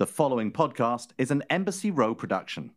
[0.00, 2.70] The following podcast is an Embassy Row production.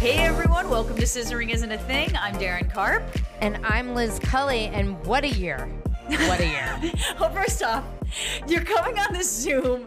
[0.00, 2.16] Hey everyone, welcome to Scissoring Isn't a Thing.
[2.18, 3.02] I'm Darren Karp.
[3.42, 5.68] And I'm Liz Cully, and what a year.
[6.06, 6.80] What a year.
[7.20, 7.84] well, first off,
[8.48, 9.86] you're coming on the Zoom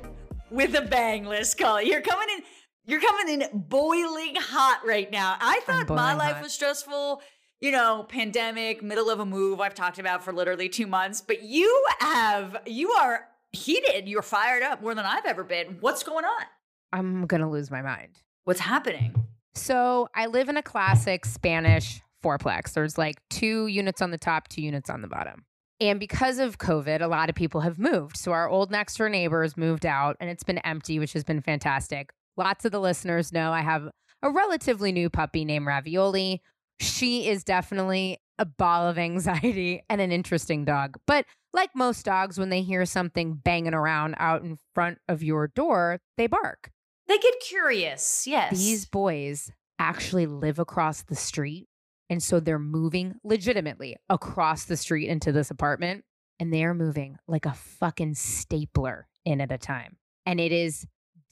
[0.51, 1.87] with a bang, Liz Cully.
[1.87, 2.43] You're coming in,
[2.85, 5.37] you're coming in boiling hot right now.
[5.39, 6.43] I thought my boiling life hot.
[6.43, 7.23] was stressful,
[7.61, 11.43] you know, pandemic, middle of a move I've talked about for literally two months, but
[11.43, 15.77] you have, you are heated, you're fired up more than I've ever been.
[15.79, 16.45] What's going on?
[16.91, 18.19] I'm going to lose my mind.
[18.43, 19.15] What's happening?
[19.55, 22.73] So I live in a classic Spanish fourplex.
[22.73, 25.45] There's like two units on the top, two units on the bottom.
[25.79, 28.17] And because of COVID, a lot of people have moved.
[28.17, 31.41] So our old next door neighbors moved out and it's been empty, which has been
[31.41, 32.11] fantastic.
[32.37, 33.89] Lots of the listeners know I have
[34.21, 36.41] a relatively new puppy named Ravioli.
[36.79, 40.97] She is definitely a ball of anxiety and an interesting dog.
[41.07, 45.47] But like most dogs, when they hear something banging around out in front of your
[45.47, 46.71] door, they bark.
[47.07, 48.51] They get curious, yes.
[48.51, 51.67] These boys actually live across the street.
[52.09, 56.03] And so they're moving legitimately across the street into this apartment.
[56.39, 59.97] And they are moving like a fucking stapler in at a time.
[60.25, 60.85] And it is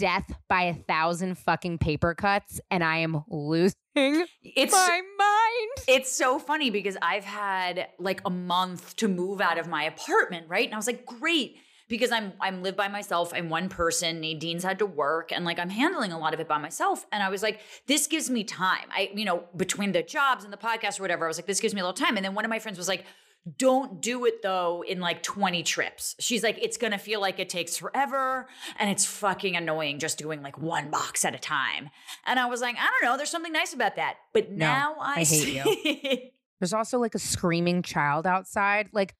[0.03, 2.59] death by a thousand fucking paper cuts.
[2.69, 5.87] And I am losing it's my mind.
[5.87, 10.49] It's so funny because I've had like a month to move out of my apartment,
[10.49, 10.65] right?
[10.65, 11.55] And I was like, great.
[11.87, 13.31] Because I'm I'm live by myself.
[13.33, 14.19] I'm one person.
[14.19, 17.05] Nadine's had to work, and like I'm handling a lot of it by myself.
[17.11, 18.87] And I was like, this gives me time.
[18.89, 21.59] I, you know, between the jobs and the podcast or whatever, I was like, this
[21.59, 22.15] gives me a little time.
[22.15, 23.05] And then one of my friends was like,
[23.57, 26.15] don't do it though in like 20 trips.
[26.19, 28.47] She's like, it's gonna feel like it takes forever
[28.79, 31.89] and it's fucking annoying just doing like one box at a time.
[32.25, 34.15] And I was like, I don't know, there's something nice about that.
[34.33, 36.17] But No, now I, I hate see you.
[36.59, 38.87] There's also like a screaming child outside.
[38.93, 39.15] Like,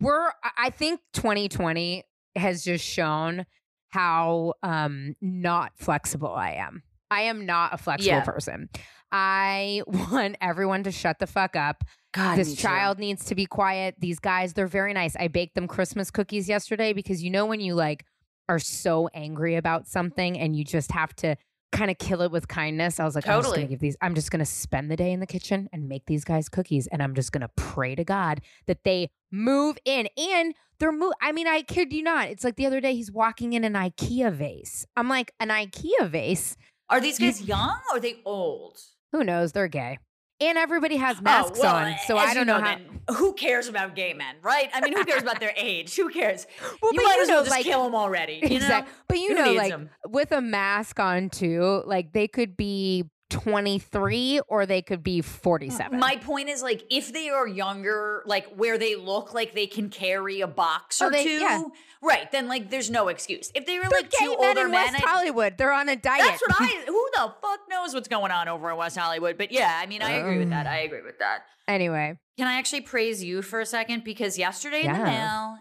[0.00, 2.02] we're, I- I think 2020
[2.34, 3.46] has just shown
[3.90, 6.82] how um not flexible I am.
[7.10, 8.20] I am not a flexible Yeah.
[8.24, 8.68] person.
[9.12, 11.84] I want everyone to shut the fuck up.
[12.12, 12.62] God, this me too.
[12.62, 13.96] child needs to be quiet.
[13.98, 15.14] These guys, they're very nice.
[15.16, 18.04] I baked them Christmas cookies yesterday because you know when you like
[18.48, 21.36] are so angry about something and you just have to
[21.70, 22.98] kind of kill it with kindness.
[22.98, 23.58] I was like, I'm just Totally.
[23.64, 26.24] gonna give these, I'm just gonna spend the day in the kitchen and make these
[26.24, 26.86] guys cookies.
[26.86, 30.08] And I'm just gonna pray to God that they move in.
[30.16, 31.12] And they're move.
[31.20, 32.28] I mean, I kid you not.
[32.28, 34.86] It's like the other day he's walking in an IKEA vase.
[34.96, 36.56] I'm like, an IKEA vase?
[36.88, 38.78] Are these guys young or are they old?
[39.12, 39.52] Who knows?
[39.52, 39.98] They're gay.
[40.40, 41.94] And everybody has oh, masks oh, well, on.
[42.06, 42.76] So I don't know, how.
[42.76, 44.68] then, who cares about gay men, right?
[44.72, 45.96] I mean, who cares about their age?
[45.96, 46.46] Who cares?
[46.80, 48.40] Well, you might you as well just like- kill them already.
[48.48, 48.84] You know?
[49.08, 49.90] But you Who know, like like 'em?
[50.06, 55.98] with a mask on too, like they could be 23 or they could be 47.
[55.98, 59.90] My point is like if they are younger, like where they look like they can
[59.90, 61.62] carry a box Oh, or they- two, yeah.
[62.02, 62.30] right?
[62.32, 63.50] Then like there's no excuse.
[63.54, 65.58] If they were They're like two men older in men, West I- Hollywood.
[65.58, 66.22] They're on a diet.
[66.24, 66.66] that's what I.
[66.86, 69.36] Who the fuck knows what's going on over in West Hollywood?
[69.38, 70.66] But yeah, I mean, I agree with that.
[70.66, 70.72] Um.
[70.72, 71.44] I agree with that.
[71.66, 74.04] anyway, Can I actually praise you for a second?
[74.04, 75.58] Because yesterday in the mail,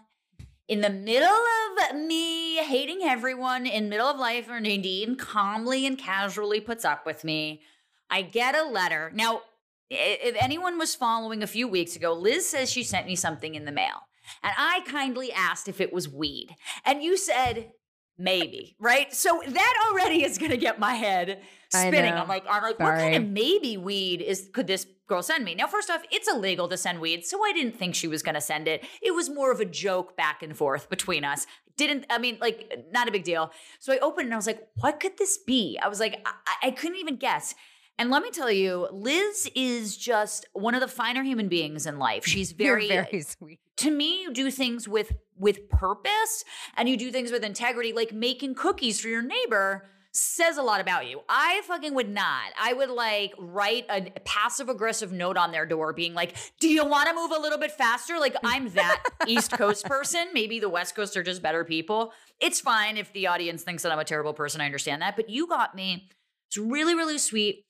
[0.68, 5.98] in the middle of me hating everyone, in middle of life, or Nadine calmly and
[5.98, 7.62] casually puts up with me,
[8.10, 9.12] I get a letter.
[9.14, 9.42] Now,
[9.90, 13.66] if anyone was following a few weeks ago, Liz says she sent me something in
[13.66, 14.08] the mail.
[14.44, 16.56] And I kindly asked if it was weed.
[16.84, 17.72] And you said,
[18.18, 19.14] maybe, right?
[19.14, 22.14] So that already is going to get my head spinning.
[22.14, 25.56] I'm like, I'm like, what kind of maybe weed is could this girl send me?
[25.56, 28.36] Now, first off, it's illegal to send weed, so I didn't think she was going
[28.36, 28.86] to send it.
[29.02, 31.48] It was more of a joke back and forth between us.
[31.78, 33.52] Didn't I mean like not a big deal?
[33.80, 35.80] So I opened and I was like, what could this be?
[35.82, 37.56] I was like, I, I couldn't even guess.
[38.00, 41.98] And let me tell you, Liz is just one of the finer human beings in
[41.98, 42.26] life.
[42.28, 43.60] She's very, very sweet.
[43.78, 46.44] to me you do things with with purpose
[46.76, 49.86] and you do things with integrity like making cookies for your neighbor
[50.18, 51.22] says a lot about you.
[51.30, 52.52] I fucking would not.
[52.60, 56.84] I would like write a passive aggressive note on their door being like do you
[56.84, 58.20] want to move a little bit faster?
[58.20, 60.28] Like i'm that east coast person.
[60.34, 62.14] Maybe the west coast are just better people.
[62.40, 64.60] It's fine if the audience thinks that i'm a terrible person.
[64.60, 65.16] I understand that.
[65.16, 66.10] But you got me.
[66.50, 67.64] It's really really sweet.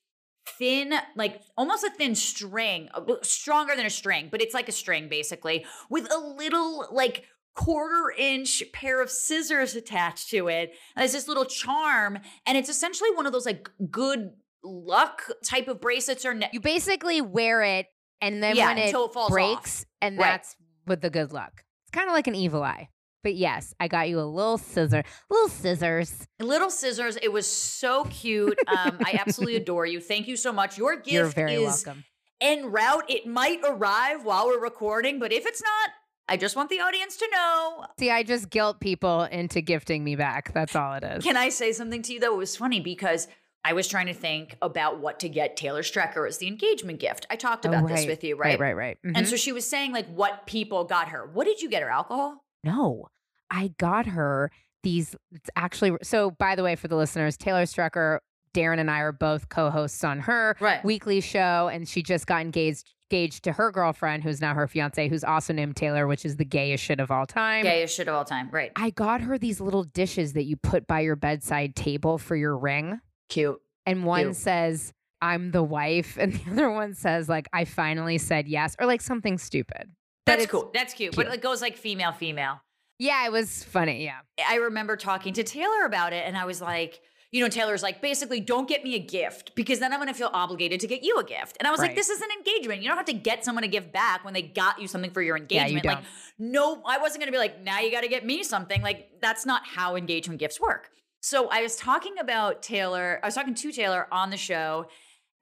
[0.58, 4.72] Thin, like almost a thin string, uh, stronger than a string, but it's like a
[4.72, 7.26] string basically, with a little like
[7.58, 10.72] quarter inch pair of scissors attached to it.
[10.96, 14.30] It's this little charm, and it's essentially one of those like good
[14.64, 17.86] luck type of bracelets or ne- You basically wear it
[18.20, 20.24] and then Yeah, when it until it falls breaks, and Right.
[20.24, 20.56] that's
[20.86, 21.64] with the good luck.
[21.84, 22.88] It's kind of like an evil eye.
[23.24, 26.26] But yes, I got you a little scissor, little scissors.
[26.40, 27.16] Little scissors.
[27.20, 28.58] It was so cute.
[28.68, 30.00] Um, I absolutely adore you.
[30.00, 30.78] Thank you so much.
[30.78, 32.04] Your gift You're very is welcome.
[32.40, 33.04] en route.
[33.08, 35.90] It might arrive while we're recording, but if it's not,
[36.28, 37.86] I just want the audience to know.
[37.98, 40.52] See, I just guilt people into gifting me back.
[40.52, 41.24] That's all it is.
[41.24, 42.34] Can I say something to you though?
[42.34, 43.28] It was funny because
[43.64, 47.26] I was trying to think about what to get Taylor Strecker as the engagement gift.
[47.30, 48.58] I talked Oh, about this with you, right?
[48.58, 49.16] Right, right, right.
[49.16, 49.30] And Mhm.
[49.30, 51.26] so she was saying like what people got her.
[51.26, 51.90] What did you get her?
[51.90, 52.44] Alcohol?
[52.62, 53.08] No,
[53.50, 54.50] I got her
[54.82, 55.16] these.
[55.32, 56.30] It's actually so.
[56.30, 58.18] By the way, for the listeners, Taylor Strecker,
[58.54, 60.84] Darren, and I are both co-hosts on her Right.
[60.84, 65.08] weekly show, and she just got engaged engaged to her girlfriend, who's now her fiance,
[65.08, 67.64] who's also named Taylor, which is the gayest shit of all time.
[67.64, 68.48] Gayest shit of all time.
[68.50, 68.72] Right.
[68.76, 72.56] I got her these little dishes that you put by your bedside table for your
[72.56, 73.60] ring, Cute.
[73.86, 74.36] and one Cute.
[74.36, 74.92] says.
[75.20, 79.00] I'm the wife, and the other one says like I finally said yes, or like
[79.00, 79.90] something stupid.
[80.24, 80.70] But That's cool.
[80.72, 81.16] That's cute.
[81.16, 82.60] But it goes like female, female.
[83.00, 84.04] Yeah, it was funny.
[84.04, 84.18] Yeah,
[84.48, 88.00] I remember talking to Taylor about it, and I was like, you know, Taylor's like,
[88.00, 91.02] basically, don't get me a gift because then I'm going to feel obligated to get
[91.02, 91.58] you a gift.
[91.58, 92.80] And I was like, this is an engagement.
[92.80, 95.20] You don't have to get someone a gift back when they got you something for
[95.20, 95.84] your Yeah, you engagement.
[95.84, 96.04] like,
[96.38, 98.80] no, I wasn't going to be like, now you got to get me something.
[98.80, 100.88] Like, that's not how engagement gifts work.
[101.20, 104.86] So I was talking about Taylor, I was talking to Taylor on the show.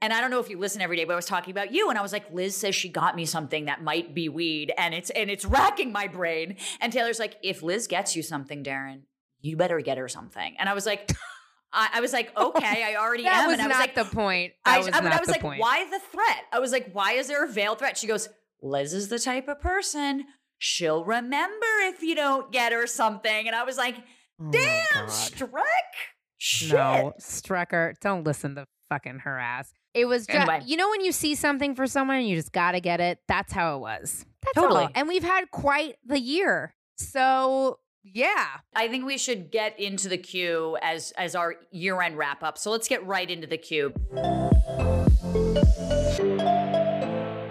[0.02, 1.88] And I don't know if you listen every day, but I was talking about you,
[1.88, 4.92] and I was like, Liz says she got me something that might be weed, and
[4.92, 6.56] it's and it's racking my brain.
[6.82, 9.04] And Taylor's like, if Liz gets you something, Darren,
[9.40, 10.54] you better get her something.
[10.58, 11.10] And I was like,
[11.76, 13.50] I, I was like, okay, I already that am.
[13.50, 14.54] was and I was like, the point.
[14.64, 15.60] I, was I, I was like, point.
[15.60, 16.44] why the threat?
[16.52, 17.96] I was like, why is there a veiled threat?
[17.98, 18.28] She goes,
[18.62, 20.24] Liz is the type of person
[20.58, 23.46] she'll remember if you don't get her something.
[23.46, 23.96] And I was like,
[24.40, 25.08] Oh damn, God.
[25.08, 25.50] Streck.
[26.38, 26.72] Shit.
[26.72, 29.72] No, Strecker, don't listen to fucking her ass.
[29.94, 30.62] It was just, Anyway.
[30.66, 33.18] you know, when you see something for someone and you just gotta get it.
[33.28, 34.26] That's how it was.
[34.42, 34.84] That's Totally.
[34.84, 34.90] all.
[34.94, 37.78] And we've had quite the year, so
[38.12, 38.46] yeah.
[38.74, 42.58] I think we should get into the queue as as our year end wrap up.
[42.58, 43.92] So let's get right into the queue.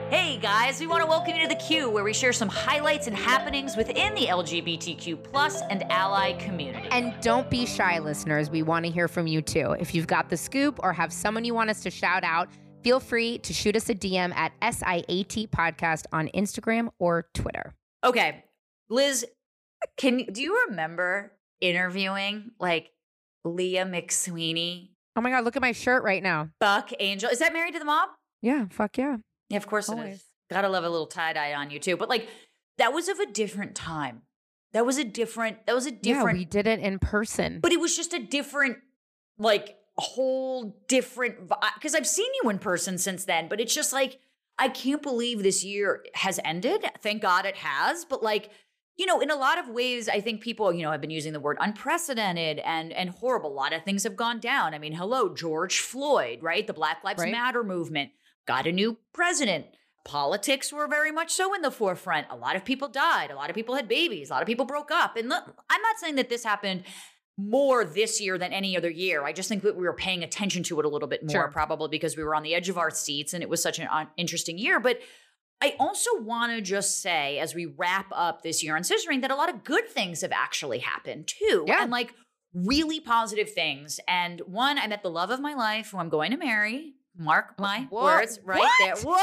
[0.09, 3.07] Hey guys, we want to welcome you to the queue where we share some highlights
[3.07, 6.87] and happenings within the LGBTQ plus and ally community.
[6.91, 8.49] And don't be shy, listeners.
[8.49, 9.75] We want to hear from you too.
[9.79, 12.49] If you've got the scoop or have someone you want us to shout out,
[12.83, 17.73] feel free to shoot us a DM at SIAT Podcast on Instagram or Twitter.
[18.03, 18.43] okay,
[18.89, 19.25] Liz,
[19.97, 22.91] can do you remember interviewing like
[23.43, 26.49] Leah McSweeney, Oh my God, look at my shirt right now.
[26.59, 27.29] Buck Angel?
[27.29, 28.09] Is that married to the mob?
[28.41, 29.17] Yeah, fuck yeah.
[29.49, 30.15] Yeah, of course it Always.
[30.17, 30.25] is.
[30.51, 31.95] Gotta love a little tie dye on you too.
[31.95, 32.27] But like,
[32.77, 34.23] that was of a different time.
[34.73, 35.65] That was a different.
[35.67, 36.37] That was a different.
[36.37, 37.59] Yeah, we did it in person.
[37.61, 38.77] but it was just a different,
[39.39, 41.49] like, whole different.
[41.75, 43.47] Because I've seen you in person since then.
[43.47, 44.19] But it's just like
[44.59, 46.83] I can't believe this year has ended.
[47.01, 48.03] Thank God it has.
[48.03, 48.49] But like.
[48.97, 51.33] You know, in a lot of ways, I think people, you know, have been using
[51.33, 53.51] the word unprecedented and and horrible.
[53.51, 54.73] A lot of things have gone down.
[54.73, 56.65] I mean, hello, George Floyd, right?
[56.65, 57.31] The Black Lives Right.
[57.31, 58.11] Matter movement
[58.47, 59.65] got a new president.
[60.05, 62.27] Politics were very much so in the forefront.
[62.29, 63.31] A lot of people died.
[63.31, 64.29] A lot of people had babies.
[64.29, 65.17] A lot of people broke up.
[65.17, 66.83] And look, I'm not saying that this happened
[67.37, 69.25] more this year than any other year.
[69.25, 71.47] I just think that we were paying attention to it a little bit more, Sure.
[71.51, 73.87] probably because we were on the edge of our seats and it was such an
[73.91, 74.79] un- interesting year.
[74.79, 74.99] But
[75.61, 79.31] I also want to just say, as we wrap up this year on scissoring, that
[79.31, 81.63] a lot of good things have actually happened too.
[81.67, 81.81] Yeah.
[81.81, 82.13] And like
[82.53, 83.99] really positive things.
[84.07, 86.93] And one, I met the love of my life who I'm going to marry.
[87.17, 88.71] Mark oh, my Whoa, words right what?
[88.79, 88.95] there.
[88.97, 89.13] Whoa.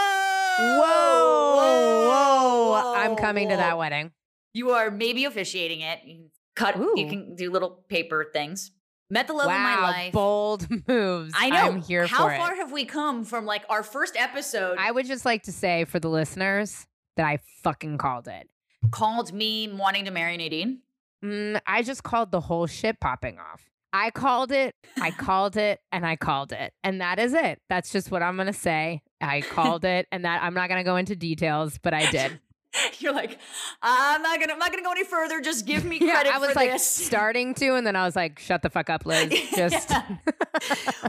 [0.59, 2.71] Whoa, whoa.
[2.71, 2.95] Whoa!
[2.95, 4.13] I'm whoa, coming to that wedding.
[4.55, 6.01] You are maybe officiating it.
[6.05, 8.71] You can cut, you can do little paper things.
[9.13, 10.13] Met the love of my wow, life.
[10.15, 11.35] bold moves.
[11.37, 11.57] I know.
[11.57, 12.57] I'm here How far it.
[12.57, 14.79] have we come from like our first episode?
[14.79, 16.87] I would just like to say for the listeners
[17.19, 18.49] that I fucking called it.
[18.91, 20.79] called me wanting to marry Nadine.
[21.23, 23.69] Mm, I just called the whole shit popping off.
[23.93, 26.73] I called it, I called it, and I called it.
[26.83, 27.61] And that is it.
[27.69, 29.03] That's just what I'm going to say.
[29.21, 32.41] I called it, and that I'm not going to go into details, but I did.
[32.99, 33.39] You're like,
[33.83, 35.41] I'm not gonna, I'm not gonna go any further.
[35.41, 36.31] Just give me credit.
[36.31, 36.87] Yeah, I was like this.
[36.87, 39.31] starting to, and then I was like, shut the fuck up, Liz.
[39.57, 39.93] Just.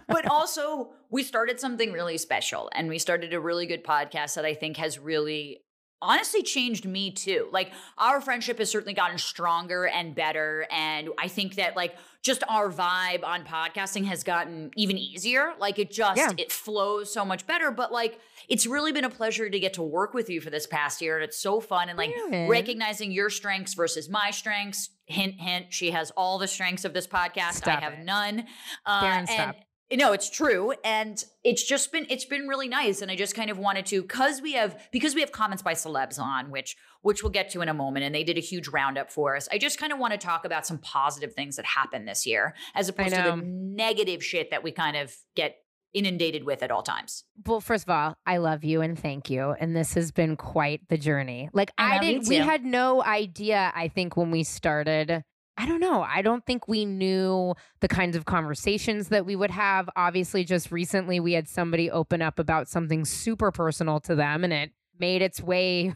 [0.08, 4.46] But also, we started something really special, and we started a really good podcast that
[4.46, 5.62] I think has really.
[6.04, 7.48] Honestly, changed me too.
[7.52, 10.68] Like, our friendship has certainly gotten stronger and better.
[10.70, 15.54] And I think that, like, just our vibe on podcasting has gotten even easier.
[15.60, 16.32] Like, it just, Yeah.
[16.38, 17.72] it flows so much better.
[17.72, 18.20] But, like,
[18.50, 21.16] it's really been a pleasure to get to work with you for this past year.
[21.16, 21.88] And it's so fun.
[21.90, 22.48] And, like, Yeah.
[22.48, 24.90] recognizing your strengths versus my strengths.
[25.06, 27.54] Hint, hint, she has all the strengths of this podcast.
[27.54, 28.00] Stop I have it.
[28.06, 28.46] none.
[28.86, 29.56] Uh, Darren, stop.
[29.98, 33.50] No, it's true, and it's just been it's been really nice, and I just kind
[33.50, 37.22] of wanted to because we have because we have comments by celebs on which which
[37.22, 39.48] we'll get to in a moment, and they did a huge roundup for us.
[39.52, 42.56] I just kind of want to talk about some positive things that happened this year,
[42.76, 45.58] as opposed to the negative shit that we kind of get
[45.94, 47.24] inundated with at all times.
[47.46, 49.56] Well, first of all, I love you and thank you.
[49.60, 51.50] And this has been quite the journey.
[51.54, 55.24] Like I I, didn't we had no idea, I think, when we started.
[55.58, 56.02] I don't know.
[56.02, 59.90] I don't think we knew the kinds of conversations that we would have.
[59.96, 64.52] Obviously, just recently we had somebody open up about something super personal to them and
[64.52, 65.94] it made its way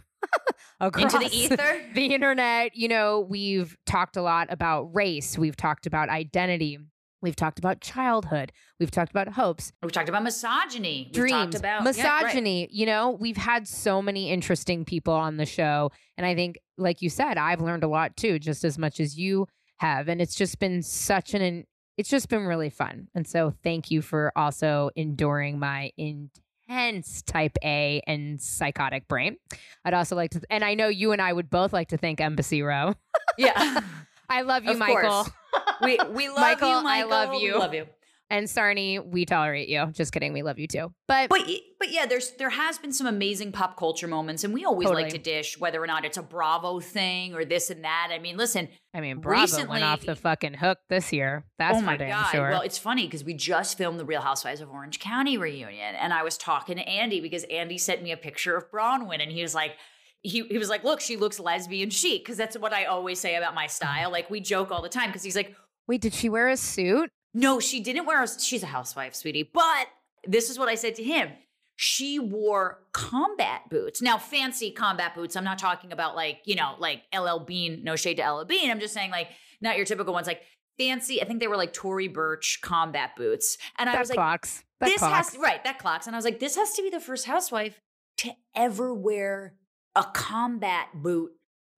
[0.80, 1.82] across Into the ether?
[1.96, 2.76] the internet.
[2.76, 6.78] You know, we've talked a lot about race, we've talked about identity,
[7.28, 11.04] we've talked about childhood, we've talked about hopes We've talked about misogyny.
[11.08, 12.24] We've dreams, talked about yeah, right.
[12.24, 12.70] misogyny.
[12.72, 15.92] You know, we've had so many interesting people on the show.
[16.18, 19.18] And I think, like you said, I've learned a lot too, just as much as
[19.18, 20.08] you have.
[20.08, 21.66] And it's just been such an,
[21.98, 23.10] it's just been really fun.
[23.14, 29.36] And so thank you for also enduring my intense type A and psychotic brain.
[29.84, 32.22] I'd also like to, and I know you and I would both like to thank
[32.22, 32.94] Embassy Row.
[33.38, 33.82] Yeah.
[34.30, 35.24] I love you, Of Michael.
[35.24, 35.32] course.
[35.82, 37.10] we we love Michael, you, I Michael.
[37.10, 37.60] love We you.
[37.60, 37.86] love you.
[38.30, 39.86] And Sarni, we tolerate you.
[39.94, 40.34] Just kidding.
[40.34, 40.92] We love you too.
[41.08, 41.48] But, But
[41.80, 45.08] but yeah, there's there has been some amazing pop culture moments, and we always like
[45.14, 48.10] to dish whether or not it's a Bravo thing or this and that.
[48.12, 51.46] I mean, listen, I mean, Bravo recently- went off the fucking hook this year.
[51.58, 52.26] That's oh my god!
[52.32, 52.50] sure.
[52.50, 56.12] Well, it's funny because we just filmed the Real Housewives of Orange County reunion, and
[56.14, 59.42] I was talking to Andy because Andy sent me a picture of Braunwyn, and he
[59.42, 59.72] was like.
[60.22, 63.36] He, he was like, look, she looks lesbian chic because that's what I always say
[63.36, 64.12] about my style.
[64.12, 65.56] Like we joke all the time because he's like,
[65.88, 67.10] Wait, did she wear a suit?
[67.34, 69.50] No, she didn't wear a she's a housewife, sweetie.
[69.52, 69.88] But
[70.28, 71.30] this is what I said to him.
[71.76, 74.02] She wore combat boots.
[74.02, 75.36] Now, fancy combat boots.
[75.36, 78.72] I'm not talking about like, you know, like LL Bean, no shade to LL Bean.
[78.72, 79.30] I'm just saying like
[79.62, 80.42] not your typical ones, like
[80.78, 81.22] fancy.
[81.22, 83.58] I think they were like Tory Burch combat boots.
[83.78, 84.64] And I that was like, clocks.
[84.80, 85.34] That this clocks.
[85.34, 86.08] has right, that clocks.
[86.08, 87.80] And I was like, this has to be the first housewife
[88.18, 89.54] to ever wear
[89.98, 91.32] a combat boot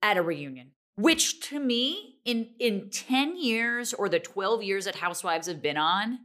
[0.03, 0.71] at a reunion.
[0.97, 5.77] Which to me, in in 10 years or the 12 years that housewives have been
[5.77, 6.19] on,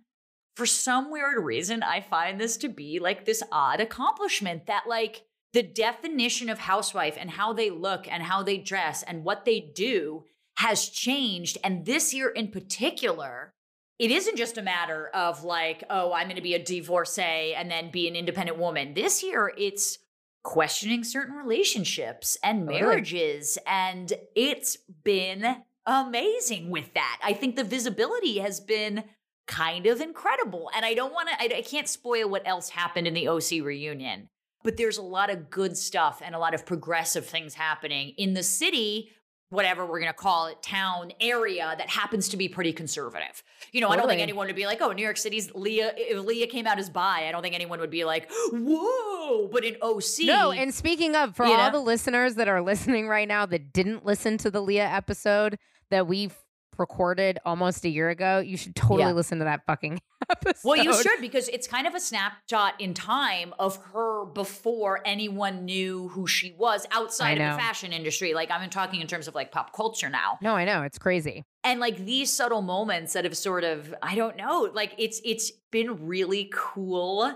[0.57, 5.23] for some weird reason, I find this to be like this odd accomplishment that like
[5.53, 9.61] the definition of housewife and how they look and how they dress and what they
[9.61, 10.25] do
[10.59, 11.59] has changed.
[11.63, 13.53] And this year in particular,
[14.01, 17.71] it isn't just a matter of like, oh, I'm going to be a divorcee and
[17.71, 18.95] then be an independent woman.
[18.95, 19.99] This year, it's
[20.45, 22.81] questioning certain relationships and oh, Totally.
[22.81, 23.59] marriages.
[23.67, 27.19] And it's been amazing with that.
[27.25, 29.05] I think the visibility has been
[29.47, 30.71] kind of incredible.
[30.75, 33.63] And I don't want to, I, I can't spoil what else happened in the OC
[33.63, 34.29] reunion,
[34.63, 38.35] but there's a lot of good stuff and a lot of progressive things happening in
[38.35, 39.11] the city.
[39.55, 43.43] Whatever we're going to call it, town area that happens to be pretty conservative.
[43.73, 46.25] You know, I don't think anyone would be like, oh, New York City's Leah, if
[46.25, 49.49] Leah came out as bi, I don't think anyone would be like, whoa.
[49.49, 51.71] But in OC, No, and speaking of, for all know?
[51.71, 55.59] the listeners that are listening right now that didn't listen to the Leah episode
[55.91, 56.31] that we
[56.78, 59.12] recorded almost a year ago, you should totally Yeah.
[59.12, 60.00] listen to that fucking
[60.31, 60.61] episode.
[60.69, 65.64] Well, you should because it's kind of a snapshot in time of her before anyone
[65.64, 68.35] knew who she was outside of the fashion industry.
[68.35, 70.38] Like I'm talking in terms of like pop culture now.
[70.43, 71.45] No, I know it's crazy.
[71.62, 75.50] And like these subtle moments that have sort of I don't know, like it's it's
[75.71, 77.35] been really cool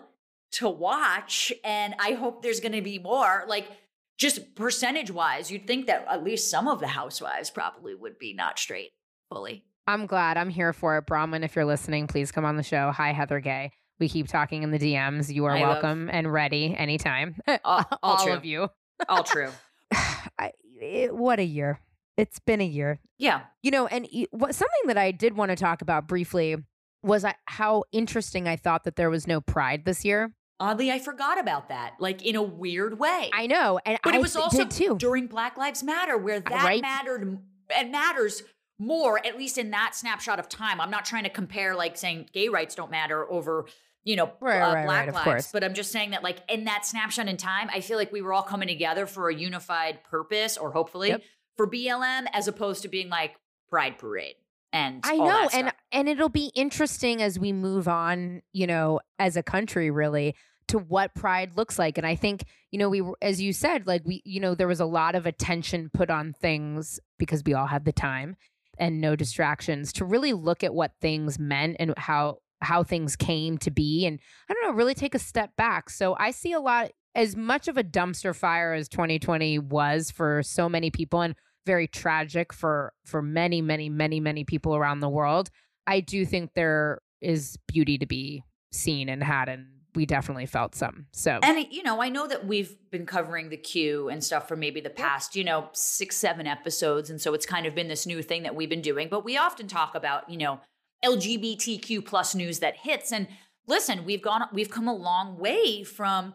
[0.52, 3.68] to watch and I hope there's going to be more like
[4.16, 8.32] just percentage wise, you'd think that at least some of the housewives probably would be
[8.34, 8.90] not straight
[9.28, 9.64] fully.
[9.86, 10.36] I'm glad.
[10.36, 11.06] I'm here for it.
[11.06, 12.90] Braunwyn, if you're listening, please come on the show.
[12.92, 13.72] Hi, Heather Gay.
[13.98, 15.32] We keep talking in the DMs.
[15.32, 17.36] You are I love- welcome and ready anytime.
[17.64, 18.68] All, all All of you.
[19.08, 19.50] All true.
[19.92, 21.80] I, it, what a year.
[22.16, 23.00] It's been a year.
[23.16, 23.42] Yeah.
[23.62, 26.56] You know, and what, something that I did want to talk about briefly
[27.02, 30.32] was I, how interesting I thought that there was no pride this year.
[30.60, 33.30] Oddly, I forgot about that, like in a weird way.
[33.32, 34.96] I know, and but I it was also too.
[34.98, 36.82] during Black Lives Matter where that Right.
[36.82, 37.38] mattered
[37.76, 38.42] and matters
[38.78, 40.80] more, at least in that snapshot of time.
[40.80, 43.66] I'm not trying to compare, like saying gay rights don't matter over,
[44.04, 45.24] you know, Right, uh, right, Black right, lives.
[45.24, 45.52] course.
[45.52, 48.22] But I'm just saying that, like in that snapshot in time, I feel like we
[48.22, 51.22] were all coming together for a unified purpose, or hopefully Yep.
[51.56, 53.34] for BLM, as opposed to being like
[53.68, 54.36] Pride Parade.
[54.72, 59.36] And I know, and and it'll be interesting as we move on, you know, as
[59.36, 60.34] a country, really,
[60.68, 61.96] to what pride looks like.
[61.96, 64.68] And I think, you know, we, were- as you said, like we, you know, there
[64.68, 68.36] was a lot of attention put on things because we all had the time
[68.78, 73.56] and no distractions to really look at what things meant and how how things came
[73.58, 74.18] to be, and
[74.48, 75.90] I don't know, really take a step back.
[75.90, 76.90] So I see a lot.
[77.14, 81.34] As much of a dumpster fire as 2020 was for so many people, and
[81.68, 85.50] very tragic for for many many many many people around the world
[85.86, 88.42] i do think there is beauty to be
[88.72, 89.66] seen and had and
[89.98, 93.56] we definitely felt some so And you know, I know that we've been covering the
[93.56, 97.44] queue and stuff for maybe the past, you know, six, seven episodes, and so it's
[97.44, 99.08] kind of been this new thing that we've been doing.
[99.10, 100.60] But we often talk about, you know,
[101.04, 103.26] LGBTQ plus news that hits, and
[103.66, 106.32] listen, we've gone, we've come a long way from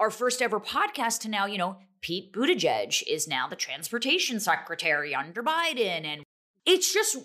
[0.00, 5.14] our first ever podcast to now, you know, Pete Buttigieg is now the transportation secretary
[5.14, 6.06] under Biden.
[6.06, 6.22] And
[6.64, 7.18] it's just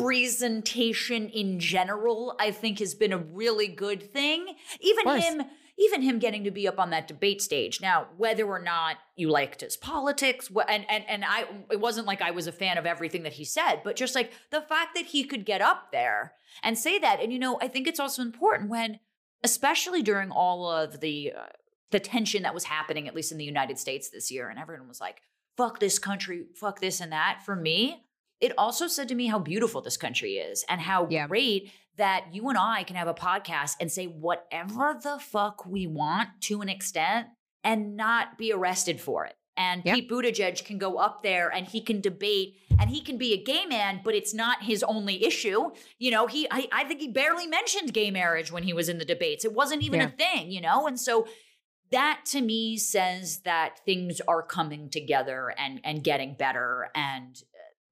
[0.00, 4.54] representation in general, I think has been a really good thing.
[4.80, 5.42] Even him,
[5.78, 7.80] even him getting to be up on that debate stage.
[7.80, 12.20] Now, whether or not you liked his politics, and and and I, it wasn't like
[12.20, 15.06] I was a fan of everything that he said, but just like the fact that
[15.06, 18.22] he could get up there and say that, and you know, I think it's also
[18.22, 19.00] important when,
[19.42, 21.46] especially during all of the uh,
[21.90, 24.88] the tension that was happening, at least in the United States this year, and everyone
[24.88, 25.22] was like,
[25.56, 28.04] "Fuck this country, fuck this and that." For me,
[28.40, 31.26] it also said to me how beautiful this country is and how Yeah.
[31.26, 35.86] great that you and I can have a podcast and say whatever the fuck we
[35.86, 37.28] want to an extent
[37.62, 39.34] and not be arrested for it.
[39.56, 39.96] And Yeah.
[39.96, 43.42] Pete Buttigieg can go up there and he can debate and he can be a
[43.44, 45.70] gay man, but it's not his only issue.
[45.98, 48.96] You know, he I, I think he barely mentioned gay marriage when he was in
[48.96, 49.44] the debates.
[49.44, 50.06] It wasn't even Yeah.
[50.06, 50.86] a thing, you know?
[50.86, 51.26] And so
[51.90, 57.42] that to me says that things are coming together and and getting better and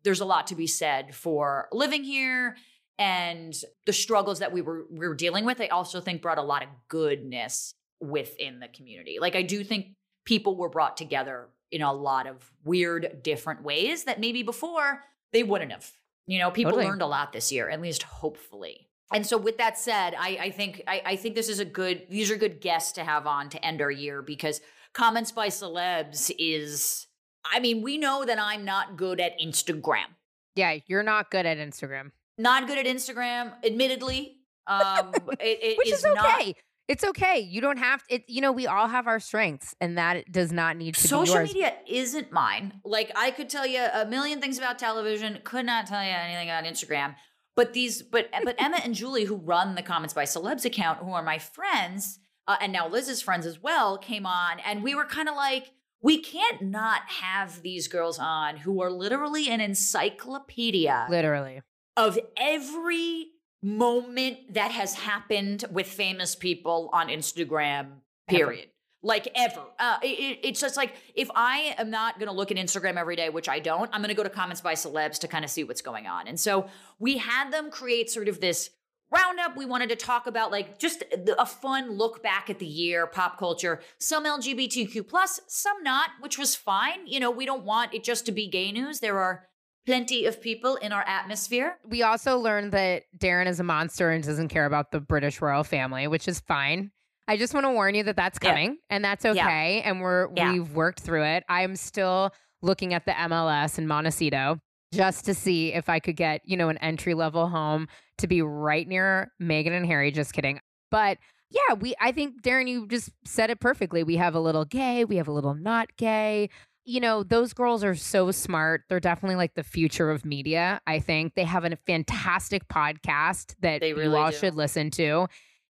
[0.05, 2.57] there's a lot to be said for living here
[2.99, 3.55] and
[3.87, 6.63] the struggles that we were we were dealing with i also think brought a lot
[6.63, 9.19] of goodness within the community.
[9.21, 14.05] Like i do think people were brought together in a lot of weird different ways
[14.05, 15.03] that maybe before
[15.33, 15.91] they wouldn't have.
[16.27, 16.87] You know people Totally.
[16.87, 18.89] learned a lot this year at least hopefully.
[19.11, 22.07] And so with that said, I, I think I, I think this is a good
[22.11, 24.61] these are good guests to have on to end our year because
[24.93, 27.07] comments by celebs is
[27.53, 30.07] I mean, we know that I'm not good at Instagram.
[30.55, 34.37] Yeah, you're not good at Instagram, Not good at Instagram, admittedly.
[34.67, 36.15] Um it, it which is, okay.
[36.15, 36.55] not
[36.89, 37.39] it's okay.
[37.39, 38.25] You don't have it.
[38.29, 41.35] You know, we all have our strengths, and that does not need to be social
[41.37, 41.53] yours.
[41.53, 42.81] media isn't mine.
[42.83, 46.49] Like I could tell you a million things about television, could not tell you anything
[46.49, 47.15] about Instagram.
[47.55, 51.13] But these, but but Emma and Julie, who run the Comments by Celebs account, who
[51.13, 55.05] are my friends, uh, and now Liz's friends as well, came on, and we were
[55.05, 61.07] kind of like, we can't not have these girls on who are literally an encyclopedia
[61.11, 61.63] Literally,
[61.97, 63.27] of every
[63.63, 67.87] moment that has happened with famous people on Instagram,
[68.29, 68.39] Ever.
[68.47, 68.69] period.
[69.01, 69.63] Like ever.
[69.79, 73.15] Uh, it- it's just like if I am not going to look at Instagram every
[73.15, 75.51] day, which I don't, I'm going to go to comments by celebs to kind of
[75.53, 76.27] see what's going on.
[76.27, 76.67] And so
[76.99, 78.71] we had them create sort of this
[79.11, 79.57] roundup.
[79.57, 81.03] We wanted to talk about like just
[81.39, 86.39] a fun look back at the year, pop culture, some LGBTQ plus, some not, which
[86.39, 87.07] was fine.
[87.07, 89.01] You know, we don't want it just to be gay news.
[89.01, 89.47] There are
[89.87, 91.79] plenty of people in our atmosphere.
[91.85, 95.65] we also learned that Darren is a monster and doesn't care about the British royal
[95.65, 96.91] family, which is fine.
[97.27, 98.51] I just want to warn you that that's Yeah.
[98.51, 99.31] coming, and that's Yeah.
[99.33, 99.81] okay.
[99.83, 100.53] And we're Yeah.
[100.53, 101.45] we've worked through it.
[101.49, 104.61] I am still looking at the MLS in Montecito
[104.93, 108.43] just to see if I could get you know an entry level home to be
[108.43, 110.11] right near Meghan and Harry.
[110.11, 111.19] Just kidding, but.
[111.51, 114.03] Yeah, we I think Darren you just said it perfectly.
[114.03, 116.51] We have a little gay, we have a little not gay.
[116.85, 118.83] You know, those girls are so smart.
[118.91, 121.33] They're definitely like the future of media, I think.
[121.37, 124.37] They have a fantastic podcast that They you all do.
[124.37, 125.27] should listen to.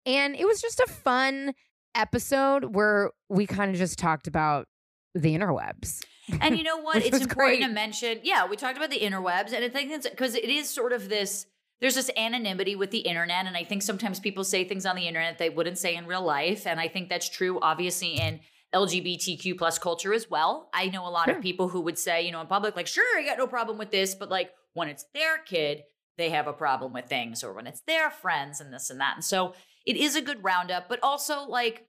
[0.06, 1.54] And it was just a fun
[1.94, 4.68] episode where we kind of just talked about
[5.14, 6.06] the interwebs.
[6.40, 6.98] And you know what?
[7.06, 7.62] It's important great.
[7.64, 8.20] to mention.
[8.24, 11.10] Yeah, we talked about the interwebs, and I think it's because it is sort of
[11.10, 11.48] this.
[11.82, 15.08] There's this anonymity with the internet, and I think sometimes people say things on the
[15.08, 18.40] internet they wouldn't say in real life, and I think that's true, obviously, in
[18.74, 20.70] LGBTQ plus culture as well.
[20.74, 21.38] I know a lot Sure.
[21.38, 23.78] of people who would say, you know, in public, like, sure, I got no problem
[23.78, 25.84] with this, but like when it's their kid,
[26.18, 29.16] they have a problem with things, or when it's their friends and this and that.
[29.16, 29.54] And so
[29.86, 31.88] it is a good roundup, but also like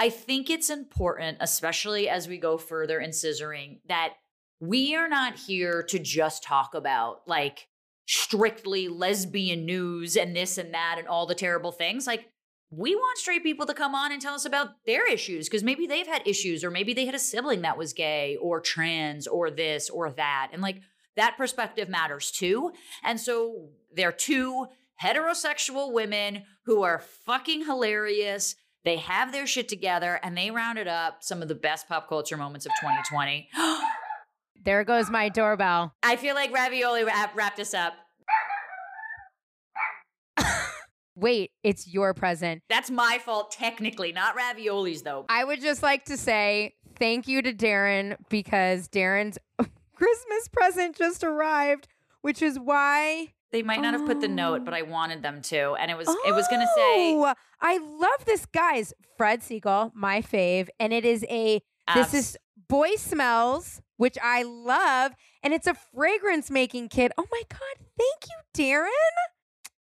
[0.00, 4.14] I think it's important, especially as we go further in scissoring, that
[4.60, 7.66] we are not here to just talk about like
[8.08, 12.06] strictly lesbian news and this and that and all the terrible things.
[12.06, 12.26] Like,
[12.70, 15.86] we want straight people to come on and tell us about their issues because maybe
[15.86, 19.50] they've had issues or maybe they had a sibling that was gay or trans or
[19.50, 20.48] this or that.
[20.52, 20.80] And like,
[21.16, 22.72] that perspective matters too.
[23.04, 24.66] And so they're two
[25.02, 28.54] heterosexual women who are fucking hilarious.
[28.84, 32.36] They have their shit together and they rounded up some of the best pop culture
[32.36, 33.48] moments of 2020.
[34.64, 35.94] There goes my doorbell.
[36.02, 37.94] I feel like Ravioli wrap, wrapped us up.
[41.16, 42.62] Wait, it's your present.
[42.68, 45.26] That's my fault, technically, not Ravioli's though.
[45.28, 49.36] I would just like to say thank you to Darren because Darren's
[49.94, 51.88] Christmas present just arrived,
[52.20, 54.84] which is why They might not have put the note, but I oh.
[54.84, 58.94] wanted them to, and it was it was gonna say Oh, I love this, guys.
[59.16, 61.60] Fred Segal, my fave, and it is a
[61.94, 62.36] this is
[62.68, 67.12] Boy Smells, which I love, and it's a fragrance making kit.
[67.16, 68.88] Oh my god, thank you, Darren.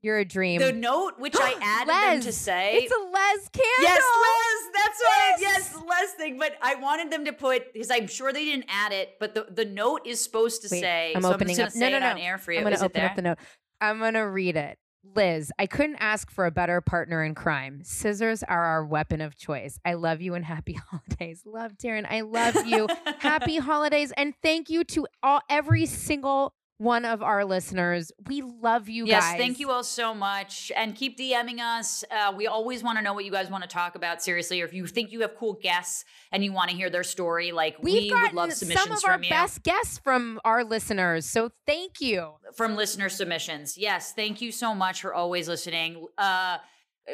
[0.01, 0.61] You're a dream.
[0.61, 2.77] The note which I added them to say.
[2.77, 3.65] It's a Les candle.
[3.81, 4.71] Yes, Les.
[4.73, 5.41] That's what.
[5.41, 5.73] Yes.
[5.75, 6.39] Yes, Les thing.
[6.39, 9.17] But I wanted them to put because I'm sure they didn't add it.
[9.19, 11.13] But the, the note is supposed to Wait, say.
[11.17, 11.75] I'm so opening I'm up.
[11.75, 12.11] No, no, it no.
[12.11, 12.59] on air for you.
[12.59, 13.39] I'm going to open up the note.
[13.81, 14.79] I'm going to read it.
[15.05, 17.81] Liz, I couldn't ask for a better partner in crime.
[17.83, 19.79] Scissors are our weapon of choice.
[19.85, 21.43] I love you and happy holidays.
[21.45, 22.07] Love Darren.
[22.09, 22.89] I love you.
[23.19, 28.11] happy holidays and thank you to all every single one of our listeners.
[28.27, 29.37] We love you yes, guys.
[29.39, 30.73] thank you all so much.
[30.77, 32.05] And keep DMing us.
[32.11, 34.61] Uh, we always want to know what you guys want to talk about, seriously.
[34.63, 37.53] Or if you think you have cool guests and you want to hear their story,
[37.53, 38.97] like We've we would love submissions from you.
[39.01, 41.27] some of our best guests from our listeners.
[41.27, 42.35] So thank you.
[42.57, 43.77] from listener submissions.
[43.77, 46.07] Yes, thank you so much for always listening.
[46.17, 46.59] Uh,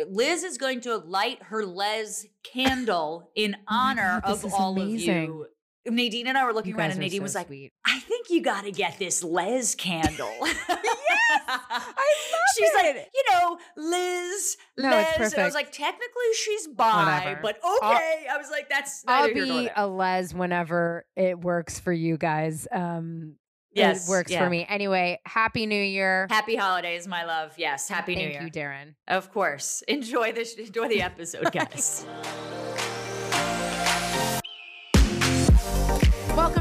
[0.09, 5.22] Liz is going to light her Les candle in Oh honor God, of all amazing.
[5.22, 5.46] of you.
[5.87, 7.73] Nadine and I were looking You around, and Nadine so was like, sweet.
[7.85, 12.14] "I think you got to get this Les candle." yes, I
[12.57, 12.73] She's it.
[12.73, 15.16] She's like, you know, Liz, No, Les.
[15.20, 17.40] it's And I was like, technically, she's bi, Whatever.
[17.42, 18.27] but I'll- okay.
[18.31, 21.92] I was like, that's I'll neither here nor be a Les whenever it works for
[21.92, 22.66] you guys.
[22.73, 23.37] Um,
[23.77, 24.44] Yes, it works yeah.
[24.44, 24.64] for me.
[24.68, 26.29] Anyway, happy New Year.
[26.31, 27.55] Happy holidays, my love.
[27.59, 28.42] Yes, happy Thank New Year.
[28.44, 28.94] you, Darren.
[29.09, 29.83] Of course.
[29.88, 30.55] Enjoy this.
[30.55, 32.07] Enjoy the episode, guys.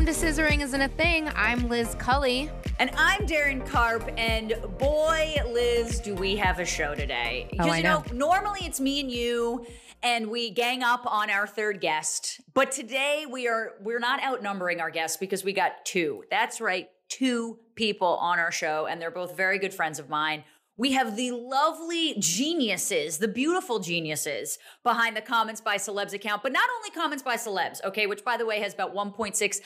[0.04, 1.30] Welcome to Scissoring Isn't a Thing.
[1.34, 2.52] I'm Liz Cully.
[2.78, 7.48] and I'm Darren Karp, and boy, Liz, do we have a show today?
[7.58, 8.04] Oh, I you know.
[8.12, 9.66] normally it's me and you,
[10.02, 12.42] and we gang up on our third guest.
[12.54, 16.26] But today we are we're not outnumbering our guests because we got two.
[16.30, 20.44] That's right, two people on our show, and they're both very good friends of mine.
[20.76, 26.52] We have the lovely geniuses, the beautiful geniuses behind the Comments by Celebs account, but
[26.52, 29.62] not only Comments by Celebs, okay, which by the way has about 1.6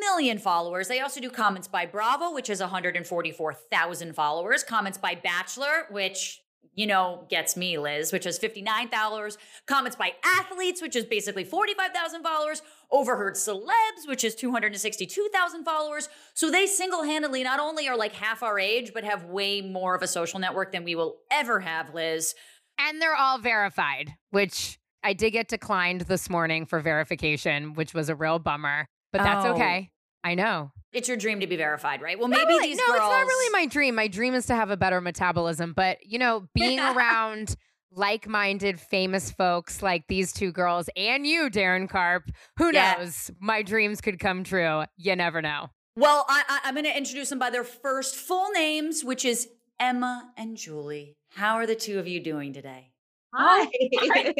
[0.00, 0.88] million followers.
[0.88, 6.40] They also do Comments by Bravo, which has 144,000 followers, Comments by Bachelor, which
[6.74, 9.36] you know, gets me, Liz, which has 59,000.
[9.66, 12.62] Comments by athletes, which is basically 45,000 followers.
[12.90, 16.08] Overheard celebs, which is 262,000 followers.
[16.34, 19.94] So they single handedly not only are like half our age, but have way more
[19.94, 22.34] of a social network than we will ever have, Liz.
[22.78, 28.08] And they're all verified, which I did get declined this morning for verification, which was
[28.08, 28.86] a real bummer.
[29.12, 29.52] But that's Oh.
[29.54, 29.90] okay.
[30.22, 30.72] I know.
[30.92, 32.18] It's your dream to be verified, right?
[32.18, 32.96] Well, maybe really- these no, girls.
[32.98, 33.94] it's not really my dream.
[33.94, 35.72] My dream is to have a better metabolism.
[35.72, 37.56] But you know, being around
[37.92, 42.96] like-minded, famous folks like these two girls and you, Darren Karp, who Yeah.
[42.98, 43.30] knows?
[43.40, 44.84] My dreams could come true.
[44.96, 45.70] You never know.
[45.96, 49.48] Well, I, I, I'm going to introduce them by their first full names, which is
[49.80, 51.16] Emma and Julie.
[51.34, 52.92] How are the two of you doing today?
[53.34, 53.64] Hi.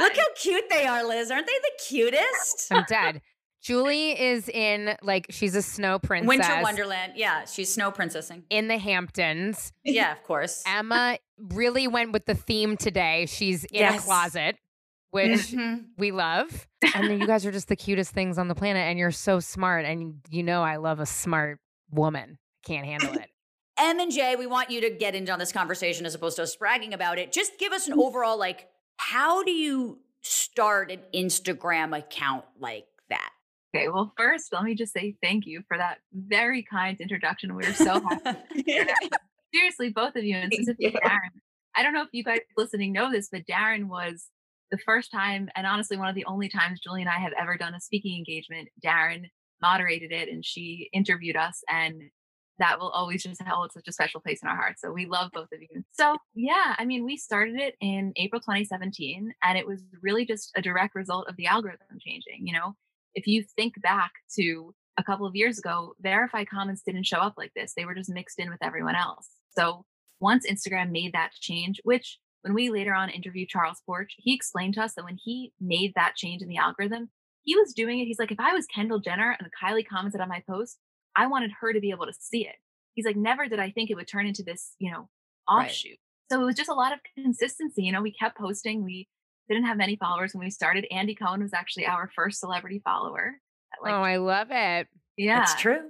[0.00, 1.30] Look how cute they are, Liz.
[1.30, 2.68] Aren't they the cutest?
[2.70, 3.22] I'm dead.
[3.62, 7.12] Julie is in like she's a snow princess Winter Wonderland.
[7.16, 8.42] Yeah, she's snow princessing.
[8.50, 9.72] in the Hamptons.
[9.84, 10.62] Yeah, of course.
[10.66, 13.26] Emma really went with the theme today.
[13.26, 14.56] She's in a closet,
[15.10, 15.84] which Mhm.
[15.96, 16.66] we love.
[16.94, 18.82] And then you guys are just the cutest things on the planet.
[18.82, 19.84] And you're so smart.
[19.84, 22.38] And you know, I love a smart woman.
[22.64, 23.30] Can't handle it.
[23.78, 26.42] M and Jay, we want you to get into on this conversation as opposed to
[26.42, 27.32] us bragging about it.
[27.32, 32.86] Just give us an overall like, how do you start an Instagram account like?
[33.74, 37.54] Okay, well, first, let me just say thank you for that very kind introduction.
[37.54, 38.64] We're so happy.
[39.54, 41.00] Seriously, both of you, and specifically.
[41.02, 41.40] Darren.
[41.74, 44.26] I don't know if you guys listening know this, but Darren was
[44.70, 47.56] the first time, and honestly, one of the only times Julie and I have ever
[47.56, 48.68] done a speaking engagement.
[48.84, 49.24] Darren
[49.62, 52.02] moderated it, and she interviewed us, and
[52.58, 54.82] that will always just hold such a special place in our hearts.
[54.82, 55.82] So we love both of you.
[55.92, 60.52] So yeah, I mean, we started it in April 2017, and it was really just
[60.56, 62.46] a direct result of the algorithm changing.
[62.46, 62.76] You know,
[63.14, 67.34] if you think back to a couple of years ago, verified comments didn't show up
[67.36, 67.72] like this.
[67.76, 69.28] They were just mixed in with everyone else.
[69.56, 69.84] So
[70.20, 74.74] once Instagram made that change, which when we later on interviewed Charles Porch, he explained
[74.74, 77.10] to us that when he made that change in the algorithm,
[77.42, 78.04] he was doing it.
[78.06, 80.78] He's like, if I was Kendall Jenner and Kylie commented on my post,
[81.16, 82.56] I wanted her to be able to see it.
[82.94, 85.08] He's like, never did I think it would turn into this, you know,
[85.50, 85.66] Right.
[85.66, 85.98] offshoot.
[86.30, 87.82] So it was just a lot of consistency.
[87.82, 88.84] You know, we kept posting.
[88.84, 89.08] We
[89.48, 90.86] didn't have many followers when we started.
[90.90, 93.34] Andy Cohen was actually our first celebrity follower.
[93.82, 94.88] Like, oh, I love it.
[95.16, 95.42] yeah.
[95.42, 95.80] It's true.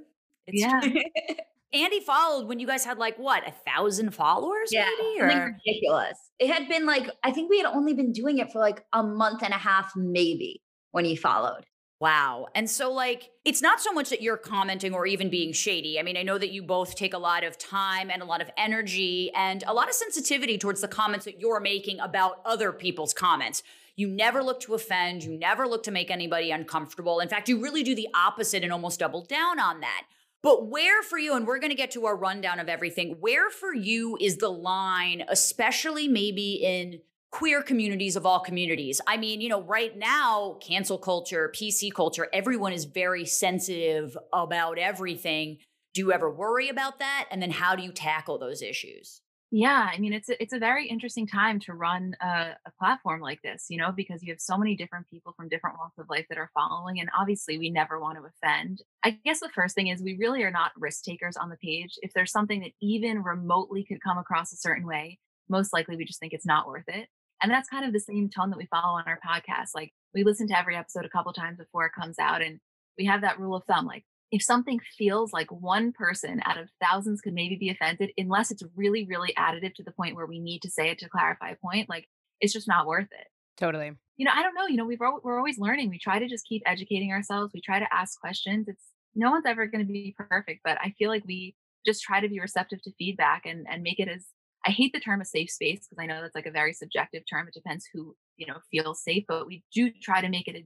[0.46, 0.80] It's Yeah.
[0.80, 1.00] true.
[1.74, 5.18] Andy followed when you guys had like what, a thousand followers Yeah, maybe?
[5.20, 6.18] something Or ridiculous.
[6.38, 9.02] It had been like I think we had only been doing it for like a
[9.02, 10.60] month and a half, maybe,
[10.90, 11.64] when he followed.
[12.02, 12.48] Wow.
[12.56, 16.00] And so, like, it's not so much that you're commenting or even being shady.
[16.00, 18.42] I mean, I know that you both take a lot of time and a lot
[18.42, 22.72] of energy and a lot of sensitivity towards the comments that you're making about other
[22.72, 23.62] people's comments.
[23.94, 27.20] You never look to offend, you never look to make anybody uncomfortable.
[27.20, 30.02] In fact, you really do the opposite and almost double down on that.
[30.42, 33.48] But where for you, and we're going to get to our rundown of everything, where
[33.48, 36.98] for you is the line, especially maybe in
[37.32, 39.00] queer communities of all communities?
[39.06, 44.78] I mean, you know, right now, cancel culture, PC culture, everyone is very sensitive about
[44.78, 45.58] everything.
[45.94, 47.26] Do you ever worry about that?
[47.30, 49.20] And then how do you tackle those issues?
[49.54, 53.20] Yeah, I mean, it's a, it's a very interesting time to run a, a, platform
[53.20, 56.08] like this, you know, because you have so many different people from different walks of
[56.08, 58.80] life that are following, and obviously, we never want to offend.
[59.04, 61.98] I guess the first thing is we really are not risk takers on the page.
[62.00, 65.18] If there's something that even remotely could come across a certain way,
[65.50, 67.08] most likely we just think it's not worth it.
[67.42, 69.70] And that's kind of the same tone that we follow on our podcast.
[69.74, 72.60] Like we listen to every episode a couple times before it comes out, and
[72.98, 76.70] we have that rule of thumb, like if something feels like one person out of
[76.82, 80.40] thousands could maybe be offended, unless it's really, really additive to the point where we
[80.40, 82.08] need to say it to clarify a point, like
[82.40, 83.26] it's just not worth it.
[83.58, 83.92] Totally.
[84.16, 84.66] You know, I don't know.
[84.66, 85.90] You know, we've we're always learning.
[85.90, 87.52] We try to just keep educating ourselves.
[87.52, 88.68] We try to ask questions.
[88.68, 92.20] It's no one's ever going to be perfect, but I feel like we just try
[92.20, 94.28] to be receptive to feedback and and make it as
[94.66, 97.22] I hate the term a safe space because I know that's like a very subjective
[97.28, 97.48] term.
[97.48, 100.64] It depends who you know feels safe, but we do try to make it a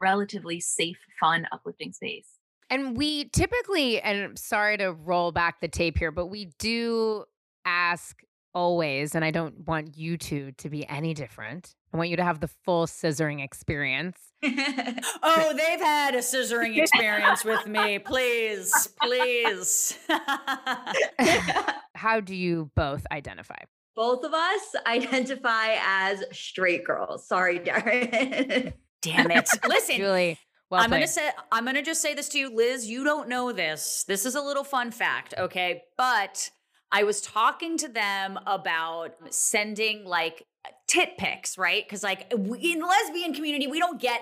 [0.00, 2.28] relatively safe, fun, uplifting space.
[2.70, 7.24] And we typically, and sorry to roll back the tape here, but we do
[7.64, 8.20] ask
[8.54, 11.74] always, and I don't want you two to be any different.
[11.92, 14.18] I want you to have the full scissoring experience.
[14.44, 17.98] oh, they've had a scissoring experience with me.
[18.04, 19.98] Please, please.
[21.94, 23.58] How do you both identify?
[23.96, 27.26] Both of us identify as straight girls.
[27.26, 28.72] Sorry, Darren.
[29.02, 29.48] Damn it.
[29.68, 30.38] Listen, Julie,
[30.70, 32.88] well I'm gonna say I'm gonna just say this to you, Liz.
[32.88, 34.04] You don't know this.
[34.08, 35.82] This is a little fun fact, okay?
[35.96, 36.50] But
[36.94, 40.46] I was talking to them about sending like
[40.86, 41.84] tit pics, right?
[41.84, 44.20] Because like we, in lesbian community, we don't get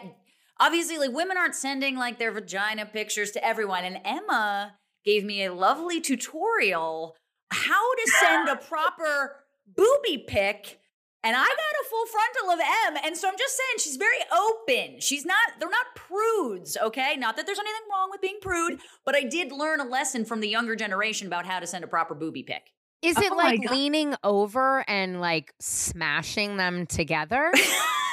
[0.58, 3.84] obviously like women aren't sending like their vagina pictures to everyone.
[3.84, 7.14] And Emma gave me a lovely tutorial
[7.50, 10.80] how to send a proper booby pic
[11.24, 13.04] and I got a full frontal of M.
[13.04, 15.00] And so I'm just saying she's very open.
[15.00, 17.16] She's not, they're not prudes, okay?
[17.16, 20.40] Not that there's anything wrong with being prude, but I did learn a lesson from
[20.40, 22.72] the younger generation about how to send a proper booby pic.
[23.02, 27.52] Is it Oh like leaning over and like smashing them together?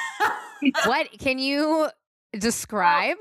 [0.84, 1.88] what can you
[2.36, 3.16] describe?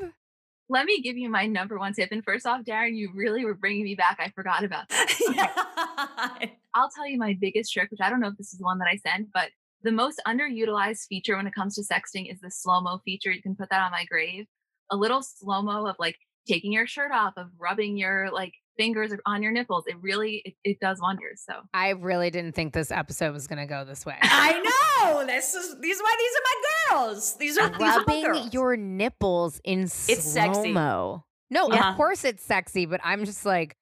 [0.67, 2.11] Let me give you my number one tip.
[2.11, 4.19] And first off, Darren, you really were bringing me back.
[4.19, 6.49] I forgot about that.
[6.75, 8.77] I'll tell you my biggest trick, which I don't know if this is the one
[8.79, 9.49] that I sent, but
[9.83, 13.31] the most underutilized feature when it comes to sexting is the slow mo feature.
[13.31, 14.45] You can put that on my grave.
[14.91, 16.15] A little slow mo of like
[16.47, 19.83] taking your shirt off, of rubbing your like fingers on your nipples.
[19.87, 21.43] It really it, it does wonders.
[21.47, 24.17] So I really didn't think this episode was going to go this way.
[24.21, 25.25] I know.
[25.25, 27.35] This is these are my these are my girls.
[27.37, 28.53] These are these are my Rubbing girls.
[28.53, 30.21] your nipples in sexy.
[30.21, 31.23] slow mo.
[31.51, 31.73] No, Yeah.
[31.73, 31.95] of uh-huh.
[31.97, 33.75] course it's sexy, but I'm just like,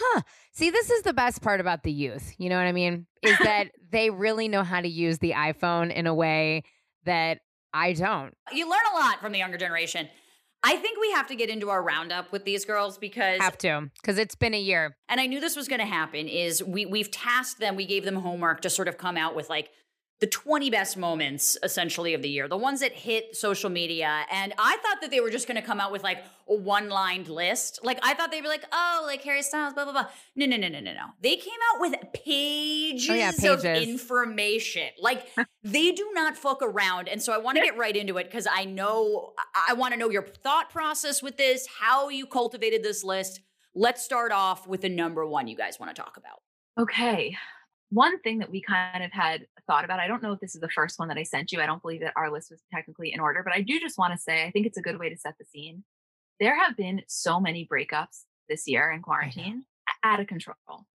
[0.00, 0.22] huh.
[0.52, 2.34] See, this is the best part about the youth.
[2.38, 3.06] You know what I mean?
[3.22, 6.62] Is that they really know how to use the iPhone in a way
[7.04, 7.38] that
[7.72, 8.34] I don't.
[8.52, 10.08] you learn a lot from the younger generation.
[10.62, 13.88] I think we have to get into our roundup with these girls because Have to,
[14.02, 14.94] because it's been a year.
[15.08, 18.04] and I knew this was going to happen is we we've tasked them we gave
[18.04, 19.70] them homework to sort of come out with like
[20.20, 24.26] the 20 best moments essentially of the year the ones that hit social media.
[24.30, 27.28] And I thought that they were just going to come out with like a one-lined
[27.28, 27.80] list.
[27.82, 30.06] Like I thought they'd be like oh like Harry Styles blah blah blah.
[30.36, 31.06] No no no no no no.
[31.22, 34.88] They came out with pages, Oh, yeah, of information.
[35.00, 35.26] Like
[35.64, 37.08] they do not fuck around.
[37.08, 39.94] And so I want to get right into it because I know I, I want
[39.94, 43.40] to know your thought process with this how you cultivated this list.
[43.74, 46.42] Let's start off with the number one you guys want to talk about.
[46.78, 47.36] Okay.
[47.90, 50.60] One thing that we kind of had thought about, I don't know if this is
[50.60, 51.60] the first one that I sent you.
[51.60, 54.12] I don't believe that our list was technically in order, but I do just want
[54.12, 55.82] to say I think it's a good way to set the scene.
[56.38, 59.64] There have been so many breakups this year in quarantine,
[60.04, 60.56] out of control.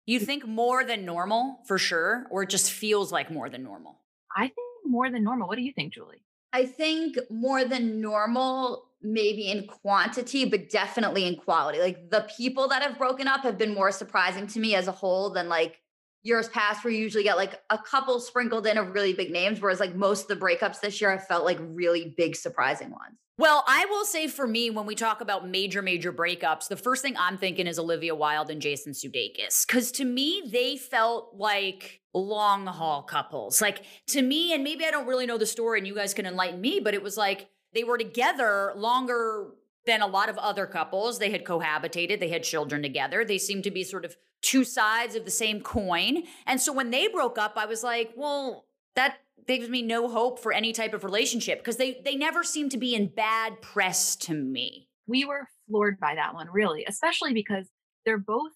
[0.07, 4.01] You think more than normal for sure, or it just feels like more than normal?
[4.37, 5.49] I think more than normal.
[5.49, 6.23] What do you think, Julie?
[6.53, 11.79] I think more than normal, maybe in quantity, but definitely in quality.
[11.79, 14.93] Like the people that have broken up have been more surprising to me as a
[14.93, 15.80] whole than like
[16.23, 19.61] years past, where you usually get like a couple sprinkled in of really big names.
[19.61, 23.17] Whereas like most of the breakups this year, I felt like really big, surprising ones.
[23.39, 27.01] Well, I will say for me, when we talk about major, major breakups, the first
[27.01, 29.67] thing I'm thinking is Olivia Wilde and Jason Sudeikis.
[29.67, 33.63] Because to me, they felt like long haul couples.
[33.63, 36.27] Like to me, and maybe I don't really know the story and you guys can
[36.27, 39.53] enlighten me, but it was like they were together longer
[39.87, 41.19] than a lot of other couples.
[41.19, 43.25] They had cohabitated, they had children together.
[43.25, 46.25] They seemed to be sort of two sides of the same coin.
[46.47, 48.67] And so when they broke up, I was like, well,
[48.97, 52.69] that gives me no hope for any type of relationship because they they never seem
[52.69, 54.89] to be in bad press to me.
[55.07, 57.69] We were floored by that one, really, especially because
[58.05, 58.53] they're both,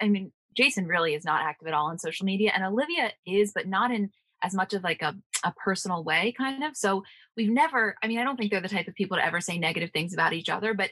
[0.00, 3.52] I mean, Jason really is not active at all on social media, and Olivia is,
[3.54, 4.10] but not in
[4.42, 5.14] as much of like a,
[5.46, 6.76] a personal way, kind of.
[6.76, 7.04] So
[7.36, 9.58] we've never, I mean, I don't think they're the type of people to ever say
[9.58, 10.90] negative things about each other, but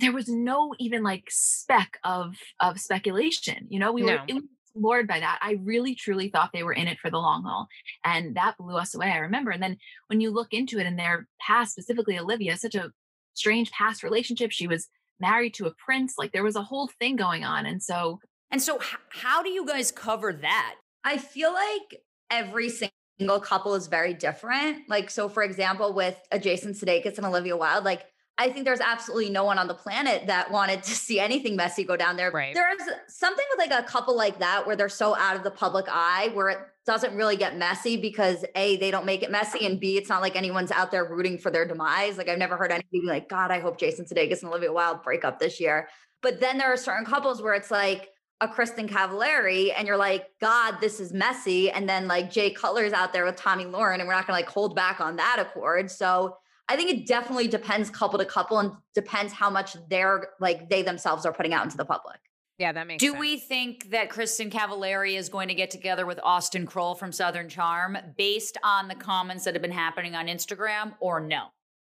[0.00, 3.66] there was no even like speck of of speculation.
[3.68, 4.16] You know, we no.
[4.16, 4.40] were
[4.72, 5.38] floored by that.
[5.42, 7.68] I really truly thought they were in it for the long haul.
[8.04, 9.10] And that blew us away.
[9.10, 9.50] I remember.
[9.50, 12.92] And then when you look into it in their past, specifically Olivia, such a
[13.34, 14.52] strange past relationship.
[14.52, 14.88] She was
[15.20, 16.14] married to a prince.
[16.18, 17.66] Like there was a whole thing going on.
[17.66, 20.76] And so And so h- how do you guys cover that?
[21.04, 22.94] I feel like every single
[23.40, 24.88] couple is very different.
[24.88, 28.06] Like so for example with a Jason Sudeikis and Olivia Wilde, like
[28.40, 31.84] I think there's absolutely no one on the planet that wanted to see anything messy
[31.84, 32.30] go down there.
[32.30, 32.54] Right.
[32.54, 35.84] There's something with like a couple like that where they're so out of the public
[35.90, 39.78] eye where it doesn't really get messy because A, they don't make it messy, and
[39.78, 42.16] B, it's not like anyone's out there rooting for their demise.
[42.16, 45.02] Like I've never heard anybody be like, God, I hope Jason Sudeikis and Olivia Wilde
[45.02, 45.88] break up this year.
[46.22, 48.08] But then there are certain couples where it's like
[48.40, 51.70] a Kristin Cavallari, and you're like, God, this is messy.
[51.70, 54.48] And then like Jay Cutler's out there with Tomi Lahren, and we're not gonna like
[54.48, 55.90] hold back on that accord.
[55.90, 56.36] So
[56.68, 60.82] I think it definitely depends couple to couple and depends how much they're like they
[60.82, 62.18] themselves are putting out into the public.
[62.58, 63.20] Yeah, that makes Do sense.
[63.20, 67.48] we think that Kristin Cavallari is going to get together with Austen Kroll from Southern
[67.48, 71.46] Charm based on the comments that have been happening on Instagram or no?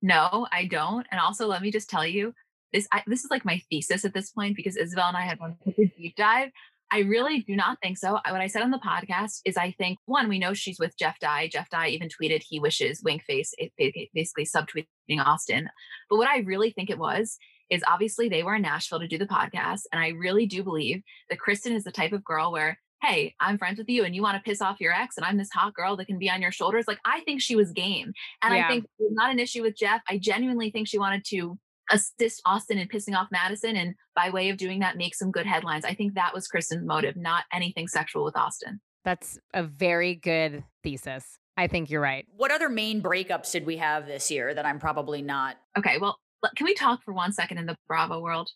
[0.01, 1.07] No, I don't.
[1.11, 2.35] And also, let me just tell you
[2.75, 5.41] this I, this is like my thesis at this point because Isabel and I had
[5.41, 5.85] one mm-hmm.
[5.97, 6.51] deep dive
[6.91, 8.13] I really do not think so.
[8.13, 11.19] What I said on the podcast is I think one, we know she's with Jeff
[11.19, 11.49] Dye.
[11.49, 15.69] Jeff Dye even tweeted he wishes Winkface, eh, basically subtweeting Austen.
[16.09, 17.37] But what I really think it was
[17.71, 19.83] is obviously they were in Nashville to do the podcast.
[19.91, 23.59] And I really do believe that Kristin is the type of girl where, hey, I'm
[23.59, 25.75] friends with you and you want to piss off your ex and I'm this hot
[25.75, 26.85] girl that can be on your shoulders.
[26.87, 28.13] Like I think she was game.
[28.43, 28.67] And yeah.
[28.67, 30.03] I think it was not an issue with Jeff.
[30.09, 31.59] I genuinely think she wanted to
[31.91, 35.47] assist Austen in pissing off Madison and by way of doing that make some good
[35.47, 35.85] headlines.
[35.85, 38.81] I think that was Kristin's motive, not anything sexual with Austen.
[39.05, 41.39] That's a very good thesis.
[41.57, 42.27] I think you're right.
[42.37, 45.57] What other main breakups did we have this year that I'm probably not?
[45.79, 46.19] Okay, well,
[46.57, 48.51] can we talk for one second in the Bravo world?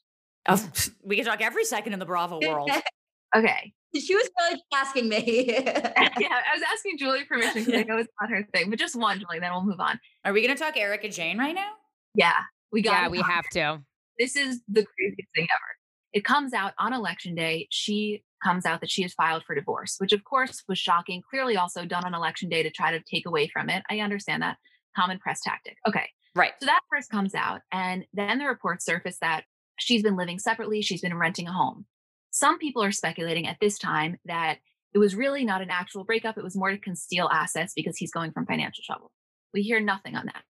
[0.49, 0.63] Oh,
[1.05, 2.71] we can talk every second in the Bravo world.
[3.37, 3.73] okay.
[3.95, 5.47] She was really asking me.
[5.57, 5.63] yeah,
[5.97, 9.19] I was asking Julie permission because I know it's not her thing, but just one,
[9.19, 9.99] Julie, then we'll move on.
[10.25, 11.71] Are we going to talk Erika Jayne right now?
[12.15, 12.35] Yeah,
[12.73, 13.03] we got.
[13.03, 13.83] Yeah, we have to.
[14.19, 15.77] This is the craziest thing ever.
[16.13, 17.69] It comes out on election day.
[17.71, 21.23] She comes out that she has filed for divorce, which of course was shocking.
[21.29, 23.83] Clearly, also done on election day to try to take away from it.
[23.91, 24.57] I understand that
[24.97, 25.77] common press tactic.
[25.87, 26.53] Okay, right.
[26.61, 29.45] So that first comes out, and then the reports surface that
[29.79, 30.83] she's been living separately.
[30.83, 31.87] She's been renting a home.
[32.31, 34.59] Some people are speculating at this time that
[34.95, 36.39] it was really not an actual breakup.
[36.39, 39.13] It was more to conceal assets because he's going from financial trouble.
[39.53, 40.43] We hear nothing on that.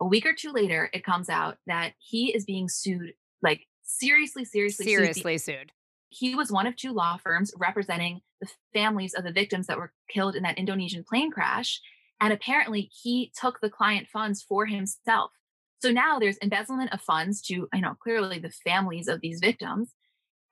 [0.00, 4.44] A week or two later, it comes out that he is being sued, like seriously,
[4.44, 5.56] seriously, seriously sued.
[5.58, 5.72] sued.
[6.08, 9.92] He was one of two law firms representing the families of the victims that were
[10.10, 11.80] killed in that Indonesian plane crash.
[12.20, 15.32] And apparently, he took the client funds for himself.
[15.80, 19.92] So now there's embezzlement of funds to, you know, clearly the families of these victims.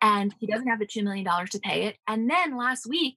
[0.03, 1.97] And he doesn't have the $2 million to pay it.
[2.07, 3.17] And then last week,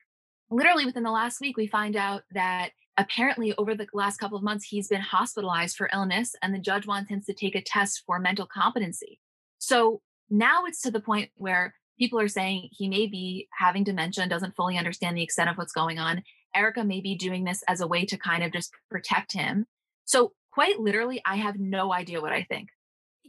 [0.49, 4.43] literally within the last week, we find out that apparently over the last couple of
[4.43, 8.03] months he's been hospitalized for illness and the judge wants him to take a test
[8.05, 9.19] for mental competency.
[9.59, 14.23] So now it's to the point where people are saying he may be having dementia
[14.23, 16.23] and doesn't fully understand the extent of what's going on.
[16.55, 19.65] Erika may be doing this as a way to kind of just protect him.
[20.05, 22.69] So quite literally i have no idea what i think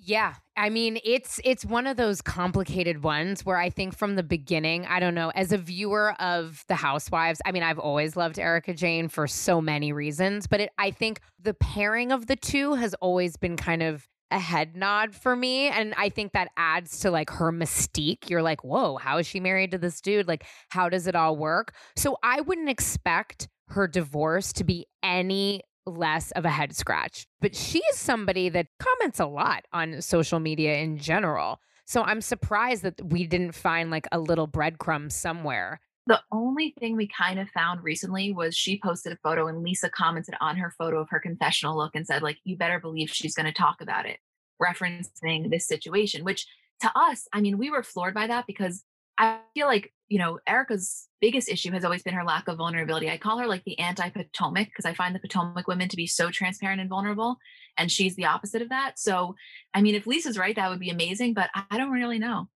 [0.01, 0.35] yeah.
[0.57, 4.87] I mean, it's it's one of those complicated ones where I think from the beginning,
[4.87, 8.75] I don't know, as a viewer of The Housewives, I mean, I've always loved Erika
[8.75, 12.95] Jayne for so many reasons, but it, I think the pairing of the two has
[12.95, 17.11] always been kind of a head nod for me and I think that adds to
[17.11, 18.29] like her mystique.
[18.29, 20.29] You're like, "Whoa, how is she married to this dude?
[20.29, 25.63] Like, how does it all work?" So I wouldn't expect her divorce to be any
[25.89, 27.27] less of a head scratch.
[27.41, 31.61] But she is somebody that comments a lot on social media in general.
[31.85, 35.81] So I'm surprised that we didn't find like a little breadcrumb somewhere.
[36.07, 39.91] The only thing we kind of found recently was she posted a photo and Lisa
[39.91, 43.35] commented on her photo of her confessional look and said, like, you better believe she's
[43.35, 44.19] going to talk about it,
[44.63, 46.47] referencing this situation, which
[46.81, 48.85] to us, I mean, we were floored by that because
[49.19, 53.11] I feel like, you know, Erika's biggest issue has always been her lack of vulnerability.
[53.11, 56.07] I call her like the anti Potomac because I find the Potomac women to be
[56.07, 57.37] so transparent and vulnerable.
[57.77, 58.99] And she's the opposite of that.
[58.99, 59.35] So,
[59.75, 62.49] I mean, if Lisa's right, that would be amazing, but I don't really know.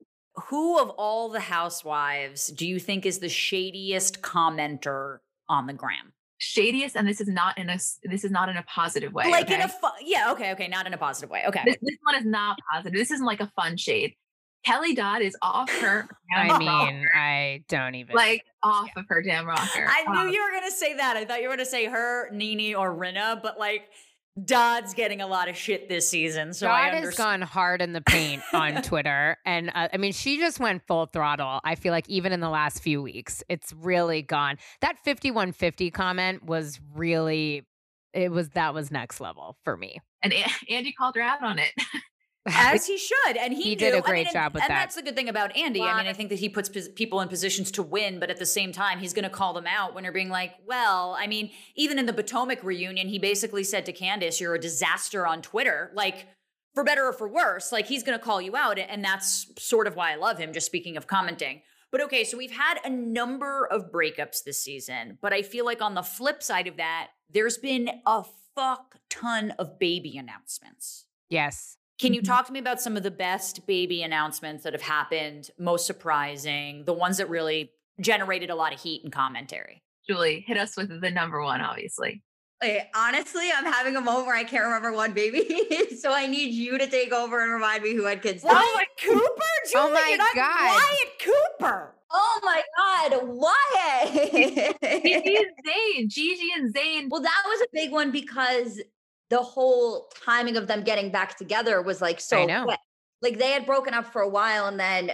[0.48, 6.12] Who of all the housewives do you think is the shadiest commenter on the gram?
[6.42, 9.44] shadiest and this is not in a this is not in a positive way like
[9.44, 9.54] okay?
[9.54, 12.16] in a fun yeah okay okay not in a positive way okay this, this one
[12.16, 14.16] is not positive this isn't like a fun shade
[14.64, 16.08] Kelly Dodd is off her.
[16.36, 17.10] I mean, rocker.
[17.16, 19.86] I don't even like off of her damn rocker.
[19.88, 21.16] I knew Um, you were gonna say that.
[21.16, 23.88] I thought you were gonna say her, Nini, or Rinna, but like
[24.42, 26.54] Dodd's getting a lot of shit this season.
[26.54, 29.36] So I God has gone hard in the paint on Twitter.
[29.44, 31.60] And uh, I mean, she just went full throttle.
[31.64, 34.56] I feel like even in the last few weeks, it's really gone.
[34.80, 37.66] That 5150 comment was really,
[38.14, 40.00] it was, that was next level for me.
[40.22, 41.72] and A- Andy called her out on it.
[42.46, 44.62] As he should, and he, He did a a I great mean, and- job with
[44.64, 44.78] and that.
[44.80, 45.80] that's the good thing about Andy.
[45.82, 48.38] I mean, I think that he puts pos- people in positions to win, but at
[48.38, 51.26] the same time, he's going to call them out when they're being like, "Well, I
[51.26, 55.40] mean, even in the Potomac reunion, he basically said to Candiace, "You're a disaster on
[55.42, 56.26] Twitter." Like,
[56.74, 59.86] for better or for worse, like he's going to call you out, and that's sort
[59.86, 60.52] of why I love him.
[60.52, 61.62] Just speaking of commenting.
[61.92, 65.82] But okay, so we've had a number of breakups this season, but I feel like
[65.82, 68.24] on the flip side of that, there's been a
[68.54, 71.04] fuck ton of baby announcements.
[71.28, 71.76] Yes.
[71.98, 72.26] Can you Mhm.
[72.26, 76.84] talk to me about some of the best baby announcements that have happened, most surprising,
[76.84, 79.82] the ones that really generated a lot of heat and commentary?
[80.08, 82.22] Julie, hit us with the number one, obviously.
[82.60, 85.88] Wait, honestly, I'm having a moment where I can't remember one baby.
[86.00, 88.42] so I need you to take over and remind me who had kids.
[88.44, 88.62] Wyatt
[88.98, 89.12] today.
[89.14, 89.28] Cooper?
[89.76, 90.80] Oh my you're not God.
[90.80, 91.94] Wyatt Cooper.
[92.10, 94.76] Oh my God, Gigi Wyatt.
[94.82, 97.08] and Zayn, Gigi and Zayn.
[97.10, 98.80] well, that was a big one because
[99.32, 102.64] the whole timing of them getting back together was like so I know.
[102.64, 102.78] quick.
[103.22, 105.12] Like they had broken up for a while and then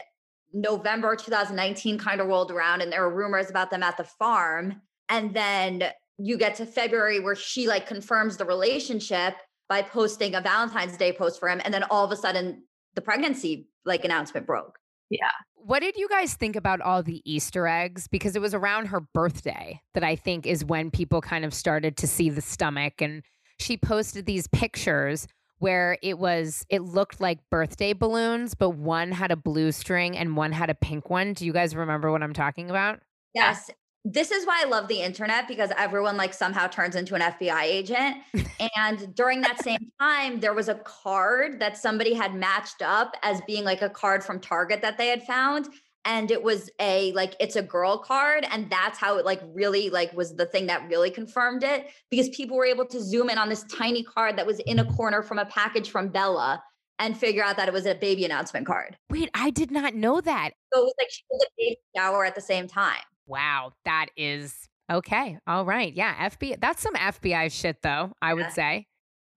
[0.53, 4.83] November 2019 kind of rolled around and there were rumors about them at the farm.
[5.09, 5.85] And then
[6.19, 9.35] you get to February where she like confirms the relationship
[9.69, 11.61] by posting a Valentine's Day post for him.
[11.65, 12.65] And then all of a sudden
[12.95, 14.81] the pregnancy like announcement broke.
[15.11, 15.31] Yeah.
[15.55, 18.09] What did you guys think about all the Easter eggs?
[18.09, 21.97] Because it was around her birthday that I think is when people kind of started
[21.99, 23.01] to see the stomach.
[23.01, 23.23] And
[23.61, 25.27] she posted these pictures
[25.59, 30.37] where it was, it looked like birthday balloons, but one had a blue string and
[30.37, 31.33] one had a pink one.
[31.33, 33.01] Do you guys remember what I'm talking about?
[33.35, 33.71] Yes.
[34.05, 37.63] This is why I love the internet because everyone like somehow turns into an FBI
[37.63, 38.19] agent.
[38.77, 43.41] and during that same time, there was a card that somebody had matched up as
[43.47, 45.69] being like a card from Target that they had found.
[46.05, 48.47] And it was a like it's a girl card.
[48.51, 52.29] And that's how it like really like was the thing that really confirmed it because
[52.31, 55.23] people were able to zoom in on this tiny card that was in a corner
[55.23, 56.63] from a package from Bella
[56.99, 58.97] and figure out that it was a baby announcement card.
[59.11, 60.51] Wait, I did not know that.
[60.73, 63.03] So it was like she did a baby shower at the same time.
[63.27, 65.39] Wow, that is okay.
[65.47, 65.93] All right.
[65.93, 66.61] Yeah, FBI.
[66.61, 68.87] That's some FBI shit, though, I would say.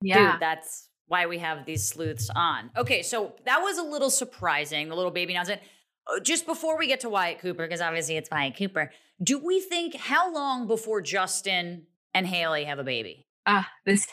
[0.00, 0.32] Yeah.
[0.32, 2.70] Dude, that's why we have these sleuths on.
[2.76, 5.60] Okay, so that was a little surprising, the little baby announcement.
[6.10, 8.90] Uh, Just before we get to Wyatt Cooper, because obviously it's Wyatt Cooper,
[9.22, 13.26] do we think how long before Justin and Haley have a baby?
[13.46, 14.06] Ah, this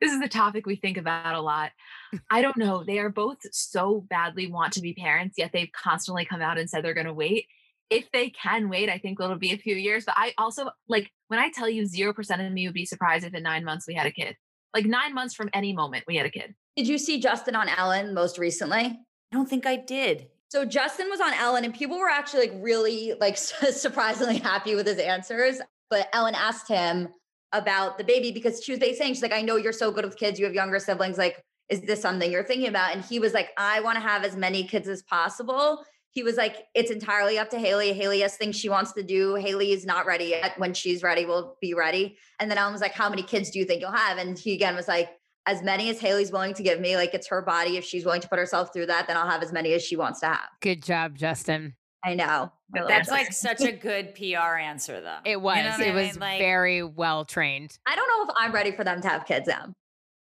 [0.00, 1.72] this is the topic we think about a lot.
[2.30, 2.84] I don't know.
[2.84, 6.68] They are both so badly want to be parents, yet they've constantly come out and
[6.68, 7.46] said they're going to wait.
[7.90, 10.04] If they can wait, I think it'll be a few years.
[10.04, 13.24] But I also like when I tell you zero percent of me would be surprised
[13.26, 14.36] if in nine months we had a kid.
[14.74, 16.54] Like nine months from any moment we had a kid.
[16.76, 18.78] Did you see Justin on Ellen most recently?
[18.78, 18.96] I
[19.32, 20.28] don't think I did.
[20.50, 24.86] So Justin was on Ellen and people were actually like really like surprisingly happy with
[24.86, 25.60] his answers.
[25.88, 27.08] But Ellen asked him
[27.52, 30.04] about the baby because she was basically saying, she's like, I know you're so good
[30.04, 30.38] with kids.
[30.38, 31.18] You have younger siblings.
[31.18, 32.94] Like, is this something you're thinking about?
[32.94, 35.84] And he was like, I want to have as many kids as possible.
[36.10, 37.92] He was like, it's entirely up to Haley.
[37.92, 39.36] Haley has things she wants to do.
[39.36, 40.58] Haley is not ready yet.
[40.58, 42.18] When she's ready, we'll be ready.
[42.40, 44.18] And then Ellen was like, How many kids do you think you'll have?
[44.18, 45.10] And he again was like,
[45.46, 46.96] as many as Haley's willing to give me.
[46.96, 47.76] Like it's her body.
[47.76, 49.96] If she's willing to put herself through that, then I'll have as many as she
[49.96, 50.48] wants to have.
[50.60, 51.74] Good job, Justin.
[52.04, 52.50] I know.
[52.70, 55.18] But That's Well, like such a good PR answer, though.
[55.24, 55.56] It was.
[55.56, 56.20] You know it I was mean?
[56.20, 57.78] Like- very well trained.
[57.86, 59.72] I don't know if I'm ready for them to have kids now.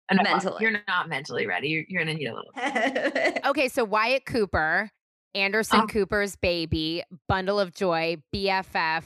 [0.09, 0.57] And uh, Mentally.
[0.61, 1.67] you're not mentally ready.
[1.69, 3.41] You're, you're going to need a little.
[3.49, 4.91] Okay, so Wyatt Cooper,
[5.33, 5.87] Anderson Oh.
[5.87, 9.03] Cooper's baby, bundle of joy, BFF,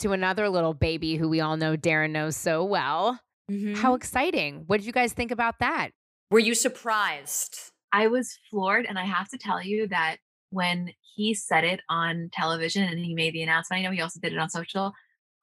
[0.00, 3.20] to another little baby who we all know Darren knows so well.
[3.50, 3.76] Mhm.
[3.76, 4.64] How exciting.
[4.66, 5.90] What did you guys think about that?
[6.32, 7.58] were you surprised?
[7.92, 8.86] I was floored.
[8.86, 10.18] And I have to tell you that
[10.50, 14.20] when he said it on television and he made the announcement, I know he also
[14.20, 14.92] did it on social.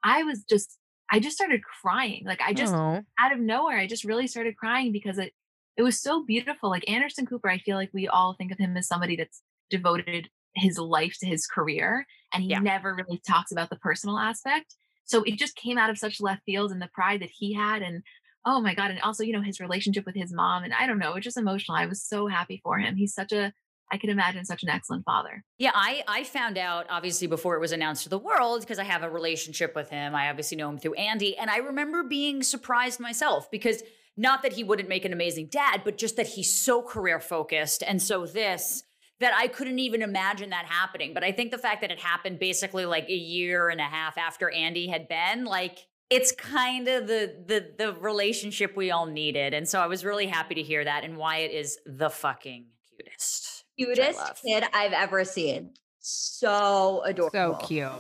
[0.04, 0.78] I was just,
[1.12, 2.24] I just started crying.
[2.26, 5.34] Like I just, Oh, out of nowhere, I just really started crying because it,
[5.76, 6.70] it was so beautiful.
[6.70, 10.30] Like Anderson Cooper, I feel like we all think of him as somebody that's devoted
[10.56, 12.60] his life to his career and he Yeah.
[12.60, 14.74] never really talks about the personal aspect.
[15.08, 17.82] So it just came out of such left field and the pride that he had
[17.82, 18.04] and
[18.46, 21.00] oh my god and also you know his relationship with his mom and I don't
[21.00, 21.78] know, it's just emotional.
[21.78, 22.96] I was so happy for him.
[22.96, 23.52] He's such a
[23.92, 25.44] I can imagine such an excellent father.
[25.58, 28.84] Yeah, I I found out obviously before it was announced to the world because I
[28.84, 30.14] have a relationship with him.
[30.14, 33.84] I obviously know him through Andy, and I remember being surprised myself because
[34.18, 37.84] not that he wouldn't make an amazing dad, but just that he's so career focused,
[37.86, 38.84] and so this
[39.20, 41.14] that I couldn't even imagine that happening.
[41.14, 44.18] But I think the fact that it happened basically like a year and a half
[44.18, 49.54] after Andy had been, like it's kind of the the the relationship we all needed.
[49.54, 51.04] And so I was really happy to hear that.
[51.04, 53.66] And Wyatt is the fucking cutest.
[53.78, 55.74] Cutest kid I've ever seen.
[56.00, 57.60] So adorable.
[57.60, 57.92] So cute.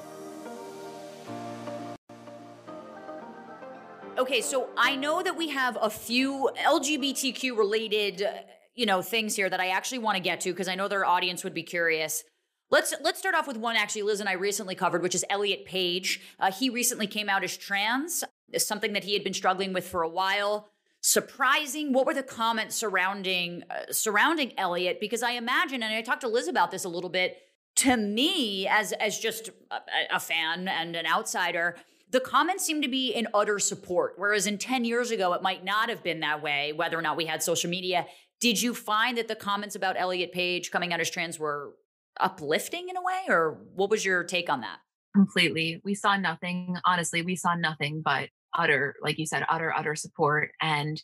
[4.17, 8.31] Okay, so I know that we have a few LGBTQ related, uh,
[8.77, 11.03] you know, things here that I actually want to get to because I know their
[11.03, 12.23] audience would be curious.
[12.69, 15.65] Let's let's start off with one actually Liz and I recently covered, which is Elliot
[15.65, 16.21] Page.
[16.39, 18.23] Uh, he recently came out as trans,
[18.57, 20.69] something that he had been struggling with for a while.
[21.01, 21.91] Surprising.
[21.91, 24.99] What were the comments surrounding uh, surrounding Elliot?
[24.99, 27.37] Because I imagine, and I talked to Liz about this a little bit.
[27.77, 31.77] To me, as as just a, a fan and an outsider,
[32.09, 34.13] the comments seem to be in utter support.
[34.17, 37.17] Whereas in 10 years ago, it might not have been that way, whether or not
[37.17, 38.05] we had social media.
[38.39, 41.73] Did you find that the comments about Elliot Page coming out as trans were
[42.19, 43.23] uplifting in a way?
[43.29, 44.79] Or what was your take on that?
[45.17, 45.81] completely.
[45.83, 50.51] We saw nothing, honestly, we saw nothing but utter, like you said, utter, utter support.
[50.61, 51.01] And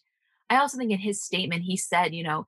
[0.50, 2.46] I also think in his statement, he said, you know,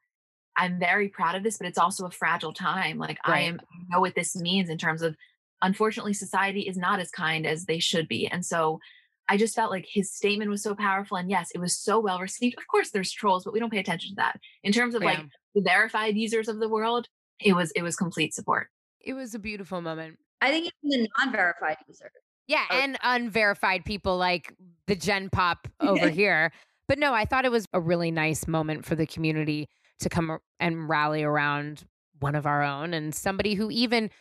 [0.58, 2.98] I'm very proud of this, but it's also a fragile time.
[2.98, 5.16] Like I am I know what this means in terms of
[5.62, 8.28] unfortunately society is not as kind as they should be.
[8.28, 8.80] And so
[9.28, 11.18] I just felt like his statement was so powerful.
[11.18, 12.58] And yes, it was so well received.
[12.58, 14.40] Of course there's trolls, but we don't pay attention to that.
[14.64, 15.20] In terms of like
[15.56, 17.08] the verified users of the world,
[17.40, 18.68] it was it was complete support.
[19.02, 20.20] It was a beautiful moment.
[20.42, 22.12] I think even the non-verified user.
[22.48, 22.78] Yeah, Oh.
[22.80, 24.54] and unverified people like
[24.88, 26.52] the Gen Pop over here.
[26.88, 29.68] But no, I thought it was a really nice moment for the community
[30.00, 31.84] to come and rally around
[32.20, 34.12] one of our own and somebody who even,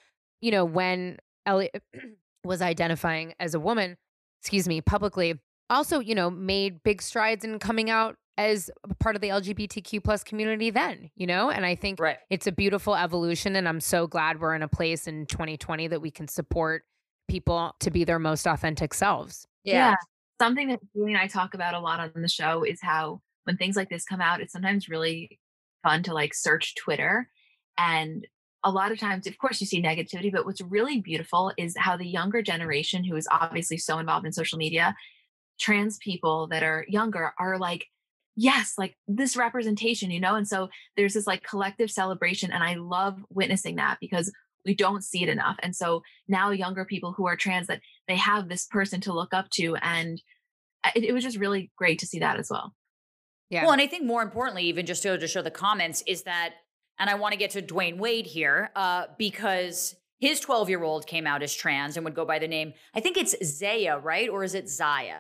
[0.41, 1.83] you know, when Elliot
[2.45, 3.97] was identifying as a woman,
[4.45, 5.41] excuse me, publicly,
[5.71, 10.05] also, you know, made big strides in coming out as a part of the LGBTQ
[10.05, 11.49] plus community then, you know?
[11.49, 12.19] And I think Right.
[12.29, 16.03] it's a beautiful evolution and i'm so glad we're in a place in 2020 that
[16.03, 16.83] we can support
[17.27, 19.95] people to be their most authentic selves Yeah.
[20.39, 23.57] Something that Julie and I talk about a lot on the show is how when
[23.57, 25.39] things like this come out, it's sometimes really
[25.83, 27.31] fun to like search Twitter.
[27.79, 28.27] And
[28.65, 31.97] a lot of times, of course, you see negativity, but what's really beautiful is how
[31.97, 34.97] the younger generation, who is obviously so involved in social media,
[35.61, 37.87] trans people that are younger are like,
[38.37, 40.35] yes, like this representation, you know?
[40.35, 42.51] And so there's this like collective celebration.
[42.51, 44.33] And I love witnessing that because
[44.65, 45.57] we don't see it enough.
[45.63, 49.35] And so now younger people who are trans that they have this person to look
[49.35, 49.77] up to.
[49.77, 50.21] And
[50.95, 52.75] it, it was just really great to see that as well.
[53.51, 56.23] yeah Well, and I think more importantly, even just to, to show the comments, is
[56.23, 56.55] that,
[56.99, 61.07] and I want to get to Dwyane Wade here, uh, because his 12 year old
[61.07, 64.29] came out as trans and would go by the name, I think it's Zaya, right?
[64.29, 65.19] Or is it Zaya?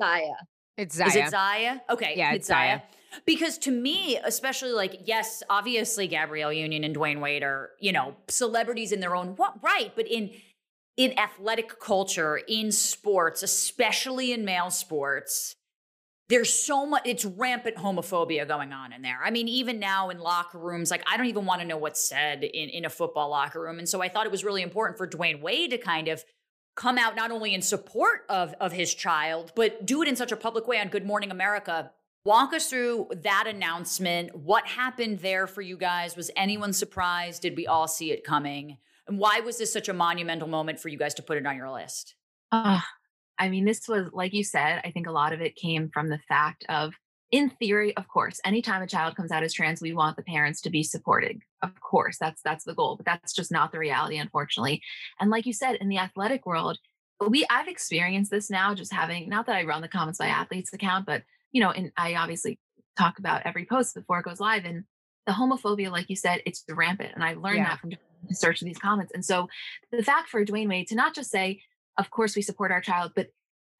[0.00, 0.34] Zaya.
[0.76, 1.08] it's Zaya.
[1.08, 1.80] Is it Zaya?
[1.90, 2.14] Okay.
[2.16, 2.80] Yeah, it's Zaya.
[3.26, 8.16] Because to me, especially like, yes, obviously Gabrielle Union and Dwyane Wade are, you know,
[8.28, 10.30] celebrities in their own wa- right, but in
[10.96, 15.56] in athletic culture, in sports, especially in male sports,
[16.28, 19.20] there's so much it's rampant homophobia going on in there.
[19.22, 22.08] I mean, even now in locker rooms, like I don't even want to know what's
[22.08, 23.78] said in, in a football locker room.
[23.78, 26.24] And so I thought it was really important for Dwyane Wade to kind of
[26.74, 30.32] come out not only in support of of his child, but do it in such
[30.32, 31.90] a public way on Good Morning America.
[32.24, 34.34] Walk us through that announcement.
[34.36, 36.16] What happened there for you guys?
[36.16, 37.42] Was anyone surprised?
[37.42, 38.78] Did we all see it coming?
[39.08, 41.56] And why was this such a monumental moment for you guys to put it on
[41.56, 42.14] your list?
[42.52, 42.80] Uh,
[43.42, 46.08] I mean, this was, like you said, I think a lot of it came from
[46.08, 46.94] the fact of,
[47.32, 50.60] in theory, of course, anytime a child comes out as trans, we want the parents
[50.60, 51.40] to be supported.
[51.60, 54.80] Of course, that's that's the goal, but that's just not the reality, unfortunately.
[55.18, 56.78] And like you said, in the athletic world,
[57.26, 60.72] we I've experienced this now, just having not that I run the comments by athletes
[60.72, 62.60] account, but you know, and I obviously
[62.96, 64.64] talk about every post before it goes live.
[64.64, 64.84] And
[65.26, 67.12] the homophobia, like you said, it's rampant.
[67.14, 67.70] And I've learned Yeah.
[67.70, 67.92] that from
[68.30, 69.12] searching these comments.
[69.14, 69.48] And so
[69.90, 71.62] the fact for Dwyane Wade to not just say,
[71.98, 73.28] of course we support our child, but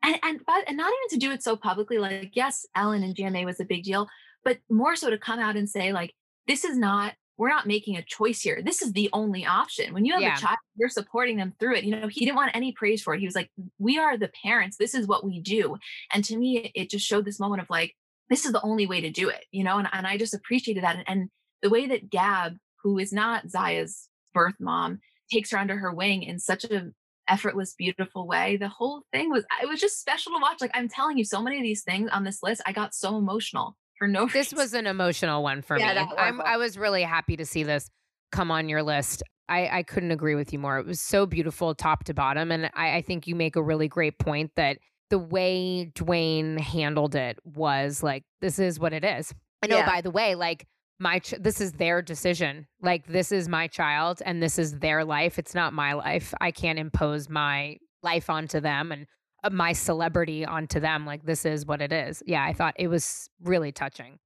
[0.03, 3.15] and and but and not even to do it so publicly, like yes, Ellen and
[3.15, 4.09] GMA was a big deal,
[4.45, 6.13] but more so to come out and say, like,
[6.47, 8.61] this is not, we're not making a choice here.
[8.63, 9.95] This is the only option.
[9.95, 10.37] When you have Yeah.
[10.37, 11.85] a child, you're supporting them through it.
[11.85, 13.21] You know, he didn't want any praise for it.
[13.21, 14.77] He was like, we are the parents.
[14.77, 15.77] This is what we do.
[16.13, 17.95] And to me, it just showed this moment of like,
[18.29, 20.83] this is the only way to do it, you know, and, and I just appreciated
[20.85, 20.97] that.
[20.97, 21.31] And, and
[21.63, 25.01] the way that Gab, who is not Zaya's birth mom,
[25.31, 26.91] takes her under her wing in such a
[27.29, 28.57] effortless, beautiful way.
[28.57, 30.61] The whole thing was it was just special to watch.
[30.61, 33.17] Like I'm telling you, so many of these things on this list, I got so
[33.17, 34.59] emotional for no this reason.
[34.59, 37.91] was an emotional one for Yeah, me I'm, i was really happy to see this
[38.33, 41.75] come on your list I, I couldn't agree with you more it was so beautiful
[41.75, 44.79] top to bottom and I, I think you make a really great point that
[45.11, 49.79] the way dwyane handled it was like this is what it is I know, oh,
[49.81, 49.87] Yeah.
[49.87, 50.67] by the way like
[51.03, 52.67] my ch- this is their decision.
[52.81, 55.37] Like this is my child and this is their life.
[55.39, 56.33] It's not my life.
[56.41, 59.07] I can't impose my life onto them and
[59.43, 61.05] uh, my celebrity onto them.
[61.05, 62.23] Like this is what it is.
[62.25, 64.21] Yeah, I thought it was really touching.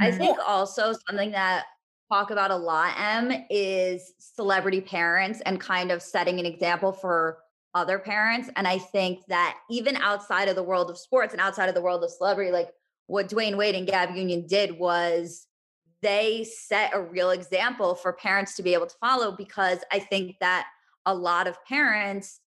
[0.00, 0.18] I Mhm.
[0.18, 1.64] think also something that
[2.12, 7.38] talk about a lot, M, is celebrity parents and kind of setting an example for
[7.74, 8.50] other parents.
[8.56, 11.82] And I think that even outside of the world of sports and outside of the
[11.82, 12.70] world of celebrity, like
[13.06, 15.46] what Dwyane Wade and Gab Union did was
[16.02, 20.36] they set a real example for parents to be able to follow because I think
[20.40, 20.66] that
[21.06, 22.40] a lot of parents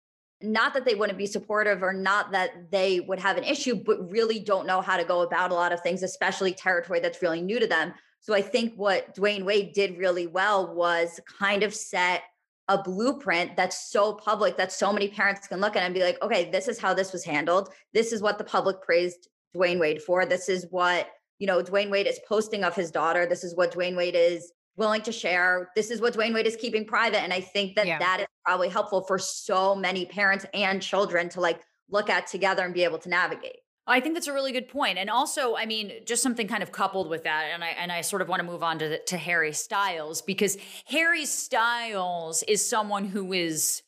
[0.43, 4.11] not that they wouldn't be supportive or not that they would have an issue, but
[4.11, 7.41] really don't know how to go about a lot of things, especially territory that's really
[7.41, 7.93] new to them.
[8.19, 12.23] So I think what Dwyane Wade did really well was kind of set
[12.67, 16.21] a blueprint that's so public that so many parents can look at and be like,
[16.21, 17.69] okay, this is how this was handled.
[17.93, 20.25] This is what the public praised Dwyane Wade for.
[20.25, 21.07] This is what,
[21.41, 23.25] you know, Dwyane Wade is posting of his daughter.
[23.25, 25.71] This is what Dwyane Wade is willing to share.
[25.75, 27.23] This is what Dwyane Wade is keeping private.
[27.23, 27.97] And I think that Yeah.
[27.97, 32.63] that is probably helpful for so many parents and children to like look at together
[32.63, 33.57] and be able to navigate.
[33.87, 34.99] I think that's a really good point.
[34.99, 38.01] And also, I mean, just something kind of coupled with that, and I and I
[38.01, 42.63] sort of want to move on to the, to Harry Styles because Harry Styles is
[42.63, 43.81] someone who is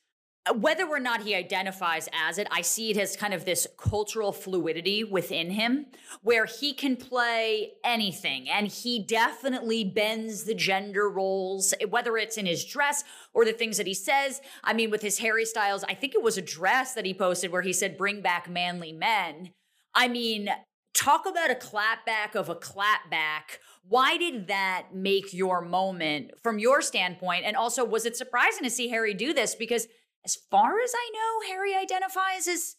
[0.51, 4.33] whether or not he identifies as it, I see it as kind of this cultural
[4.33, 5.85] fluidity within him
[6.21, 12.45] where he can play anything and he definitely bends the gender roles, whether it's in
[12.45, 14.41] his dress or the things that he says.
[14.63, 17.51] I mean, with his Harry Styles, I think it was a dress that he posted
[17.51, 19.51] where he said, Bring back manly men.
[19.95, 20.49] I mean,
[20.93, 23.59] talk about a clapback of a clapback.
[23.87, 27.45] Why did that make your moment from your standpoint?
[27.45, 29.55] And also, was it surprising to see Harry do this?
[29.55, 29.87] Because
[30.25, 32.75] as far as I know, Harry identifies as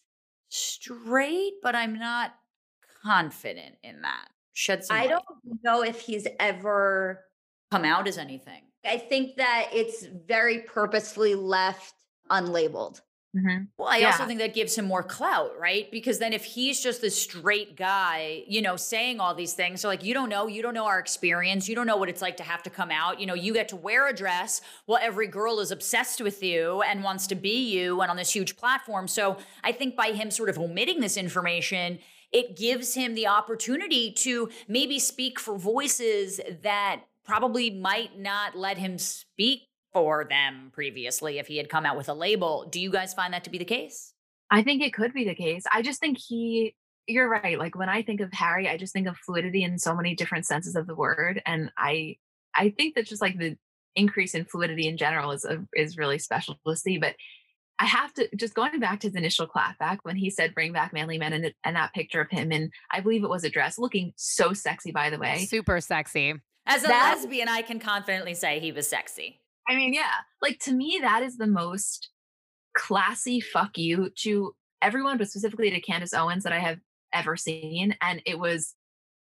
[0.48, 2.34] straight, but I'm not
[3.02, 4.28] confident in that.
[4.52, 5.10] Shed some I light.
[5.10, 7.24] don't know if he's ever
[7.70, 8.62] come out as anything.
[8.84, 11.94] I think that it's very purposefully left
[12.30, 13.00] unlabeled.
[13.34, 13.68] Mhm.
[13.78, 15.90] Well, I also think that gives him more clout, right?
[15.90, 19.88] Because then if he's just this straight guy, you know, saying all these things, so
[19.88, 22.36] like you don't know, you don't know our experience, you don't know what it's like
[22.36, 23.18] to have to come out.
[23.18, 26.82] You know, you get to wear a dress while every girl is obsessed with you
[26.82, 29.08] and wants to be you and on this huge platform.
[29.08, 31.98] So I think by him sort of omitting this information,
[32.30, 38.78] it gives him the opportunity to maybe speak for voices that probably might not let
[38.78, 39.62] him speak
[39.94, 42.68] for them previously if he had come out with a label.
[42.70, 44.12] Do you guys find that to be the case?
[44.50, 45.64] I think it could be the case.
[45.72, 46.74] I just think he
[47.06, 47.58] you're right.
[47.58, 50.46] Like when I think of Harry, I just think of fluidity in so many different
[50.46, 51.40] senses of the word.
[51.46, 52.16] And I
[52.54, 53.56] I think that just like the
[53.94, 56.98] increase in fluidity in general is a, is really special to see.
[56.98, 57.14] But
[57.78, 60.92] I have to just going back to his initial clapback when he said bring back
[60.92, 63.78] manly men and, and that picture of him and I believe it was a dress
[63.78, 65.46] looking so sexy by the way.
[65.46, 66.34] Super sexy.
[66.66, 69.40] As a That- lesbian, I can confidently say he was sexy.
[69.68, 70.10] I mean, yeah,
[70.42, 72.10] like to me, that is the most
[72.76, 76.78] classy fuck you to everyone, but specifically to Candace Owens that I have
[77.12, 77.96] ever seen.
[78.00, 78.74] And it was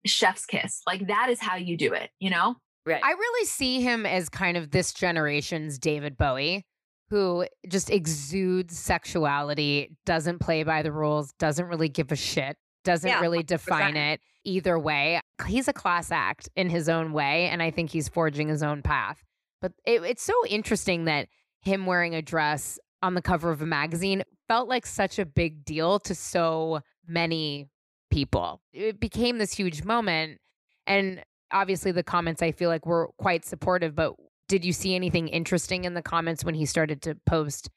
[0.04, 0.82] chef's kiss.
[0.86, 2.56] Like that is how you do it, you know?
[2.84, 3.02] Right.
[3.02, 6.66] I really see him as kind of this generation's David Bowie,
[7.08, 13.08] who just exudes sexuality, doesn't play by the rules, doesn't really give a shit, doesn't
[13.08, 14.12] Yeah, really define 100%.
[14.14, 15.20] it either way.
[15.46, 18.82] He's a class act in his own way, and I think he's forging his own
[18.82, 19.23] path.
[19.64, 21.28] But it, it's so interesting that
[21.62, 25.64] him wearing a dress on the cover of a magazine felt like such a big
[25.64, 27.70] deal to so many
[28.10, 28.60] people.
[28.74, 30.38] It became this huge moment.
[30.86, 34.12] And obviously the comments I feel like were quite supportive, but
[34.48, 37.70] did you see anything interesting in the comments when he started to post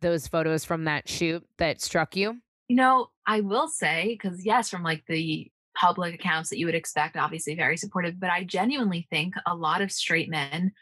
[0.00, 2.40] those photos from that shoot that struck you?
[2.68, 6.74] You know, I will say, because yes, from like the public accounts that you would
[6.74, 10.72] expect, obviously very supportive, but I genuinely think a lot of straight men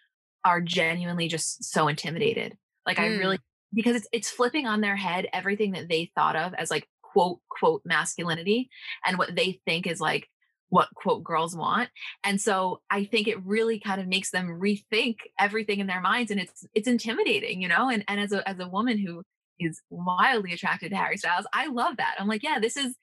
[0.45, 2.57] are genuinely just so intimidated.
[2.86, 3.18] Like I Mm.
[3.18, 3.38] really
[3.74, 7.40] because it's it's flipping on their head everything that they thought of as like quote
[7.49, 8.70] quote masculinity
[9.05, 10.28] and what they think is like
[10.68, 11.90] what quote girls want.
[12.24, 16.30] And so I think it really kind of makes them rethink everything in their minds
[16.30, 17.88] and it's it's intimidating, you know?
[17.90, 19.22] And and as a as a woman who
[19.61, 22.16] is wildly attracted to Harry Styles, I love that.
[22.18, 22.95] I'm like, yeah, this is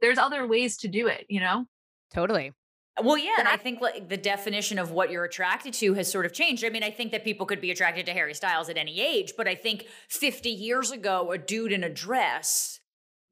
[0.00, 1.66] there's other ways to do it, you know?
[2.10, 2.52] Totally.
[3.00, 6.26] Well, yeah, and I think like the definition of what you're attracted to has sort
[6.26, 6.62] of changed.
[6.64, 9.32] I mean, I think that people could be attracted to Harry Styles at any age,
[9.36, 12.80] but I think 50 years ago, a dude in a dress,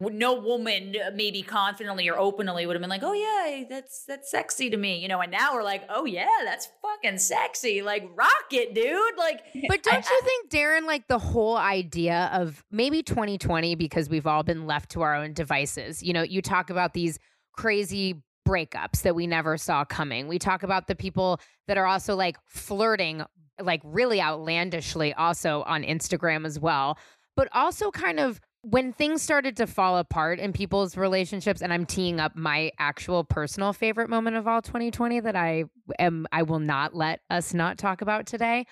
[0.00, 4.30] no woman uh, maybe confidently or openly would have been like, "Oh yeah, that's that's
[4.30, 5.20] sexy to me," you know.
[5.20, 9.82] And now we're like, "Oh yeah, that's fucking sexy, like rock it, dude!" Like, But
[9.82, 14.66] don't you think, Darren, like the whole idea of maybe 2020, because we've all been
[14.66, 17.18] left to our own devices, you know, you talk about these
[17.52, 20.28] crazy breakups that we never saw coming.
[20.28, 23.22] We talk about the people that are also like flirting
[23.60, 26.98] like really outlandishly also on Instagram as well.
[27.36, 31.86] But also kind of when things started to fall apart in people's relationships and I'm
[31.86, 35.64] teeing up my actual personal favorite moment of all 2020 that I
[35.98, 38.66] am I will not let us not talk about today.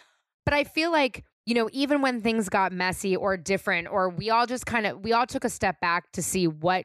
[0.44, 4.28] But I feel like you know, even when things got messy or different, or we
[4.28, 6.84] all just kind of, we all took a step back to see what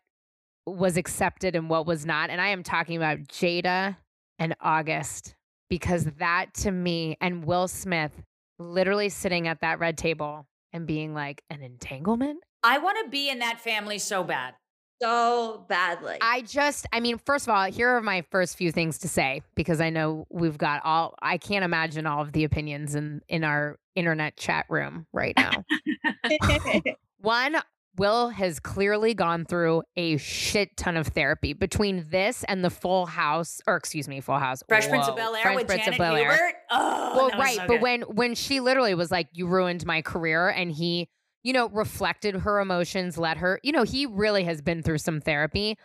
[0.66, 2.30] was accepted and what was not.
[2.30, 3.98] And I am talking about Jada
[4.40, 5.36] and August
[5.70, 8.12] because that to me and Will Smith
[8.60, 12.44] literally sitting at that red table and being like, an entanglement?
[12.64, 14.56] I want to be in that family so bad.
[15.02, 16.18] So badly.
[16.22, 19.42] I just, I mean, first of all, here are my first few things to say
[19.54, 23.44] because I know we've got all, I can't imagine all of the opinions in, in
[23.44, 25.66] our internet chat room right now.
[27.20, 27.58] One,
[27.98, 33.06] Will has clearly gone through a shit ton of therapy between this and the Full
[33.06, 36.00] House, or excuse me, Full House, Fresh Prince of Bel Air Fresh with Prince Janet
[36.00, 36.32] of Bel-Air.
[36.32, 36.56] Hubert.
[36.72, 40.50] Oh, well, right, so but when when she literally was like, "You ruined my career,"
[40.50, 41.08] and he,
[41.44, 45.22] you know, reflected her emotions, let her, you know, he really has been through some
[45.22, 45.78] therapy.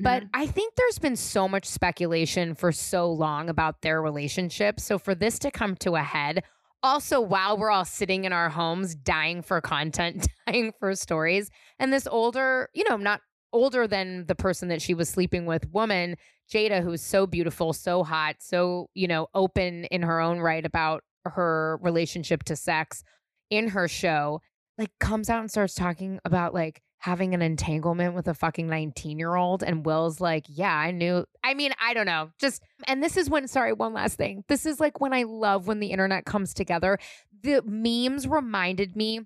[0.00, 0.30] But mm-hmm.
[0.34, 4.78] I think there's been so much speculation for so long about their relationship.
[4.78, 6.44] So for this to come to a head,
[6.82, 11.92] also while we're all sitting in our homes dying for content, dying for stories, and
[11.92, 13.20] this older, you know, not
[13.52, 16.16] older than the person that she was sleeping with woman,
[16.52, 21.04] Jada, who's so beautiful, so hot, so, you know, open in her own right about
[21.24, 23.04] her relationship to sex
[23.50, 24.40] in her show,
[24.82, 29.16] like comes out and starts talking about like having an entanglement with a fucking 19
[29.16, 29.62] year old.
[29.62, 31.24] And Will's like, yeah, I knew.
[31.44, 32.30] I mean, I don't know.
[32.40, 34.42] Just, and this is when, sorry, one last thing.
[34.48, 36.98] This is like when I love when the internet comes together.
[37.42, 39.20] The memes reminded me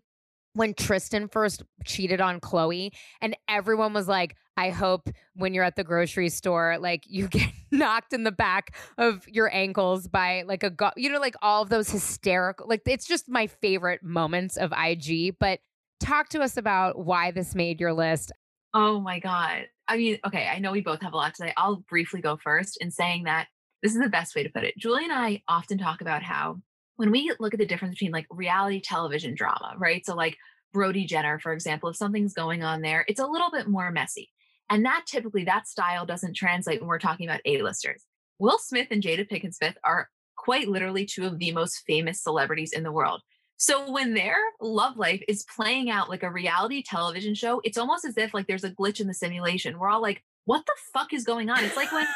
[0.53, 2.91] when Tristan first cheated on Khloé,
[3.21, 7.51] and everyone was like, I hope when you're at the grocery store, like you get
[7.71, 11.63] knocked in the back of your ankles by like a, go- you know, like all
[11.63, 15.39] of those hysterical, like it's just my favorite moments of IG.
[15.39, 15.61] But
[16.01, 18.33] talk to us about why this made your list.
[18.75, 19.67] Oh my God.
[19.89, 21.53] I mean, okay, I know we both have a lot to say.
[21.57, 23.47] I'll briefly go first in saying that
[23.83, 24.77] this is the best way to put it.
[24.77, 26.61] Julie and I often talk about how
[26.97, 30.05] when we look at the difference between like reality television drama, right?
[30.05, 30.37] So, like
[30.73, 34.31] Brody Jenner, for example, if something's going on there, it's a little bit more messy.
[34.69, 38.05] And that typically, that style doesn't translate when we're talking about A-listers.
[38.39, 42.73] Will Smith and Jada Pinkett Smith are quite literally two of the most famous celebrities
[42.73, 43.23] in the world.
[43.57, 48.05] So when their love life is playing out like a reality television show, it's almost
[48.05, 49.79] as if like there's a glitch in the simulation.
[49.79, 51.63] We're all like, what the fuck is going on?
[51.65, 52.07] It's like when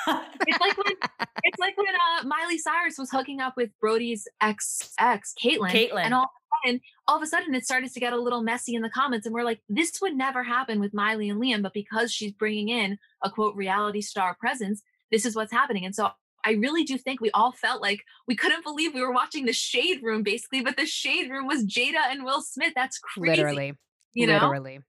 [0.47, 0.95] it's like when
[1.43, 6.05] it's like when uh, Miley Cyrus was hooking up with Brody's ex ex Kaitlynn, Kaitlynn.
[6.05, 8.43] and all of a sudden, all of a sudden, it started to get a little
[8.43, 11.63] messy in the comments, and we're like, this would never happen with Miley and Liam,
[11.63, 15.95] but because she's bringing in a quote reality star presence, this is what's happening, and
[15.95, 16.11] so.
[16.43, 19.53] I really do think we all felt like we couldn't believe we were watching the
[19.53, 22.73] Shade Room, basically, but the Shade Room was Jada and Will Smith.
[22.75, 23.29] That's crazy.
[23.29, 23.75] Literally.
[24.15, 24.39] you know?
[24.39, 24.81] literally.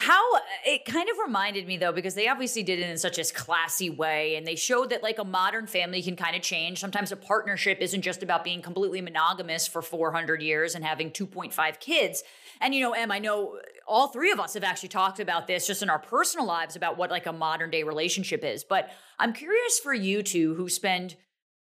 [0.00, 0.22] How
[0.64, 3.90] it kind of reminded me though, because they obviously did it in such a classy
[3.90, 6.80] way, and they showed that like a modern family can kind of change.
[6.80, 11.80] Sometimes a partnership isn't just about being completely monogamous for 400 years and having 2.5
[11.80, 12.22] kids.
[12.62, 15.66] And you know, Em, I know all three of us have actually talked about this
[15.66, 18.64] just in our personal lives about what like a modern day relationship is.
[18.64, 21.16] But I'm curious for you two who spend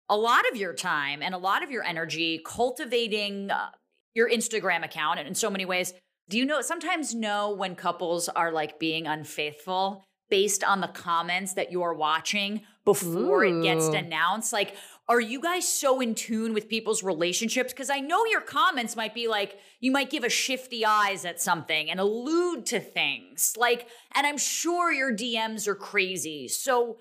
[0.08, 3.70] a lot of your time and a lot of your energy cultivating uh,
[4.14, 5.92] your Instagram account and in so many ways.
[6.28, 11.54] Do you know sometimes know when couples are like being unfaithful based on the comments
[11.54, 14.52] that you're watching before it gets announced?
[14.52, 14.74] Like,
[15.08, 17.72] are you guys so in tune with people's relationships?
[17.72, 21.40] Because I know your comments might be like, you might give a shifty eyes at
[21.40, 23.52] something and allude to things.
[23.56, 26.48] Like, and I'm sure your DMs are crazy.
[26.48, 26.96] So,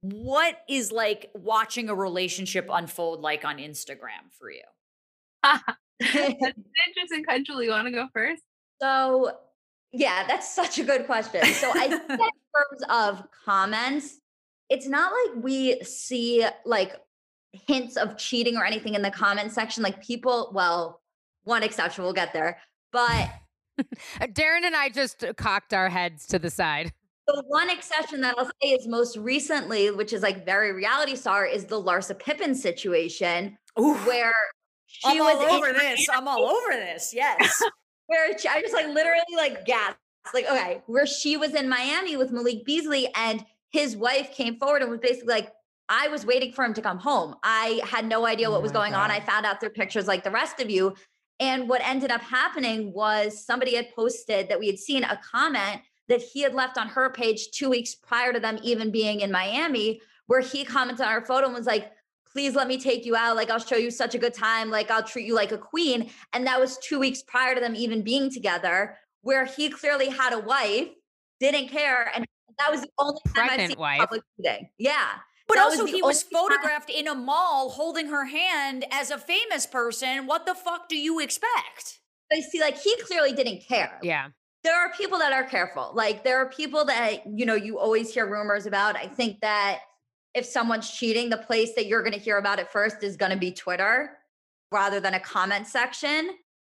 [0.00, 4.62] what is like watching a relationship unfold like on Instagram for you?
[6.14, 6.34] That's
[6.88, 7.24] interesting.
[7.44, 8.42] Julie, you want to go first?
[8.80, 9.32] So,
[9.92, 11.44] yeah, that's such a good question.
[11.44, 14.18] So, I think in terms of comments,
[14.70, 16.96] it's not like we see like
[17.52, 19.82] hints of cheating or anything in the comment section.
[19.82, 21.00] Like people, well,
[21.44, 22.58] one exception, we'll get there.
[22.92, 23.30] But
[23.78, 23.84] Uh,
[24.26, 26.92] Darren and I just cocked our heads to the side.
[27.26, 31.44] the one exception that I'll say is most recently, which is like very reality star,
[31.46, 34.34] is the Larsa Pippen situation Ooh, where
[35.04, 36.08] I'm was all in- over this.
[36.12, 37.12] I'm all over this.
[37.14, 37.62] Yes.
[38.06, 39.98] where she, I just like literally like gasped.
[40.32, 44.82] Like, okay, where she was in Miami with Malik Beasley and his wife came forward
[44.82, 45.50] and was basically like,
[45.88, 47.34] I was waiting for him to come home.
[47.42, 49.10] I had no idea Oh what was my going on.
[49.10, 50.94] I found out through pictures like the rest of you.
[51.40, 55.80] And what ended up happening was somebody had posted that we had seen a comment
[56.08, 59.32] that he had left on her page two weeks prior to them even being in
[59.32, 61.90] Miami, where he commented on her photo and was like,
[62.32, 63.36] please let me take you out.
[63.36, 64.70] Like, I'll show you such a good time.
[64.70, 66.10] Like, I'll treat you like a queen.
[66.32, 70.32] And that was two weeks prior to them even being together, where he clearly had
[70.32, 70.88] a wife,
[71.40, 72.10] didn't care.
[72.14, 72.24] And
[72.58, 73.98] that was the only time I've seen wife.
[74.00, 74.68] public cheating.
[74.78, 75.06] Yeah.
[75.48, 78.86] But That also, was he was only time- photographed in a mall holding her hand
[78.90, 80.26] as a famous person.
[80.26, 81.98] What the fuck do you expect?
[82.32, 83.98] I see, like, he clearly didn't care.
[84.02, 84.28] Yeah.
[84.64, 85.90] there are people that are careful.
[85.92, 88.94] Like there are people that you know you always hear rumors about.
[88.96, 89.80] I think that
[90.34, 93.32] if someone's cheating, the place that you're going to hear about it first is going
[93.32, 94.18] to be Twitter
[94.70, 96.30] rather than a comment section.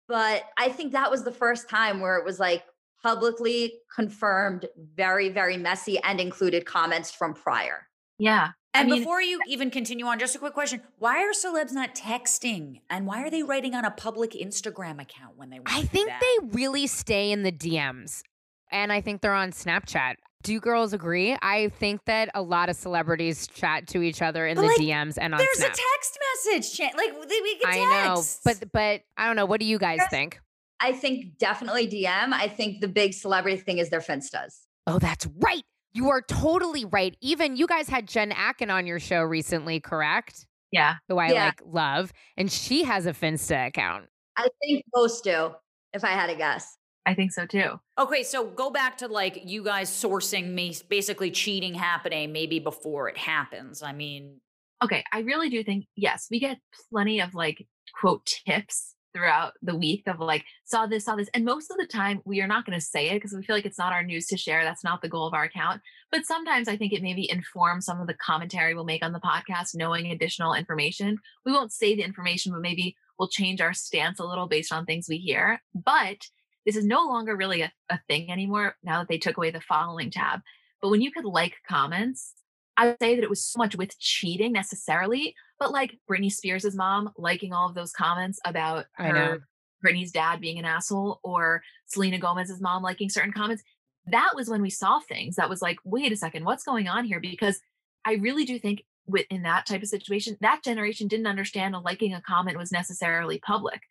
[0.09, 2.64] But I think that was the first time where it was like
[3.03, 7.88] publicly confirmed, very very messy and included comments from prior.
[8.18, 8.50] Yeah.
[8.74, 10.80] And I mean, before you even continue on, just a quick question.
[10.98, 12.80] Why are celebs not texting?
[12.88, 15.82] And why are they writing on a public Instagram account when they want I to
[15.82, 16.20] do think that?
[16.20, 18.22] they really stay in the DMs.
[18.70, 20.14] And I think they're on Snapchat.
[20.43, 21.36] Do girls agree?
[21.43, 24.76] I think that a lot of celebrities chat to each other in But, the like,
[24.78, 25.72] DMs and on There's Snap.
[25.72, 26.97] a text message chat.
[26.97, 27.78] Like we can I
[28.09, 28.40] know, text.
[28.45, 29.47] but but I don't know.
[29.47, 30.40] What do you guys There's- think?
[30.80, 32.32] I think definitely DM.
[32.32, 34.62] I think the big celebrity thing is their Finstas.
[34.88, 35.62] Oh, that's right.
[35.95, 37.16] You are totally right.
[37.20, 40.45] Even you guys had Jen Atkin on your show recently, correct?
[40.72, 40.97] yeah.
[41.09, 41.45] Who I Yeah.
[41.45, 44.07] like love, and she has a Finsta account.
[44.36, 45.55] I think most do,
[45.93, 46.76] if I had to guess.
[47.05, 47.80] I think so too.
[47.98, 53.09] Okay, so go back to like you guys sourcing me basically cheating happening maybe before
[53.09, 53.82] it happens.
[53.82, 54.40] I mean,
[54.82, 55.05] Okay.
[55.12, 56.59] I really do think, yes, we get
[56.90, 57.66] plenty of like
[58.00, 61.28] quote tips throughout the week of like, saw this, saw this.
[61.34, 63.55] And most of the time, we are not going to say it because we feel
[63.55, 64.64] like it's not our news to share.
[64.64, 65.82] That's not the goal of our account.
[66.11, 69.20] But sometimes I think it maybe informs some of the commentary we'll make on the
[69.20, 71.18] podcast, knowing additional information.
[71.46, 74.84] We won't say the information, but maybe we'll change our stance a little based on
[74.84, 75.61] things we hear.
[75.74, 76.26] But
[76.66, 79.60] this is no longer really a, a thing anymore now that they took away the
[79.60, 80.40] following tab.
[80.80, 82.34] But when you could like comments,
[82.76, 86.74] I would say that it was so much with cheating necessarily, but like Britney Spears'
[86.74, 89.46] mom liking all of those comments about her
[89.84, 93.62] Britney's dad being an asshole or Selena Gomez's mom liking certain comments.
[94.06, 97.04] That was when we saw things that was like, wait a second, what's going on
[97.04, 97.20] here?
[97.20, 97.60] Because
[98.04, 102.14] I really do think within that type of situation, that generation didn't understand a liking
[102.14, 103.82] a comment was necessarily public.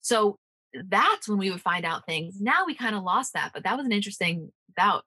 [0.00, 0.38] So
[0.88, 2.40] that's when we would find out things.
[2.40, 5.04] Now we kind of lost that, but that was an interesting bout.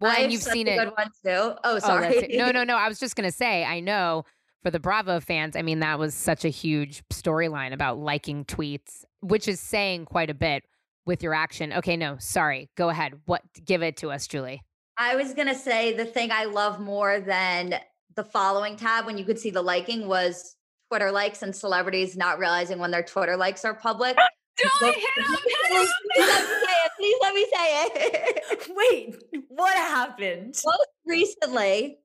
[0.00, 0.76] Well, I and you've seen it.
[0.76, 1.12] Good one too.
[1.24, 2.16] Oh, Oh, sorry.
[2.16, 2.36] it.
[2.36, 2.76] No, no, no.
[2.76, 3.64] I was just gonna say.
[3.64, 4.24] I know
[4.62, 5.56] for the Bravo fans.
[5.56, 10.30] I mean, that was such a huge storyline about liking tweets, which is saying quite
[10.30, 10.64] a bit
[11.06, 11.72] with your action.
[11.72, 12.68] Okay, no, sorry.
[12.76, 13.14] Go ahead.
[13.26, 13.42] What?
[13.64, 14.62] Give it to us, Julie.
[14.98, 17.76] I was gonna say the thing I love more than
[18.16, 20.56] the following tab when you could see the liking was
[20.90, 24.16] Twitter likes and celebrities not realizing when their Twitter likes are public.
[24.58, 25.86] So- hit him, hit him.
[26.14, 26.92] Please let me say it.
[26.98, 28.70] Please let me say it.
[29.32, 30.54] wait, what happened?
[30.64, 31.98] Most recently,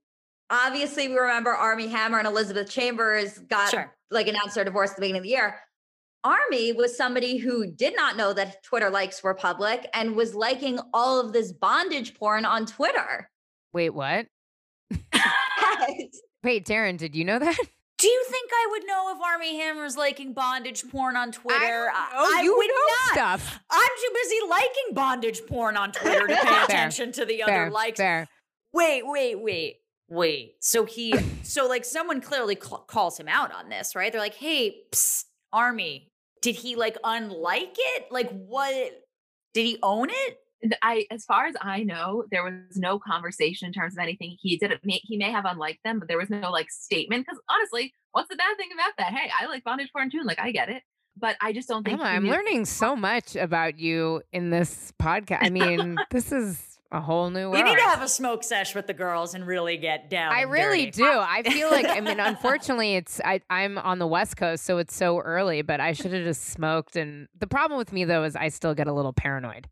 [0.49, 3.95] obviously, we remember Armie Hammer and Elizabeth Chambers got Sure.
[4.11, 5.59] like announced their divorce at the beginning of the year.
[6.23, 10.79] Armie was somebody who did not know that Twitter likes were public and was liking
[10.93, 13.29] all of this bondage porn on Twitter.
[13.71, 14.25] Wait, what?
[16.43, 17.57] Wait, Darren, did you know that?
[17.99, 21.91] Do you think I would know if Armie Hammer's liking bondage porn on Twitter?
[21.93, 22.73] Oh, I you would know
[23.23, 23.39] not.
[23.39, 23.59] stuff.
[23.69, 26.63] I'm too busy liking bondage porn on Twitter to pay Fair.
[26.63, 27.97] attention to the Fair, other likes.
[27.99, 28.27] fair.
[28.73, 29.77] Wait, wait, wait,
[30.07, 30.53] wait.
[30.61, 34.11] So he, so like someone clearly cl- calls him out on this, right?
[34.13, 36.07] They're like, "Hey, psst, Armie,
[36.41, 38.05] did he like unlike it?
[38.11, 38.93] Like, what?
[39.53, 40.37] Did he own it?
[40.61, 44.35] Th- I, as far as I know, there was no conversation in terms of anything.
[44.41, 44.79] He did it.
[44.83, 47.25] May, he may have unliked them, but there was no like statement.
[47.25, 49.13] Because honestly, what's the bad thing about that?
[49.13, 50.21] Hey, I like bondage porn too.
[50.23, 50.83] Like I get it,
[51.17, 51.99] but I just don't think.
[51.99, 55.39] Emma, I'm knew- learning so much about you in this podcast.
[55.43, 57.65] I mean, this is a whole new We world.
[57.65, 60.33] need to have a smoke sesh with the girls and really get down.
[60.33, 61.03] I really dirty.
[61.03, 61.05] do.
[61.19, 64.95] I feel like I mean, unfortunately, it's I, I'm on the West Coast, so it's
[64.95, 65.61] so early.
[65.61, 66.95] But I should have just smoked.
[66.95, 69.67] And the problem with me though is I still get a little paranoid.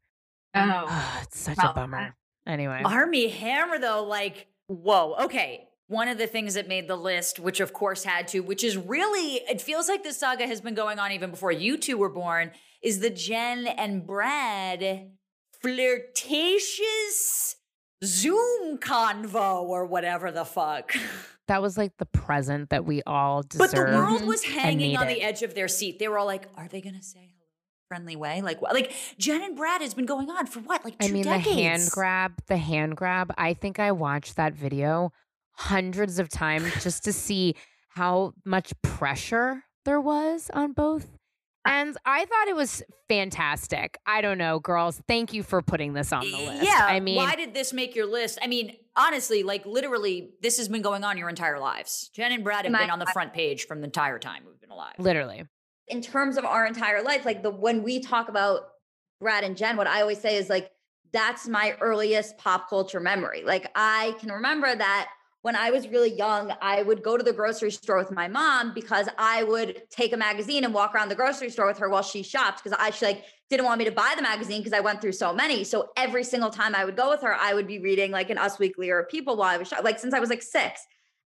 [0.58, 2.16] Oh, ah, it's such a bummer.
[2.46, 5.66] Anyway, Armie Hammer, though, like, whoa, okay.
[5.90, 8.76] One of the things that made the list, which of course had to, which is
[8.76, 12.10] really, it feels like this saga has been going on even before you two were
[12.10, 12.52] born,
[12.82, 15.12] is the Jen and Brad
[15.62, 17.56] flirtatious
[18.04, 20.94] Zoom convo or whatever the fuck.
[21.48, 25.22] that was like the present that we all But the world was hanging on the
[25.22, 26.00] edge of their seat.
[26.00, 27.37] They were all like, are they going to say?
[27.88, 28.62] Friendly way, like?
[28.62, 31.46] Like Jen and Brad has been going on for what, like two I mean, decades?
[31.56, 33.34] the hand grab, the hand grab.
[33.38, 35.12] I think I watched that video
[35.54, 37.56] hundreds of times just to see
[37.90, 41.06] how much pressure there was on both.
[41.66, 43.98] Uh and I thought it was fantastic.
[44.06, 45.02] I don't know, girls.
[45.08, 46.64] Thank you for putting this on the list.
[46.64, 46.80] Yeah.
[46.82, 48.38] I mean, why did this make your list?
[48.42, 52.10] I mean, honestly, like literally, this has been going on your entire lives.
[52.14, 54.60] Jen and Brad have My- been on the front page from the entire time we've
[54.62, 54.94] been alive.
[54.98, 55.44] literally.
[55.88, 58.70] In terms of our entire life, like the when we talk about
[59.20, 60.72] Brad and Jen, what I always say is like
[61.14, 63.44] that's my earliest pop culture memory.
[63.44, 65.10] Like I can remember that
[65.42, 68.74] when I was really young, I would go to the grocery store with my mom
[68.74, 72.04] because I would take a magazine and walk around the grocery store with her while
[72.04, 74.82] she shopped because I she like didn't want me to buy the magazine because I
[74.82, 75.64] went through so many.
[75.64, 78.38] So every single time I would go with her, I would be reading like an
[78.38, 80.82] Us Weekly or People while I was shop- like since I was like six.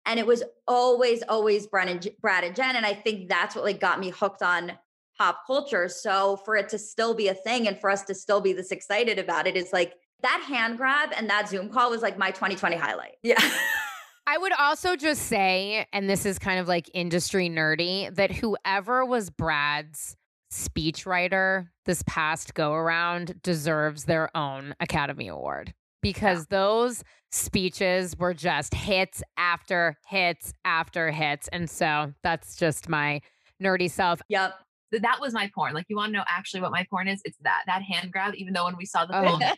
[0.10, 2.76] And it was always, always Brad and, Brad and Jen.
[2.76, 4.72] And I think that's what like got me hooked on
[5.16, 5.88] pop culture.
[5.88, 8.72] So for it to still be a thing and for us to still be this
[8.72, 9.94] excited about it is like
[10.24, 13.18] that hand grab and that Zoom call was like my 2020 highlight.
[13.22, 13.40] Yeah.
[14.28, 19.06] I would also just say, and this is kind of like industry nerdy, that whoever
[19.06, 20.18] was Brad's
[20.52, 28.74] speechwriter this past go around deserves their own Academy Award because those speeches were just
[28.74, 31.48] hits after hits after hits.
[31.50, 33.22] And so that's just my
[33.62, 34.22] nerdy self.
[34.30, 34.56] Yep.
[34.92, 35.74] That was my porn.
[35.76, 37.22] Like, you want to know actually what my porn is?
[37.24, 38.34] It's that that hand grab.
[38.36, 39.24] Even though when we saw the Oh.
[39.24, 39.54] full video,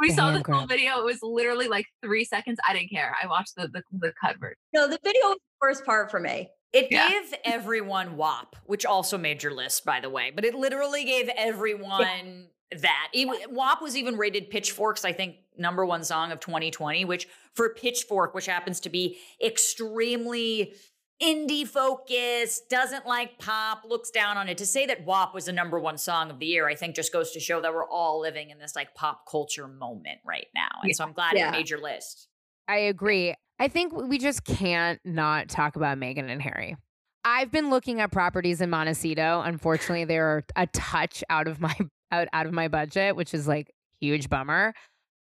[0.00, 2.58] we The saw the hand full video, it was literally like three seconds.
[2.68, 3.14] I didn't care.
[3.22, 4.56] I watched the the, the cut version.
[4.74, 6.48] No, the video was the worst part for me.
[6.72, 7.08] It Yeah.
[7.08, 10.32] gave everyone WAP, which also made your list, by the way.
[10.34, 12.48] But it literally gave everyone
[12.80, 13.08] that.
[13.12, 17.74] It, WAP was even rated Pitchfork's, I think, number one song of 2020, which for
[17.74, 20.74] Pitchfork, which happens to be extremely
[21.22, 24.58] indie focused, doesn't like pop, looks down on it.
[24.58, 27.12] To say that WAP was the number one song of the year, I think just
[27.12, 30.68] goes to show that we're all living in this like pop culture moment right now.
[30.82, 31.48] And so I'm glad Yeah.
[31.48, 32.28] it made your list.
[32.68, 33.34] I agree.
[33.58, 36.76] I think we just can't not talk about Meghan and Harry.
[37.28, 39.42] I've been looking at properties in Montecito.
[39.44, 41.76] Unfortunately, they're a touch out of my
[42.10, 43.70] out, out of my budget, which is like
[44.00, 44.72] huge bummer.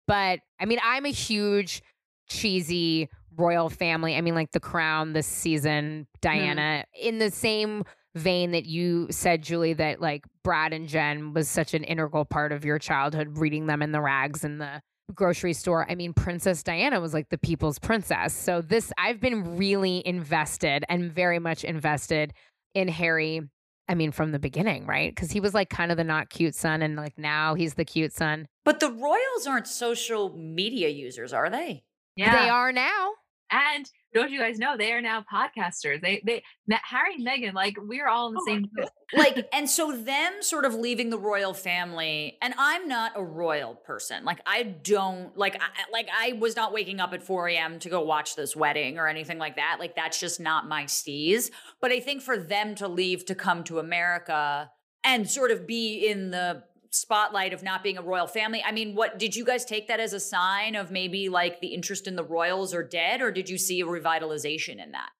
[0.06, 1.82] But I mean, I'm a huge
[2.28, 4.16] cheesy royal family.
[4.16, 6.18] I mean, like The Crown this season, mm-hmm.
[6.20, 7.84] Diana, in the same
[8.14, 12.52] vein that you said, Julie, that like Brad and Jen was such an integral part
[12.52, 14.82] of your childhood, reading them in the rags and the
[15.12, 15.86] grocery store.
[15.88, 18.32] I mean, Princess Diana was like the people's princess.
[18.32, 22.32] So this, I've been really invested and very much invested
[22.74, 23.42] in Harry.
[23.86, 25.14] I mean, from the beginning, right?
[25.14, 27.84] Because he was like kind of the not cute son, and like now he's the
[27.84, 28.48] cute son.
[28.64, 31.84] But the Royals aren't social media users, are they?
[32.16, 32.44] Yeah.
[32.44, 33.10] They are now.
[33.50, 36.00] And don't you guys know they are now podcasters?
[36.00, 36.42] They they
[36.82, 38.90] Harry and Meghan, like we're all in the oh same boat.
[39.12, 43.74] like and so them sort of leaving the royal family and i'm not a royal
[43.74, 47.78] person like i don't like I, like i was not waking up at 4 a.m
[47.80, 51.50] to go watch this wedding or anything like that like that's just not my steez
[51.80, 54.70] but i think for them to leave to come to america
[55.02, 56.62] and sort of be in the
[56.94, 60.00] spotlight of not being a royal family i mean what did you guys take that
[60.00, 63.48] as a sign of maybe like the interest in the royals are dead or did
[63.48, 65.10] you see a revitalization in that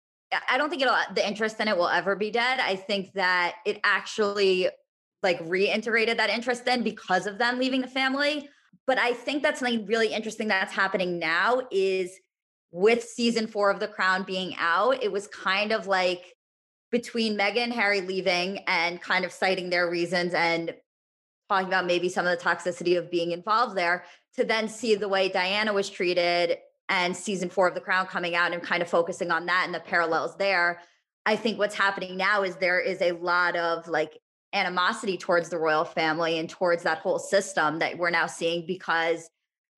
[0.49, 2.61] I- don't think it'll the interest in it will ever be dead.
[2.61, 4.68] I think that it actually
[5.22, 8.49] like reintegrated that interest then because of them leaving the family.
[8.87, 12.12] But I think that's something really interesting that's happening now is
[12.70, 16.35] with season four of The Crown being out, it was kind of like
[16.91, 20.75] between Meghan and Harry leaving and kind of citing their reasons and
[21.55, 24.05] talking about maybe some of the toxicity of being involved there
[24.36, 28.34] to then see the way Diana was treated and season four of The Crown coming
[28.34, 30.80] out and kind of focusing on that and the parallels there.
[31.26, 34.18] I think what's happening now is there is a lot of like
[34.52, 39.28] animosity towards the royal family and towards that whole system that we're now seeing because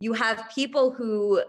[0.01, 1.43] you have people who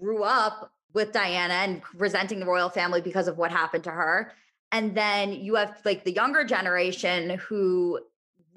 [0.00, 4.32] grew up with Diana and resenting the royal family because of what happened to her.
[4.72, 8.00] And then you have like the younger generation who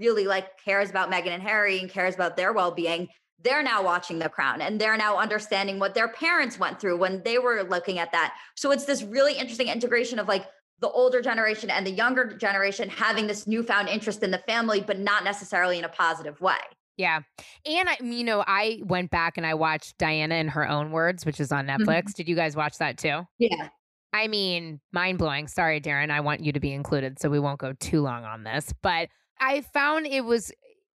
[0.02, 3.08] really like cares about Meghan and Harry and cares about their well-being
[3.44, 7.24] they're now watching the crown and they're now understanding what their parents went through when
[7.24, 10.46] they were looking at that so it's this really interesting integration of like
[10.80, 15.00] the older generation and the younger generation having this newfound interest in the family but
[15.00, 16.60] not necessarily in a positive way
[16.98, 17.22] Yeah.
[17.66, 21.26] And I, you know, I went back and I watched Diana in her own words,
[21.26, 21.82] which is on mm-hmm.
[21.82, 22.14] Netflix.
[22.14, 23.22] Did you guys watch that too?
[23.40, 23.70] yeah
[24.14, 25.48] I mean, mind blowing.
[25.48, 26.12] Sorry, Darren.
[26.12, 28.74] I want you to be included, so we won't go too long on this.
[28.82, 29.08] But
[29.42, 30.54] I found it was,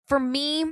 [0.08, 0.64] for me,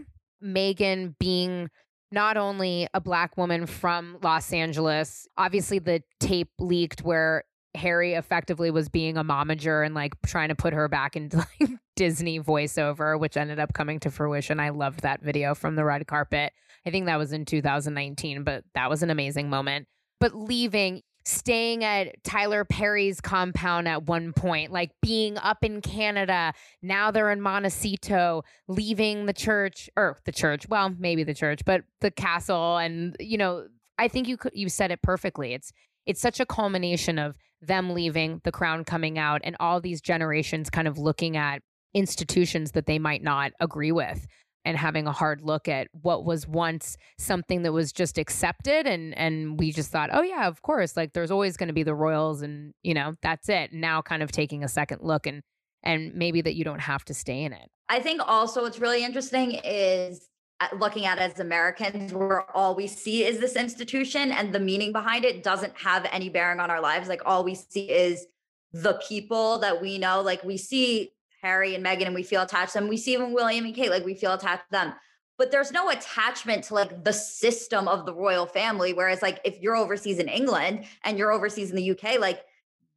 [0.42, 1.70] Meghan being
[2.12, 7.44] not only a black woman from Los Angeles, obviously the tape leaked where
[7.76, 11.70] Harry effectively was being a momager and like trying to put her back into like
[11.94, 14.58] Disney voiceover, which ended up coming to fruition.
[14.58, 16.52] I loved that video from the red carpet.
[16.84, 19.86] I think that was in 2019, but that was an amazing moment.
[20.18, 26.52] But leaving, staying at Tyler Perry's compound at one point, like being up in Canada.
[26.82, 30.68] Now they're in Montecito, leaving the church or the church.
[30.68, 32.78] Well, maybe the church, but the castle.
[32.78, 33.66] And you know,
[33.98, 35.52] I think you could you said it perfectly.
[35.52, 35.72] It's
[36.06, 40.70] it's such a culmination of them leaving, the crown coming out, and all these generations
[40.70, 41.62] kind of looking at
[41.92, 44.26] institutions that they might not agree with
[44.64, 49.16] and having a hard look at what was once something that was just accepted and
[49.16, 51.94] and we just thought oh yeah of course like there's always going to be the
[51.94, 55.42] royals and you know that's it now kind of taking a second look and
[55.82, 57.70] and maybe that you don't have to stay in it.
[57.88, 60.28] I think also what's really interesting is
[60.60, 64.92] uh, looking at as americans where all we see is this institution and the meaning
[64.92, 68.26] behind it doesn't have any bearing on our lives like all we see is
[68.74, 71.12] the people that we know like we see
[71.42, 72.88] Harry and Meghan and we feel attached to them.
[72.88, 74.92] We see even William and Kate, like we feel attached to them.
[75.38, 78.92] But there's no attachment to like the system of the royal family.
[78.92, 82.42] Whereas, like, if you're overseas in England and you're overseas in the UK, like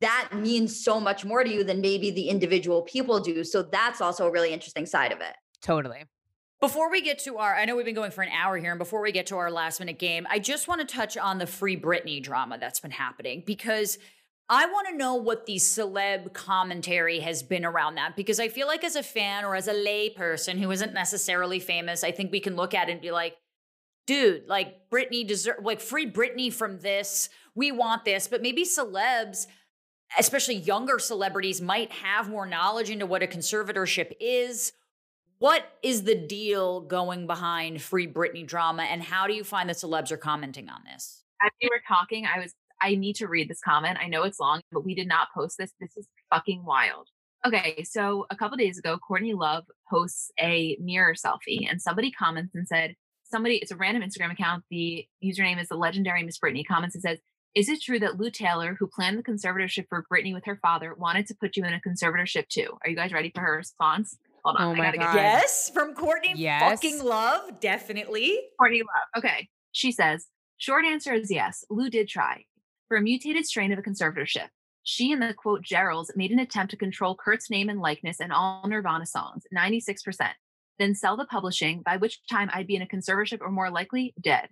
[0.02, 3.46] that means so much more to you than maybe the individual people do.
[3.46, 5.34] So that's also a really interesting side of it.
[5.62, 6.04] Totally.
[6.60, 8.80] Before we get to our, I know we've been going for an hour here, and
[8.80, 11.48] before we get to our last minute game, I just want to touch on the
[11.48, 13.98] Free Britney drama that's been happening because
[14.50, 18.68] I want to know what the celeb commentary has been around that because I feel
[18.68, 22.32] like as a fan or as a lay person who isn't necessarily famous, I think
[22.32, 23.38] we can look at it and be like,
[24.06, 27.30] dude, like Britney deserve like free Britney from this.
[27.56, 29.48] We want this, but maybe celebs,
[30.20, 34.74] especially younger celebrities, might have more knowledge into what a conservatorship is.
[35.40, 39.74] What is the deal going behind free Britney drama, and how do you find the
[39.74, 41.24] celebs are commenting on this?
[41.42, 42.54] As we were talking, I was
[42.84, 43.98] I need to read this comment.
[44.02, 45.72] I know it's long, but we did not post this.
[45.80, 47.08] This is fucking wild.
[47.46, 52.56] Okay, so a couple days ago, Courtney Love posts a mirror selfie, and somebody comments
[52.56, 52.96] and said,
[53.34, 54.64] somebody, it's a random Instagram account.
[54.70, 56.64] The username is the legendary Miss Brittany.
[56.64, 57.20] comments and says,
[57.56, 60.94] Is it true that Lou Taylor, who planned the conservatorship for Britney with her father,
[60.94, 62.78] wanted to put you in a conservatorship too?
[62.84, 64.18] Are you guys ready for her response?
[64.46, 64.64] Hold on.
[64.64, 65.16] Oh my God.
[65.16, 66.62] Yes, from Courtney yes.
[66.62, 68.40] fucking Love, definitely.
[68.60, 69.24] Courtney Love.
[69.24, 69.50] Okay.
[69.72, 70.28] She says,
[70.58, 71.66] Short answer is yes.
[71.70, 72.46] Lou did try
[72.94, 74.50] for a mutated strain of a conservatorship.
[74.84, 78.32] She and the quote Geralds made an attempt to control Kurt's name and likeness and
[78.32, 80.30] all Nirvana songs, 96%,
[80.78, 84.14] then sell the publishing, by which time I'd be in a conservatorship or more likely
[84.22, 84.50] dead.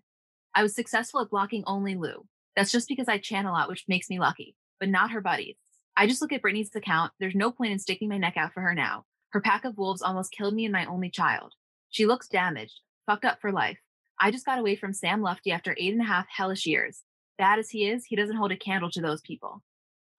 [0.56, 2.26] I was successful at blocking only Lou.
[2.56, 5.58] That's just because I channel out, which makes me lucky, but not her buddies.
[5.96, 7.12] I just look at Britney's account.
[7.20, 9.06] There's no point in sticking my neck out for her now.
[9.34, 11.54] Her pack of wolves almost killed me and my only child.
[11.92, 13.78] She looks damaged, fucked up for life.
[14.20, 17.04] I just got away from Sam Lutfi after eight and a half hellish years
[17.42, 19.64] bad as he is, he doesn't hold a candle to those people.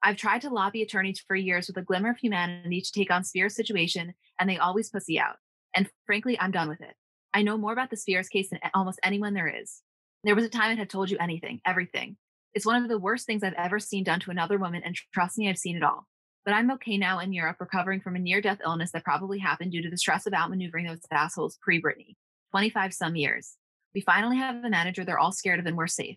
[0.02, 3.22] I've tried to lobby attorneys for years with a glimmer of humanity to take on
[3.22, 5.36] Spears' situation, and they always pussy out.
[5.72, 6.94] And frankly, I'm done with it.
[7.32, 9.82] I know more about the Spears case than almost anyone there is.
[10.24, 12.16] There was a time it had told you anything, everything.
[12.54, 15.38] It's one of the worst things I've ever seen done to another woman, and trust
[15.38, 16.08] me, I've seen it all.
[16.44, 19.70] But I'm okay now in Europe, recovering from a near death illness that probably happened
[19.70, 22.16] due to the stress of outmaneuvering those assholes pre Britney.
[22.50, 23.56] 25 some years.
[23.94, 26.16] We finally have a manager they're all scared of, and we're safe.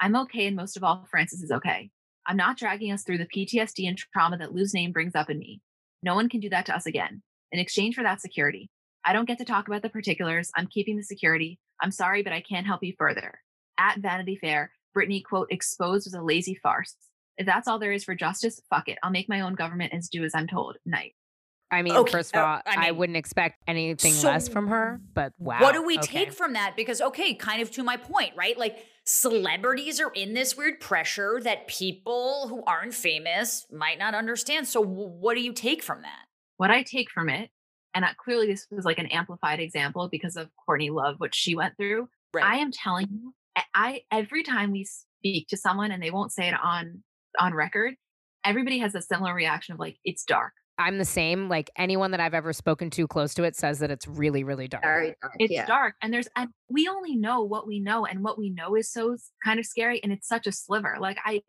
[0.00, 1.90] I'm okay, and most of all, Frances is okay.
[2.26, 5.38] I'm not dragging us through the PTSD and trauma that Lou's name brings up in
[5.38, 5.60] me.
[6.02, 7.22] No one can do that to us again.
[7.52, 8.68] In exchange for that security,
[9.04, 10.50] I don't get to talk about the particulars.
[10.54, 11.58] I'm keeping the security.
[11.80, 13.40] I'm sorry, but I can't help you further.
[13.78, 16.96] At Vanity Fair, Britney, quote, exposed was a lazy farce.
[17.38, 18.98] If that's all there is for justice, fuck it.
[19.02, 20.76] I'll make my own government as do as I'm told.
[20.84, 21.14] Night.
[21.70, 22.12] I mean, okay.
[22.12, 25.32] first of all, uh, I, mean, I, wouldn't expect anything so less from her, but
[25.38, 25.60] wow.
[25.60, 26.24] What do we okay.
[26.24, 26.74] take from that?
[26.76, 28.56] Because, okay, kind of to my point, right?
[28.56, 34.68] Like, celebrities are in this weird pressure that people who aren't famous might not understand.
[34.68, 36.26] So, what do you take from that?
[36.56, 37.50] What I take from it,
[37.94, 41.76] and clearly this was like an amplified example because of Courtney Love, what she went
[41.76, 42.08] through.
[42.32, 42.44] Right.
[42.44, 43.34] I am telling you,
[43.74, 47.02] I every time we speak to someone and they won't say it on
[47.40, 47.94] on record,
[48.44, 51.48] everybody has a similar reaction of like, it's dark I'm the same.
[51.48, 54.68] Like anyone that I've ever spoken to close to it says that it's really, really
[54.68, 54.84] dark.
[54.84, 55.34] Very dark.
[55.38, 55.66] It's yeah.
[55.66, 55.94] dark.
[56.02, 58.04] And there's, and we only know what we know.
[58.04, 60.02] And what we know is so kind of scary.
[60.02, 60.96] And it's such a sliver.
[61.00, 61.42] Like I,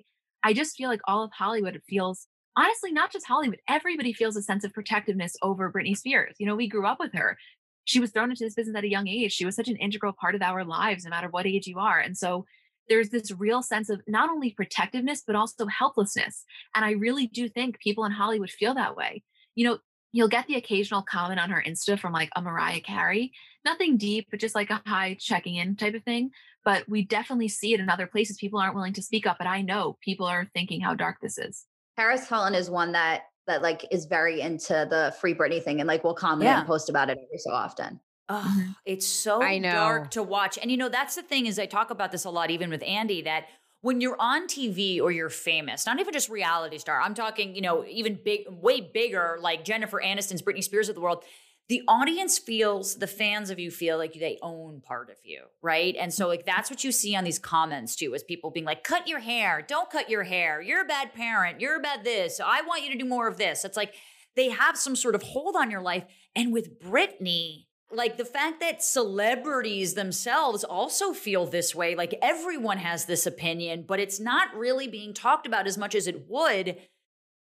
[0.44, 4.38] I just feel like all of Hollywood it feels, honestly, not just Hollywood, everybody feels
[4.38, 6.36] a sense of protectiveness over Britney Spears.
[6.40, 7.38] You know, we grew up with her.
[7.86, 9.34] She was thrown into this business at a young age.
[9.34, 12.00] She was such an integral part of our lives, no matter what age you are.
[12.00, 12.46] And so
[12.90, 16.46] there's this real sense of not only protectiveness, but also helplessness.
[16.76, 19.24] And I really do think people in Hollywood feel that way.
[19.56, 19.78] You know,
[20.12, 23.32] you'll get the occasional comment on her Insta from like a Mariah Carey,
[23.66, 26.32] nothing deep, but just like a high checking in type of thing.
[26.64, 28.38] But we definitely see it in other places.
[28.38, 31.38] People aren't willing to speak up, but I know people are thinking how dark this
[31.38, 31.66] is.
[31.96, 35.88] Paris Cullen is one that that like is very into the free Britney thing and
[35.88, 36.60] like will comment yeah.
[36.60, 38.00] and post about it every so often.
[38.30, 40.58] Oh, it's so dark to watch.
[40.62, 42.84] And you know, that's the thing is I talk about this a lot even with
[42.84, 43.46] Andy that
[43.82, 47.62] when you're on TV or you're famous, not even just reality star, I'm talking, you
[47.62, 51.24] know, even big, way bigger, like Jennifer Aniston's, Britney Spears of the world.
[51.70, 55.96] The audience feels, the fans of you feel like they own part of you, right?
[56.00, 58.86] And so, like, that's what you see on these comments too, is people being like,
[58.86, 62.40] cut your hair, don't cut your hair, you're a bad parent, you're a bad this,
[62.40, 63.66] I want you to do more of this.
[63.66, 63.94] It's like
[64.36, 66.06] they have some sort of hold on your life.
[66.36, 72.78] And with Britney, like the fact that celebrities themselves also feel this way, like everyone
[72.80, 76.78] has this opinion, but it's not really being talked about as much as it would,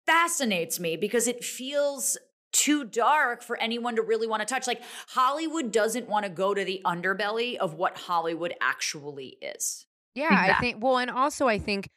[0.05, 2.17] fascinates me because it feels
[2.53, 4.67] too dark for anyone to really want to touch.
[4.67, 9.85] Like Hollywood doesn't want to go to the underbelly of what Hollywood actually is.
[10.15, 10.53] Yeah, exactly.
[10.53, 11.89] I think, well, and also I think,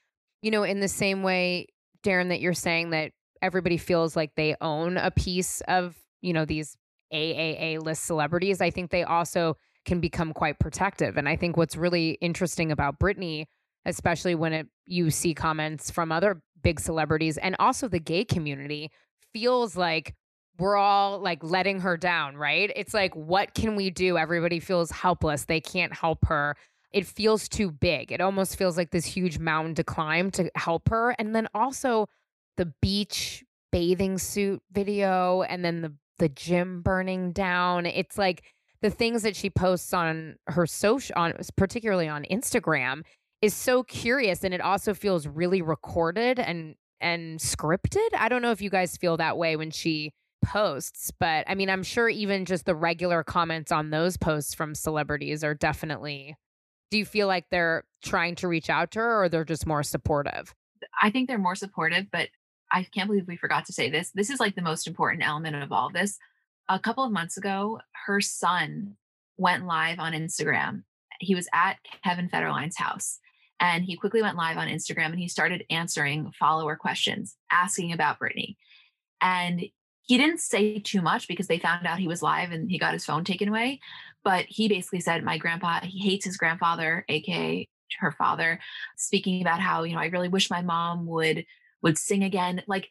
[0.43, 1.69] you know, in the same way,
[2.05, 6.45] Darren, that you're saying that everybody feels like they own a piece of, you know,
[6.45, 6.77] these
[7.13, 11.17] AAA list celebrities, I think they also can become quite protective.
[11.17, 13.47] And I think what's really interesting about Britney,
[13.87, 18.91] especially when it, you see comments from other big celebrities and also the gay community,
[19.33, 20.15] feels like
[20.59, 22.71] we're all like letting her down, right?
[22.77, 24.19] It's like, what can we do?
[24.19, 25.47] Everybody feels helpless.
[25.47, 26.57] They can't help her.
[26.93, 28.13] It feels too big.
[28.13, 31.15] It almost feels like this huge mountain to climb to help her.
[31.19, 32.09] And then also
[32.57, 37.87] the beach bathing suit video and then the the gym burning down.
[37.87, 38.45] It's like
[38.83, 43.03] the things that she posts on her social on particularly on Instagram
[43.43, 48.09] is so curious and it also feels really recorded and and scripted.
[48.17, 50.13] I don't know if you guys feel that way when she
[50.45, 54.75] posts, but I mean, I'm sure even just the regular comments on those posts from
[54.75, 56.37] celebrities are definitely
[56.91, 59.83] do you feel like they're trying to reach out to her or they're just more
[59.83, 60.55] supportive?
[61.01, 62.29] I think they're more supportive, but
[62.73, 64.11] I can't believe we forgot to say this.
[64.11, 66.19] This is like the most important element of all this.
[66.69, 68.97] A couple of months ago, her son
[69.37, 70.85] went live on Instagram.
[71.19, 73.19] He was at Kevin Federline's house
[73.59, 78.19] and he quickly went live on Instagram and he started answering follower questions, asking about
[78.19, 78.57] Britney.
[79.21, 79.65] And
[80.03, 82.95] he didn't say too much because they found out he was live and he got
[82.95, 83.81] his phone taken away.
[84.25, 87.69] But he basically said, My grandpa, he hates his grandfather, aka
[87.99, 88.61] her father,
[88.97, 91.45] speaking about how, you know, I really wish my mom would
[91.83, 92.89] would sing again, like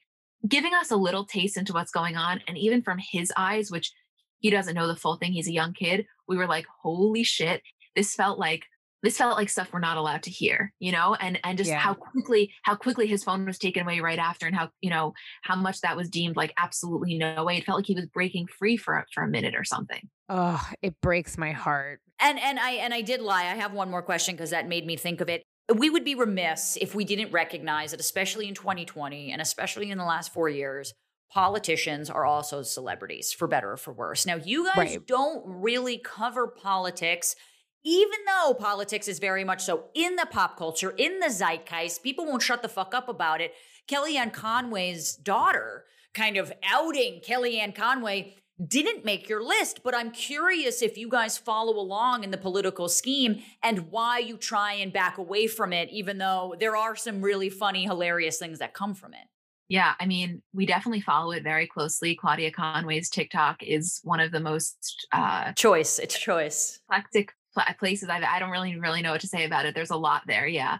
[0.47, 2.41] giving us a little taste into what's going on.
[2.47, 3.91] And even from his eyes, which
[4.39, 7.61] he doesn't know the full thing, he's a young kid, we were like, holy shit,
[7.95, 8.65] this felt like
[9.01, 11.79] this felt like stuff we're not allowed to hear you know and and just yeah.
[11.79, 15.13] how quickly how quickly his phone was taken away right after and how you know
[15.43, 18.47] how much that was deemed like absolutely no way it felt like he was breaking
[18.47, 22.71] free for for a minute or something oh it breaks my heart and and i
[22.71, 25.29] and i did lie i have one more question because that made me think of
[25.29, 25.43] it
[25.75, 29.97] we would be remiss if we didn't recognize that, especially in 2020 and especially in
[29.97, 30.93] the last four years,
[31.31, 34.25] politicians are also celebrities, for better or for worse.
[34.25, 35.07] Now, you guys right.
[35.07, 37.35] don't really cover politics.
[37.85, 42.25] Even though politics is very much so in the pop culture, in the zeitgeist, people
[42.25, 43.53] won't shut the fuck up about it.
[43.87, 48.35] Kellyanne Conway's daughter kind of outing Kellyanne Conway
[48.67, 52.89] didn't make your list, but I'm curious if you guys follow along in the political
[52.89, 57.21] scheme and why you try and back away from it, even though there are some
[57.21, 59.27] really funny, hilarious things that come from it.
[59.69, 62.15] Yeah, I mean, we definitely follow it very closely.
[62.15, 65.99] Claudia Conway's TikTok is one of the most uh, choice.
[65.99, 66.79] It's choice.
[66.89, 67.31] Eclectic
[67.79, 68.09] places.
[68.09, 69.75] I've, I don't really really know what to say about it.
[69.75, 70.47] There's a lot there.
[70.47, 70.79] Yeah,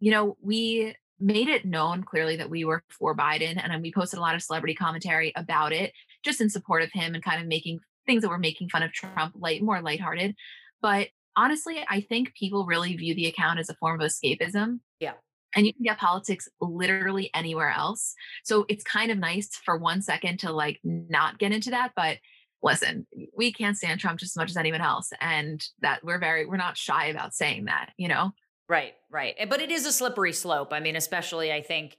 [0.00, 4.18] you know, we made it known clearly that we were for Biden, and we posted
[4.18, 5.92] a lot of celebrity commentary about it
[6.24, 8.92] just in support of him and kind of making things that were making fun of
[8.92, 10.34] Trump light, more lighthearted.
[10.80, 14.80] But honestly, I think people really view the account as a form of escapism.
[15.00, 15.14] Yeah.
[15.54, 18.14] And you can get politics literally anywhere else.
[18.44, 21.92] So it's kind of nice for one second to like not get into that.
[21.94, 22.18] But
[22.62, 25.10] listen, we can't stand Trump just as much as anyone else.
[25.20, 28.32] And that we're very, we're not shy about saying that, you know?
[28.68, 29.34] Right, right.
[29.36, 30.72] Eh, but it is a slippery slope.
[30.72, 31.98] I mean, especially I think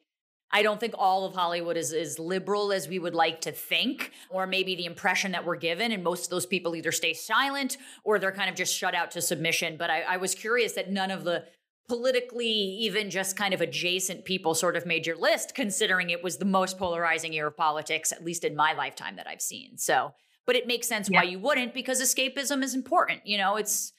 [0.54, 4.12] I don't think all of Hollywood is as liberal as we would like to think,
[4.30, 5.92] or maybe the impression that we're given.
[5.92, 9.10] And most of those people either stay silent or they're kind of just shut out
[9.12, 9.78] to submission.
[9.78, 11.46] But I, I was curious that none of the
[11.88, 16.38] politically, even just kind of adjacent people sort of made your list, considering it was
[16.38, 19.78] the most polarizing year of politics, at least in my lifetime that I've seen.
[19.78, 20.14] So,
[20.46, 21.20] but it makes sense yeah.
[21.20, 23.26] why you wouldn't because escapism is important.
[23.26, 23.92] You know, it's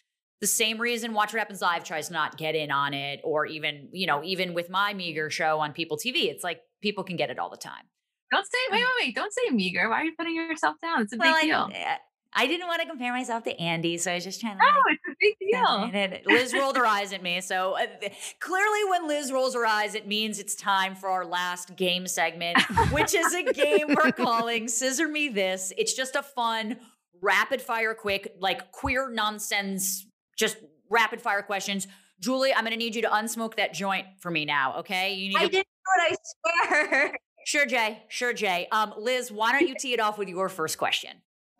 [0.44, 3.46] the same reason Watch What Happens Live tries to not get in on it, or
[3.46, 7.16] even, you know, even with my meager show on People TV, it's like people can
[7.16, 7.84] get it all the time.
[8.30, 9.88] Don't say, wait, wait, wait, don't say meager.
[9.88, 11.00] Why are you putting yourself down?
[11.00, 11.70] It's a well, big deal.
[11.72, 11.96] I,
[12.34, 14.62] I didn't want to compare myself to Andy, so I was just trying to.
[14.62, 16.34] Oh, like, it's a big deal.
[16.34, 17.40] Liz rolled her eyes at me.
[17.40, 17.86] So uh,
[18.40, 22.60] clearly, when Liz rolls her eyes, it means it's time for our last game segment,
[22.90, 25.72] which is a game we're calling Scissor Me This.
[25.78, 26.76] It's just a fun,
[27.22, 30.04] rapid fire, quick, like queer nonsense
[30.36, 30.56] just
[30.90, 31.86] rapid fire questions.
[32.20, 34.78] Julie, I'm going to need you to unsmoke that joint for me now.
[34.78, 35.36] Okay, you need.
[35.36, 37.18] I to- didn't know it, I swear.
[37.46, 38.02] Sure, Jay.
[38.08, 38.66] Sure, Jay.
[38.72, 41.10] Um, Liz, why don't you tee it off with your first question?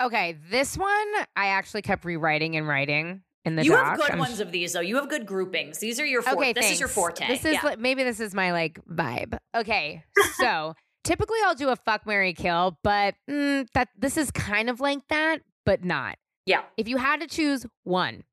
[0.02, 1.06] Okay, this one
[1.36, 3.84] I actually kept rewriting and writing in the you doc.
[3.84, 4.80] have good I'm ones of these though.
[4.80, 5.78] You have good groupings.
[5.78, 6.38] These are your forte.
[6.38, 6.94] Okay, this is your thanks.
[6.94, 7.26] forte.
[7.28, 7.74] This is yeah.
[7.78, 9.36] maybe this is my like vibe.
[9.55, 10.02] Okay,
[10.38, 10.74] so
[11.05, 15.06] typically I'll do a fuck Mary kill, but mm, that this is kind of like
[15.09, 16.16] that, but not.
[16.46, 16.62] yeah.
[16.78, 18.24] If you had to choose one,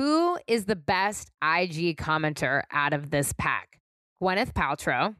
[0.00, 3.78] who is the best IG commenter out of this pack?
[4.22, 5.14] Gwyneth Paltrow,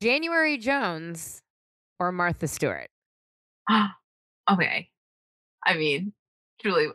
[0.00, 1.42] January Jones,
[2.00, 2.88] or Martha Stewart?
[4.50, 4.88] okay.
[5.66, 6.14] I mean,
[6.64, 6.92] I-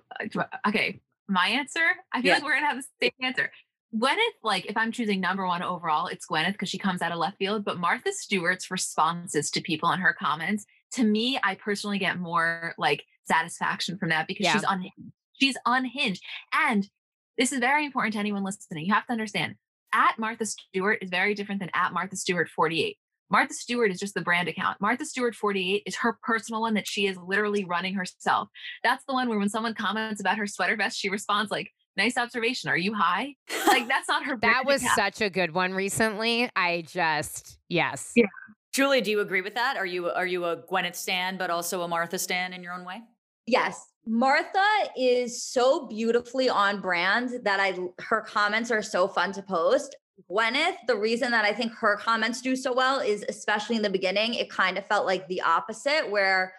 [0.68, 1.00] okay.
[1.28, 2.34] My answer, I feel Yeah.
[2.38, 3.52] like we're gonna have the same answer.
[3.96, 7.20] Gwyneth, like if I'm choosing number one overall, it's Gwyneth because she comes out of
[7.20, 7.64] left field.
[7.64, 12.74] But Martha Stewart's responses to people in her comments, to me, I personally get more
[12.80, 14.54] like satisfaction from that because Yeah.
[14.54, 15.12] she's unhinged.
[15.40, 16.24] She's unhinged.
[16.52, 16.90] And
[17.38, 18.86] this is very important to anyone listening.
[18.86, 19.56] You have to understand
[19.94, 22.98] at Martha Stewart is very different than at Martha Stewart 48.
[23.30, 24.78] Martha Stewart is just the brand account.
[24.82, 28.50] Martha Stewart 48 is her personal one that she is literally running herself.
[28.84, 32.18] That's the one where when someone comments about her sweater vest, she responds like, nice
[32.18, 32.70] observation.
[32.70, 33.36] Are you high?
[33.68, 34.96] Like that's not her That was account.
[34.96, 36.50] such a good one recently.
[36.56, 38.12] I just yes.
[38.16, 38.26] Yeah.
[38.74, 39.76] Julie, do you agree with that?
[39.78, 42.86] Are you are you a Gwyneth stan, but also a Martha stan in your own
[42.86, 43.02] way?
[43.46, 43.91] Yes.
[44.06, 44.66] Martha
[44.98, 49.96] is so beautifully on brand that I her comments are so fun to post.
[50.30, 53.90] Gwyneth, the reason that I think her comments do so well is especially in the
[53.90, 56.54] beginning, it kind of felt like the opposite where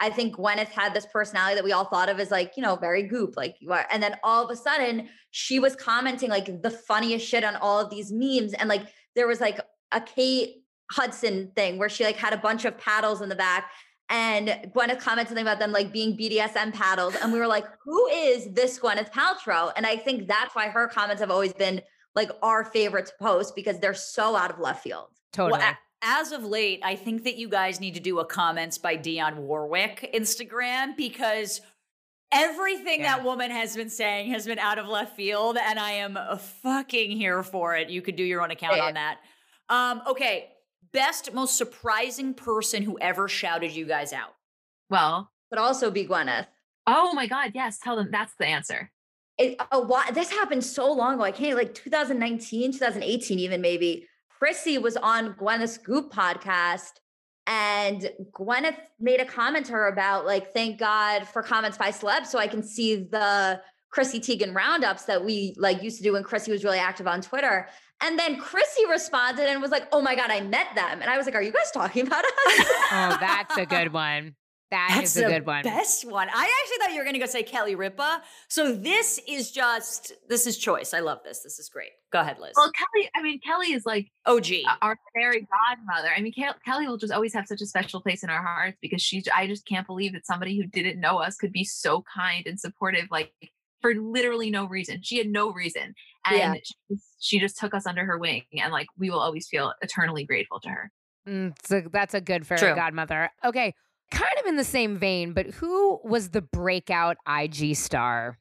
[0.00, 2.76] I think Gwyneth had this personality that we all thought of as like, you know,
[2.76, 3.86] very goop, like you are.
[3.90, 7.80] And then all of a sudden she was commenting like the funniest shit on all
[7.80, 8.54] of these memes.
[8.54, 8.82] And like
[9.14, 9.60] there was like
[9.92, 13.70] a Kate Hudson thing where she like had a bunch of paddles in the back
[14.10, 17.14] and Gwyneth commented something about them like being BDSM paddles.
[17.16, 19.72] And we were like, who is this Gwyneth Paltrow?
[19.76, 21.80] And I think that's why her comments have always been
[22.14, 25.08] like our favorite to post because they're so out of left field.
[25.32, 25.58] Totally.
[25.58, 28.76] Well, a- as of late, I think that you guys need to do a comments
[28.76, 31.62] by Dionne Warwick Instagram because
[32.30, 33.16] everything Yeah.
[33.16, 36.36] that woman has been saying has been out of left field, and I am uh,
[36.36, 37.88] fucking here for it.
[37.88, 39.18] You could do your own account on that.
[39.70, 40.50] Um, okay,
[40.94, 44.34] best, most surprising person who ever shouted you guys out.
[44.88, 46.46] well, But also be Gwyneth.
[46.86, 48.90] oh my God, yes, tell them that's the answer.
[49.36, 51.24] It, a why, this happened so long ago.
[51.24, 54.06] I can't like 2019, 2018, even maybe.
[54.38, 56.92] Chrissy was on Gwyneth's Goop podcast
[57.46, 62.26] and Gwyneth made a comment to her about like, thank God for comments by celebs
[62.26, 63.60] so I can see the
[63.90, 67.20] Chrissy Teigen roundups that we like used to do when Chrissy was really active on
[67.20, 67.68] Twitter.
[68.02, 71.00] And then Chrissy responded and was like, oh my God, I met them.
[71.00, 72.32] And I was like, are you guys talking about us?
[72.92, 74.34] oh, that's a good one.
[74.70, 75.62] That is a the good one.
[75.62, 76.28] Best one.
[76.28, 78.22] I actually thought you were going to go say Kelly Ripa.
[78.48, 80.92] So this is just this is choice.
[80.92, 81.42] I love this.
[81.44, 81.90] This is great.
[82.12, 82.54] Go ahead, Liz.
[82.56, 84.46] Well, Kelly, I mean, Kelly is like OG.
[84.82, 86.08] our fairy godmother.
[86.16, 88.76] I mean, Kel- Kelly will just always have such a special place in our hearts
[88.82, 92.02] because she's, I just can't believe that somebody who didn't know us could be so
[92.12, 93.32] kind and supportive, like
[93.80, 95.02] for literally no reason.
[95.02, 95.94] She had no reason.
[96.26, 96.54] And Yeah.
[96.54, 98.42] she, just- she just took us under her wing.
[98.52, 100.90] And like, we will always feel eternally grateful to her.
[101.28, 102.74] Mm, so that's a good fairy True.
[102.74, 103.30] godmother.
[103.44, 103.74] Okay,
[104.10, 108.38] kind of in the same vein, but who was the breakout IG star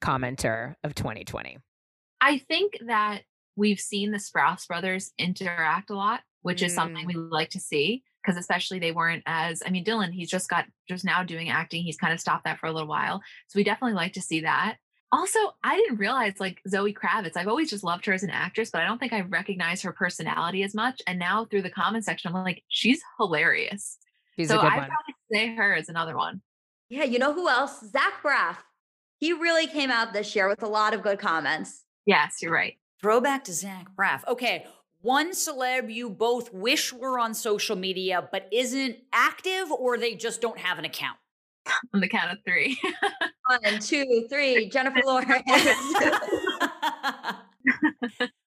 [0.00, 1.58] commenter of 2020?
[2.20, 3.22] I think that
[3.56, 8.02] we've seen the Sprouse brothers interact a lot, which is something we like to see
[8.22, 11.82] because especially they weren't as I mean Dylan he's just got just now doing acting
[11.84, 14.40] he's kind of stopped that for a little while so we definitely like to see
[14.40, 14.76] that.
[15.12, 17.36] Also, I didn't realize like Zoe Kravitz.
[17.36, 19.92] I've always just loved her as an actress, but I don't think I recognize her
[19.92, 21.00] personality as much.
[21.06, 23.96] And now through the comment section, I'm like, she's hilarious.
[24.36, 26.42] She's so I'd probably say her as another one.
[26.88, 27.80] yeah, you know who else?
[27.90, 28.56] Zach Braff.
[29.20, 31.84] He really came out this year with a lot of good comments.
[32.06, 32.76] Yes, you're right.
[33.00, 34.26] Throwback to Zach Braff.
[34.26, 34.66] Okay.
[35.00, 40.40] One celeb you both wish were on social media but isn't active or they just
[40.40, 41.18] don't have an account.
[41.94, 42.78] On the count of three.
[43.48, 44.68] One, two, three.
[44.68, 45.32] Jennifer Lawrence.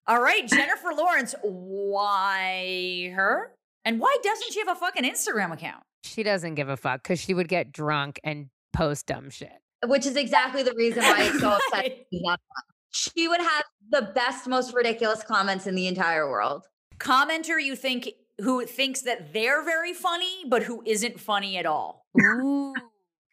[0.07, 1.35] All right, Jennifer Lawrence.
[1.44, 3.52] Why her?
[3.85, 5.84] And why doesn't she have a fucking Instagram account?
[6.03, 9.52] She doesn't give a fuck because she would get drunk and post dumb shit.
[9.85, 11.91] Which is exactly the reason why it's so upsetting.
[11.91, 12.06] Right.
[12.11, 12.64] she's not on.
[12.91, 16.64] She would have the best, most ridiculous comments in the entire world.
[16.99, 22.06] Commenter you think who thinks that they're very funny but who isn't funny at all.
[22.19, 22.73] Ooh,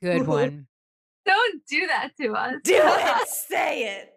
[0.03, 0.67] good one.
[1.27, 2.57] Don't do that to us.
[2.65, 3.29] Do it.
[3.49, 4.11] Say it.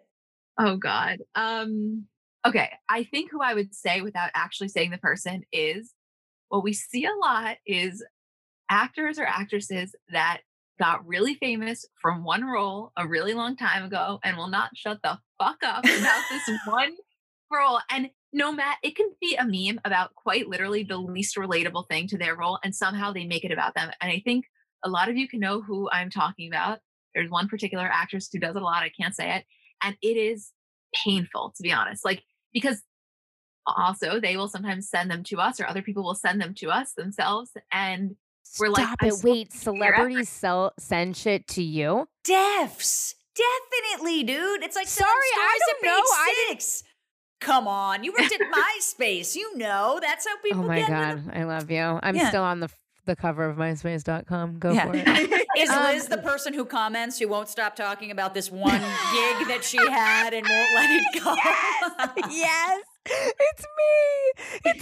[0.58, 1.18] Oh God.
[1.34, 2.06] Um,
[2.46, 2.70] okay.
[2.88, 5.94] I think who I would say without actually saying the person is
[6.48, 8.04] what we see a lot is
[8.68, 10.40] actors or actresses that
[10.78, 14.98] got really famous from one role a really long time ago and will not shut
[15.02, 16.94] the fuck up about this one
[17.52, 17.80] role.
[17.90, 22.06] And no matter it can be a meme about quite literally the least relatable thing
[22.08, 23.90] to their role, and somehow they make it about them.
[24.00, 24.44] And I think
[24.84, 26.78] a lot of you can know who I'm talking about.
[27.14, 28.82] There's one particular actress who does it a lot.
[28.82, 29.44] I can't say it.
[29.82, 30.52] And it is
[30.94, 32.04] painful, to be honest.
[32.04, 32.22] Like,
[32.52, 32.82] because
[33.66, 36.68] also they will sometimes send them to us or other people will send them to
[36.70, 37.50] us themselves.
[37.72, 38.16] And
[38.58, 39.12] we're like, Stop "I it.
[39.22, 42.08] Wait, appreciate your effort." celebrities sell, send shit to you?
[42.26, 43.14] Defs.
[43.36, 44.62] Definitely, dude.
[44.64, 45.96] It's like Sorry, I stories don't at know.
[46.02, 46.84] page I six.
[47.40, 48.40] Come on, you worked at
[48.80, 49.36] MySpace.
[49.36, 50.88] You know that's how oh people Oh my get.
[50.88, 51.30] God.
[51.32, 52.00] I love you.
[52.02, 52.28] I'm Yeah.
[52.30, 52.68] still on the
[53.08, 54.58] the cover of myspace.com.
[54.60, 54.86] Go Yeah.
[54.86, 55.46] for it.
[55.58, 59.48] Is Um, Liz the person who comments who won't stop talking about this one gig
[59.48, 61.34] that she had and won't let it go?
[62.30, 62.80] yes.
[63.06, 63.66] yes It's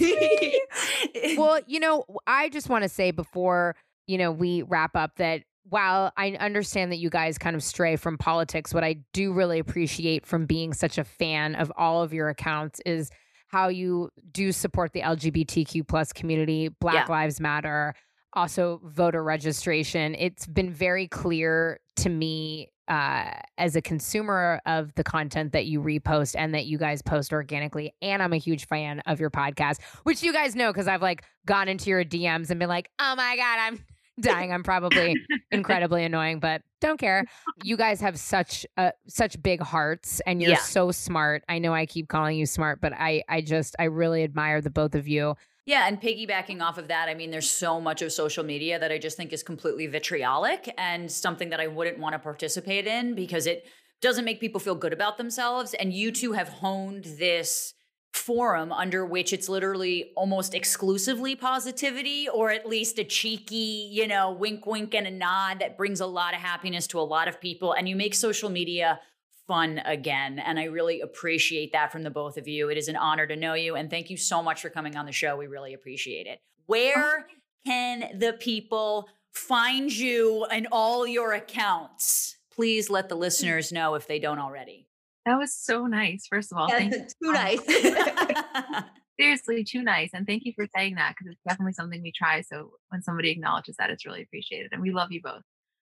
[0.01, 0.61] me.
[1.09, 1.35] It's me.
[1.37, 3.75] well, you know, I just want to say before,
[4.05, 7.95] you know, we wrap up that while I understand that you guys kind of stray
[7.95, 12.13] from politics, what I do really appreciate from being such a fan of all of
[12.13, 13.09] your accounts is
[13.47, 17.13] how you do support the LGBTQ plus community, Black Yeah.
[17.13, 17.95] Lives Matter,
[18.33, 20.15] also voter registration.
[20.15, 25.81] It's been very clear to me uh, as a consumer of the content that you
[25.81, 27.93] repost and that you guys post organically.
[28.01, 31.23] And I'm a huge fan of your podcast, which you guys know because I've like
[31.45, 33.85] gone into your DMs and been like, oh my God, I'm
[34.21, 34.53] dying.
[34.53, 35.15] I'm probably
[35.51, 37.25] incredibly annoying, but don't care.
[37.63, 40.57] You guys have such uh, such big hearts and you're Yeah.
[40.57, 41.43] so smart.
[41.49, 44.69] I know I keep calling you smart, but I I just I really admire the
[44.69, 45.35] both of you.
[45.67, 48.89] Yeah, and piggybacking off of that, I mean, there's so much of social media that
[48.89, 53.15] I just think is completely vitriolic and something that I wouldn't want to participate in
[53.15, 53.65] because it
[54.01, 55.73] doesn't make people feel good about themselves.
[55.73, 57.73] And you two have honed this
[58.13, 64.31] forum under which it's literally almost exclusively positivity or at least a cheeky, you know,
[64.31, 67.41] wink, wink, and a nod that brings a lot of happiness to a lot of
[67.41, 67.73] people.
[67.73, 69.01] And you make social media
[69.47, 70.39] fun again.
[70.39, 72.69] And I really appreciate that from the both of you.
[72.69, 73.75] It is an honor to know you.
[73.75, 75.37] And thank you so much for coming on the show.
[75.37, 76.39] We really appreciate it.
[76.65, 77.27] Where
[77.65, 82.37] can the people find you and all your accounts?
[82.53, 84.87] Please let the listeners know if they don't already.
[85.25, 86.25] That was so nice.
[86.29, 87.05] First of all, thank you.
[87.23, 87.59] Too nice.
[89.19, 90.11] Seriously, too nice.
[90.13, 92.41] And thank you for saying that because it's definitely something we try.
[92.41, 94.69] So when somebody acknowledges that, it's really appreciated.
[94.71, 95.41] And we love you both.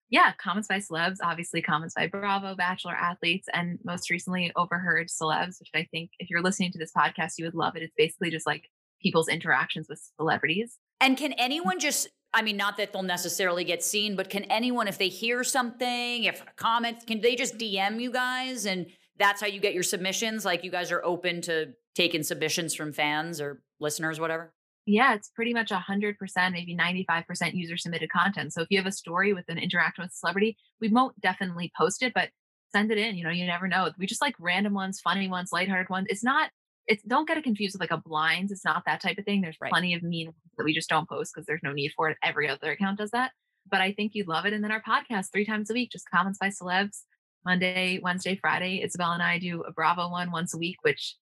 [0.10, 5.60] Yeah, comments by celebs, obviously comments by Bravo, Bachelor athletes, and most recently overheard celebs,
[5.60, 7.82] which I think if you're listening to this podcast, you would love it.
[7.82, 8.70] It's basically just like
[9.02, 10.78] people's interactions with celebrities.
[11.02, 14.88] And can anyone just, I mean, not that they'll necessarily get seen, but can anyone,
[14.88, 18.88] if they hear something, if a comment, can they just DM you guys and
[19.18, 20.46] that's how you get your submissions?
[20.46, 24.54] Like you guys are open to taking submissions from fans or listeners, whatever?
[24.86, 26.16] Yeah, it's pretty much 100%,
[26.52, 28.54] maybe 95% user submitted content.
[28.54, 31.72] So if you have a story with an interaction with a celebrity, we won't definitely
[31.78, 32.30] post it, but
[32.72, 33.16] send it in.
[33.16, 33.90] You know, you never know.
[33.98, 36.06] We just like random ones, funny ones, lighthearted ones.
[36.10, 36.52] It's not,
[36.88, 38.52] it's don't get it confused with like a blinds.
[38.52, 39.42] It's not that type of thing.
[39.42, 39.72] There's Right.
[39.72, 42.18] plenty of mean ones that we just don't post because there's no need for it.
[42.24, 43.32] Every other account does that.
[43.70, 44.54] But I think you'd love it.
[44.54, 47.02] And then our podcast three times a week, just comments by celebs.
[47.44, 48.82] Monday, Wednesday, Friday.
[48.84, 51.16] Isabel and I do a Bravo one once a week, which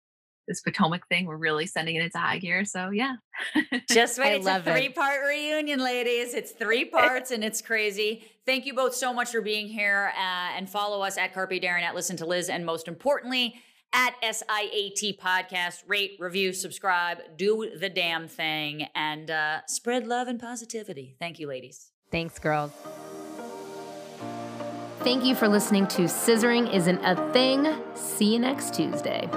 [0.48, 2.66] this Potomac thing, we're really sending it into high gear.
[2.66, 3.16] So yeah.
[3.90, 4.36] Just wait.
[4.36, 6.34] it's a three part reunion, ladies.
[6.34, 8.26] It's three parts and it's crazy.
[8.46, 11.82] Thank you both so much for being here uh, and follow us at Carpe Darren,
[11.82, 13.56] at Listen to Liz, and most importantly,
[13.94, 15.84] at SIAT Podcast.
[15.88, 21.16] Rate, review, subscribe, do the damn thing, and uh, spread love and positivity.
[21.20, 21.92] Thank you, ladies.
[22.12, 22.72] Thanks, girls.
[25.00, 27.76] Thank you for listening to Scissoring Isn't a Thing.
[27.94, 29.28] See you next Tuesday.